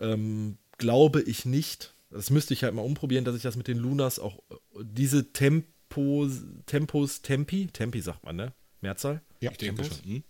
[0.00, 3.78] ähm, glaube ich nicht, das müsste ich halt mal umprobieren, dass ich das mit den
[3.78, 8.52] Lunas auch, äh, diese Tempos, Tempos, Tempi, Tempi sagt man, ne?
[8.80, 9.22] Mehrzahl?
[9.40, 9.98] Ja, ich denke Tempos.
[9.98, 10.12] schon.
[10.12, 10.24] Hm?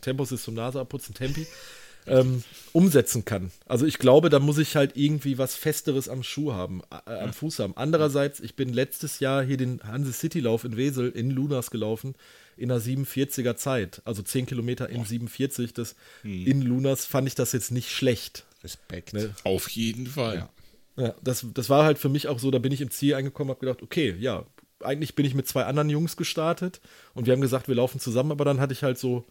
[0.00, 1.46] Tempos ist zum Nase abputzen, Tempi
[2.06, 2.42] ähm,
[2.72, 3.50] umsetzen kann.
[3.66, 7.32] Also ich glaube, da muss ich halt irgendwie was Festeres am Schuh haben, äh, am
[7.32, 7.76] Fuß haben.
[7.76, 12.14] Andererseits, ich bin letztes Jahr hier den Hanse City Lauf in Wesel in Lunas gelaufen
[12.56, 15.72] in einer 47er Zeit, also 10 Kilometer in 47.
[15.72, 16.46] Das hm.
[16.46, 18.44] in Lunas fand ich das jetzt nicht schlecht.
[18.62, 19.14] Respekt.
[19.14, 19.34] Ne?
[19.44, 20.48] Auf jeden Fall.
[20.96, 21.04] Ja.
[21.04, 23.50] ja, das, das war halt für mich auch so, da bin ich im Ziel angekommen,
[23.50, 24.44] habe gedacht, okay, ja,
[24.80, 26.80] eigentlich bin ich mit zwei anderen Jungs gestartet
[27.14, 29.24] und wir haben gesagt, wir laufen zusammen, aber dann hatte ich halt so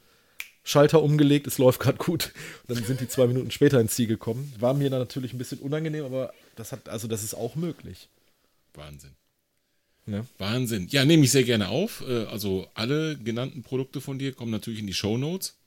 [0.63, 2.33] Schalter umgelegt, es läuft gerade gut.
[2.67, 4.53] Und dann sind die zwei Minuten später ins Ziel gekommen.
[4.59, 8.09] War mir dann natürlich ein bisschen unangenehm, aber das hat, also das ist auch möglich.
[8.73, 9.11] Wahnsinn.
[10.05, 10.25] Ja.
[10.37, 10.87] Wahnsinn.
[10.89, 12.03] Ja, nehme ich sehr gerne auf.
[12.07, 15.57] Äh, also alle genannten Produkte von dir kommen natürlich in die Show Notes.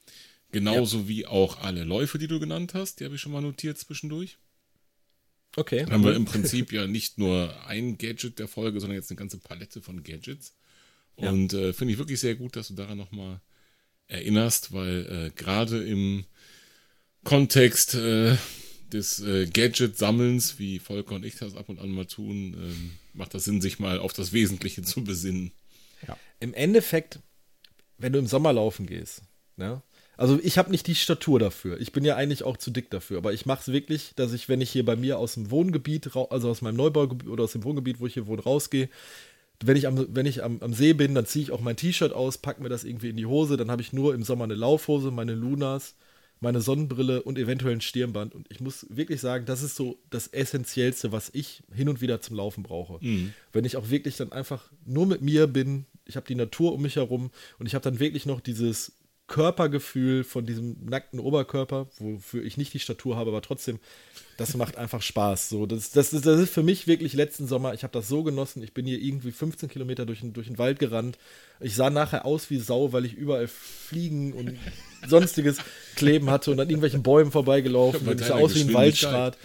[0.53, 1.09] Genauso ja.
[1.09, 3.01] wie auch alle Läufe, die du genannt hast.
[3.01, 4.39] Die habe ich schon mal notiert zwischendurch.
[5.57, 5.85] Okay.
[5.85, 9.19] Dann haben wir im Prinzip ja nicht nur ein Gadget der Folge, sondern jetzt eine
[9.19, 10.55] ganze Palette von Gadgets.
[11.17, 11.31] Ja.
[11.31, 13.41] Und äh, finde ich wirklich sehr gut, dass du daran nochmal
[14.09, 16.25] erinnerst, weil äh, gerade im
[17.25, 18.37] Kontext äh,
[18.93, 23.35] des äh, Gadget-Sammelns, wie Volker und ich das ab und an mal tun, ähm, macht
[23.35, 25.53] das Sinn, sich mal auf das Wesentliche zu besinnen.
[26.41, 27.21] Im Endeffekt,
[27.99, 29.23] wenn du im Sommer laufen gehst,
[29.57, 29.83] ne?
[30.17, 31.81] Also ich habe nicht die Statur dafür.
[31.81, 33.19] Ich bin ja eigentlich auch zu dick dafür.
[33.19, 36.15] Aber ich mache es wirklich, dass ich, wenn ich hier bei mir aus dem Wohngebiet,
[36.31, 38.89] also aus meinem Neubaugebiet oder aus dem Wohngebiet, wo ich hier wohne, rausgehe,
[39.67, 42.13] wenn ich am, wenn ich am, am See bin, dann ziehe ich auch mein T-Shirt
[42.13, 43.57] aus, packe mir das irgendwie in die Hose.
[43.57, 45.95] Dann habe ich nur im Sommer eine Laufhose, meine Lunas,
[46.41, 48.35] meine Sonnenbrille und eventuell ein Stirnband.
[48.35, 52.21] Und ich muss wirklich sagen, das ist so das Essentiellste, was ich hin und wieder
[52.21, 52.99] zum Laufen brauche.
[53.53, 56.83] Wenn ich auch wirklich dann einfach nur mit mir bin, ich habe die Natur um
[56.83, 58.93] mich herum und ich habe dann wirklich noch dieses
[59.27, 63.79] Körpergefühl von diesem nackten Oberkörper, wofür ich nicht die Statur habe, aber trotzdem,
[64.37, 65.49] das macht einfach Spaß.
[65.49, 68.23] So, das, das, ist, das ist für mich wirklich letzten Sommer, ich habe das so
[68.23, 71.17] genossen, ich bin hier irgendwie 15 Kilometer durch, den- durch den Wald gerannt.
[71.61, 74.59] Ich sah nachher aus wie Sau, weil ich überall Fliegen und
[75.09, 75.57] sonstiges
[75.97, 78.21] Kleben hatte und an irgendwelchen Bäumen vorbeigelaufen Bei bin.
[78.21, 78.75] Ich sah aus wie ein.
[78.75, 79.39] Waldschrat.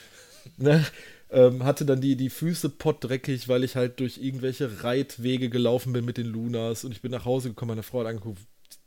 [0.57, 0.85] Ne?
[1.31, 6.03] Ähm, hatte dann die, die Füße pottdreckig, weil ich halt durch irgendwelche Reitwege gelaufen bin
[6.03, 8.39] mit den Lunas und ich bin nach Hause gekommen, meine Frau hat angeguckt,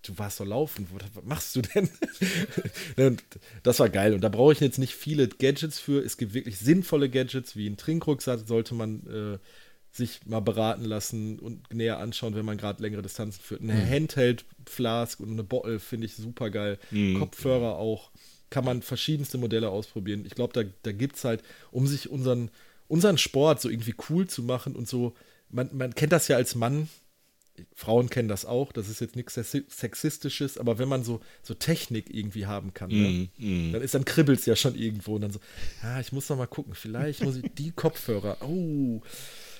[0.02, 1.88] du warst doch laufen, was machst du denn?
[2.96, 3.22] und
[3.62, 6.04] das war geil und da brauche ich jetzt nicht viele Gadgets für.
[6.04, 9.38] Es gibt wirklich sinnvolle Gadgets, wie ein Trinkrucksack sollte man äh,
[9.92, 13.60] sich mal beraten lassen und näher anschauen, wenn man gerade längere Distanzen führt.
[13.60, 16.78] Eine Handheld-Flask und eine Bottle finde ich super geil.
[17.18, 18.10] Kopfhörer auch.
[18.48, 20.24] Kann man verschiedenste Modelle ausprobieren.
[20.26, 22.50] Ich glaube, da, da gibt es halt, um sich unseren,
[22.88, 25.14] unseren Sport so irgendwie cool zu machen und so,
[25.50, 26.88] man, man kennt das ja als Mann,
[27.74, 31.52] Frauen kennen das auch, das ist jetzt nichts Sexi- Sexistisches, aber wenn man so, so
[31.54, 33.28] Technik irgendwie haben kann, ne,
[33.72, 35.40] dann ist dann kribbelt's ja schon irgendwo und dann so,
[35.82, 39.02] ah, ich muss noch mal gucken, vielleicht muss ich die Kopfhörer, oh,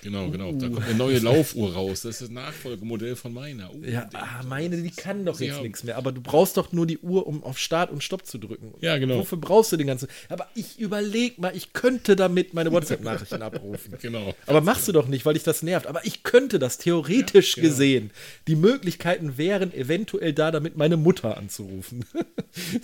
[0.03, 0.51] Genau, genau.
[0.51, 2.01] Da kommt eine neue Laufuhr raus.
[2.01, 3.73] Das ist das Nachfolgemodell von meiner.
[3.73, 6.73] Uh, ja, ah, meine, die kann doch jetzt haben- nichts mehr, aber du brauchst doch
[6.73, 8.73] nur die Uhr, um auf Start und Stopp zu drücken.
[8.81, 9.19] Ja, genau.
[9.19, 10.09] Wofür brauchst du den ganzen?
[10.27, 13.95] Aber ich überleg mal, ich könnte damit meine WhatsApp-Nachrichten abrufen.
[14.01, 14.35] Genau.
[14.45, 15.87] Aber machst du doch nicht, weil dich das nervt.
[15.87, 17.67] Aber ich könnte das theoretisch genau.
[17.69, 18.11] gesehen.
[18.47, 22.05] Die Möglichkeiten wären eventuell da, damit meine Mutter anzurufen.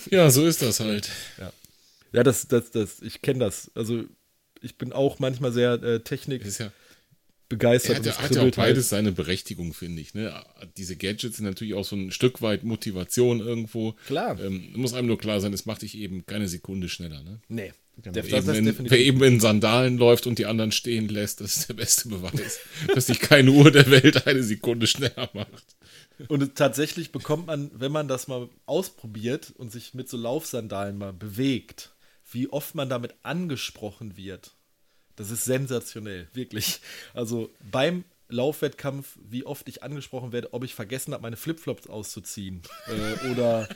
[0.09, 1.09] Ja, so ist das halt.
[2.11, 3.69] ja, das, das, das, ich kenne das.
[3.75, 4.03] Also
[4.61, 6.71] ich bin auch manchmal sehr äh, Technik ist ja,
[7.49, 8.05] begeistert.
[8.05, 8.55] er hat, und hat ja auch halt.
[8.55, 10.13] beides seine Berechtigung, finde ich.
[10.13, 10.33] Ne?
[10.77, 13.93] Diese Gadgets sind natürlich auch so ein Stück weit Motivation irgendwo.
[14.05, 14.39] Klar.
[14.39, 17.21] Ähm, muss einem nur klar sein, es macht dich eben keine Sekunde schneller.
[17.23, 17.39] Ne?
[17.49, 21.41] Nee, das, Wer eben, in, wer eben in Sandalen läuft und die anderen stehen lässt,
[21.41, 22.59] das ist der beste Beweis,
[22.93, 25.75] dass dich keine Uhr der Welt eine Sekunde schneller macht.
[26.27, 31.13] Und tatsächlich bekommt man, wenn man das mal ausprobiert und sich mit so Laufsandalen mal
[31.13, 31.91] bewegt,
[32.31, 34.51] wie oft man damit angesprochen wird.
[35.19, 36.79] Das ist sensationell, wirklich.
[37.13, 42.61] Also beim Laufwettkampf, wie oft ich angesprochen werde, ob ich vergessen habe, meine Flipflops auszuziehen.
[42.87, 43.67] äh, oder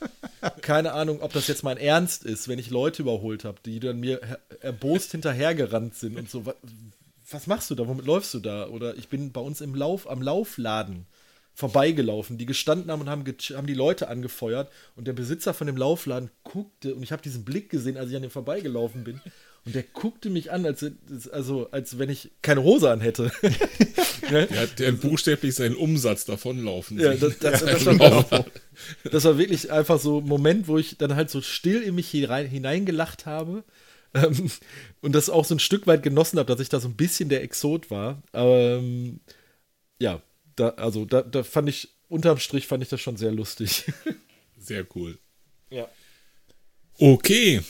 [0.62, 4.00] keine Ahnung, ob das jetzt mein Ernst ist, wenn ich Leute überholt habe, die dann
[4.00, 4.20] mir
[4.60, 6.46] erbost hinterhergerannt sind und so.
[6.46, 6.54] wa-
[7.30, 7.86] Was machst du da?
[7.86, 8.68] Womit läufst du da?
[8.68, 11.06] Oder ich bin bei uns im Lauf, am Laufladen
[11.54, 15.76] vorbeigelaufen, die gestanden haben und haben, haben die Leute angefeuert und der Besitzer von dem
[15.76, 19.20] Laufladen guckte und ich habe diesen Blick gesehen, als ich an dem vorbeigelaufen bin
[19.64, 20.84] und der guckte mich an, als,
[21.32, 23.30] also, als wenn ich keine Hose an hätte.
[24.30, 28.46] Der hat, der buchstäblich seinen Umsatz davonlaufen Ja, das, das, das, war,
[29.10, 32.06] das war wirklich einfach so ein Moment, wo ich dann halt so still in mich
[32.06, 33.64] hier rein, hineingelacht habe
[34.14, 34.50] ähm,
[35.00, 37.28] und das auch so ein Stück weit genossen habe, dass ich da so ein bisschen
[37.28, 38.22] der Exot war.
[38.32, 39.18] Ähm,
[39.98, 40.22] ja,
[40.54, 43.84] da, also da, da fand ich, unterm Strich fand ich das schon sehr lustig.
[44.58, 45.18] Sehr cool.
[45.70, 45.88] Ja.
[46.98, 47.62] Okay.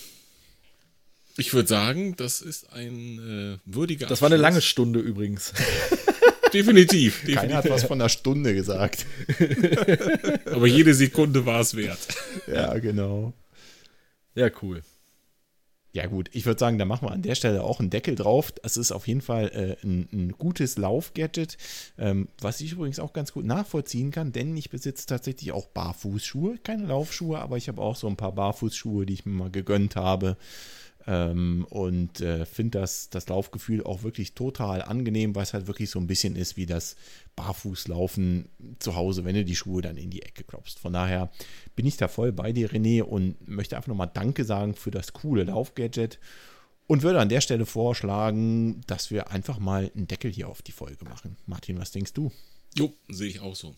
[1.40, 4.60] Ich würde sagen, das ist ein äh, würdiger Das war eine lange.
[4.60, 5.54] Stunde übrigens.
[6.52, 7.20] Definitiv.
[7.22, 7.56] Keiner definitiv.
[7.56, 9.06] hat was von einer Stunde gesagt.
[10.46, 11.98] Aber jede Sekunde war es wert.
[12.46, 13.32] Ja, genau.
[14.34, 14.82] Ja, cool.
[15.92, 18.52] Ja gut, ich würde sagen, da machen wir an der Stelle auch einen Deckel drauf.
[18.62, 21.56] Es ist auf jeden Fall äh, ein, ein gutes Laufgadget,
[21.98, 26.58] ähm, was ich übrigens auch ganz gut nachvollziehen kann, denn ich besitze tatsächlich auch Barfußschuhe,
[26.62, 29.96] keine Laufschuhe, aber ich habe auch so ein paar Barfußschuhe, die ich mir mal gegönnt
[29.96, 30.36] habe.
[31.06, 35.90] Ähm, und äh, finde das, das Laufgefühl auch wirklich total angenehm, weil es halt wirklich
[35.90, 36.96] so ein bisschen ist wie das
[37.36, 38.48] Barfußlaufen
[38.78, 40.78] zu Hause, wenn du die Schuhe dann in die Ecke klopfst.
[40.78, 41.30] Von daher
[41.74, 45.12] bin ich da voll bei dir, René, und möchte einfach nochmal Danke sagen für das
[45.12, 46.18] coole Laufgadget
[46.86, 50.72] und würde an der Stelle vorschlagen, dass wir einfach mal einen Deckel hier auf die
[50.72, 51.36] Folge machen.
[51.46, 52.32] Martin, was denkst du?
[52.76, 53.74] Jo, sehe ich auch so.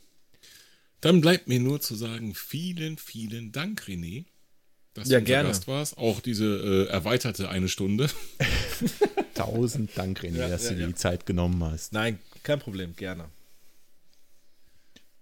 [1.03, 4.25] Dann bleibt mir nur zu sagen, vielen, vielen Dank, René.
[4.95, 5.49] Dass Ja, du gerne.
[5.49, 5.99] Gast warst.
[5.99, 8.09] Auch diese äh, erweiterte eine Stunde.
[9.35, 10.89] Tausend Dank, René, Ja, dass ja, du dir ja.
[10.89, 11.93] die Zeit genommen hast.
[11.93, 13.29] Nein, kein Problem, gerne.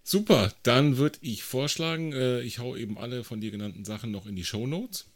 [0.02, 4.26] Super, dann würde ich vorschlagen, äh, ich hau eben alle von dir genannten Sachen noch
[4.26, 5.06] in die Show Notes.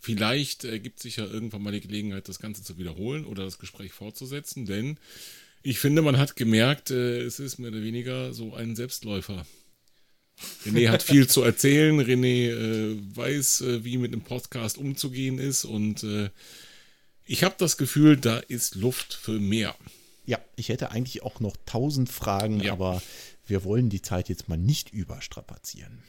[0.00, 3.92] Vielleicht ergibt sich ja irgendwann mal die Gelegenheit, das Ganze zu wiederholen oder das Gespräch
[3.92, 4.98] fortzusetzen, denn
[5.62, 9.46] ich finde, man hat gemerkt, äh, es ist mehr oder weniger so ein Selbstläufer.
[10.66, 15.64] René hat viel zu erzählen, René äh, weiß, äh, wie mit einem Podcast umzugehen ist
[15.64, 16.30] und äh,
[17.26, 19.74] ich habe das Gefühl, da ist Luft für mehr.
[20.26, 22.72] Ja, ich hätte eigentlich auch noch tausend Fragen, Ja.
[22.72, 23.02] aber
[23.46, 26.02] wir wollen die Zeit jetzt mal nicht überstrapazieren.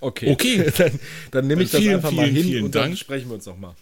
[0.00, 0.32] Okay.
[0.32, 0.70] Okay.
[0.78, 0.98] dann,
[1.30, 2.98] dann nehme ich das Vielen, einfach mal vielen, hin vielen und dann Dank.
[2.98, 3.74] sprechen wir uns nochmal.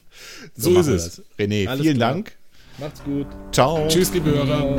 [0.54, 1.04] So, ist machen wir es.
[1.16, 1.22] das.
[1.38, 2.12] René, Alles vielen klar.
[2.14, 2.36] Dank.
[2.78, 3.26] Macht's gut.
[3.52, 3.88] Ciao.
[3.88, 4.78] Tschüss, liebe Hörer.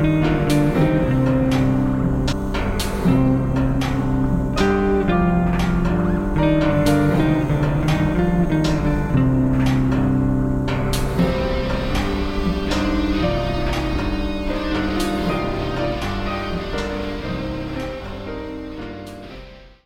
[0.00, 0.33] Ciao.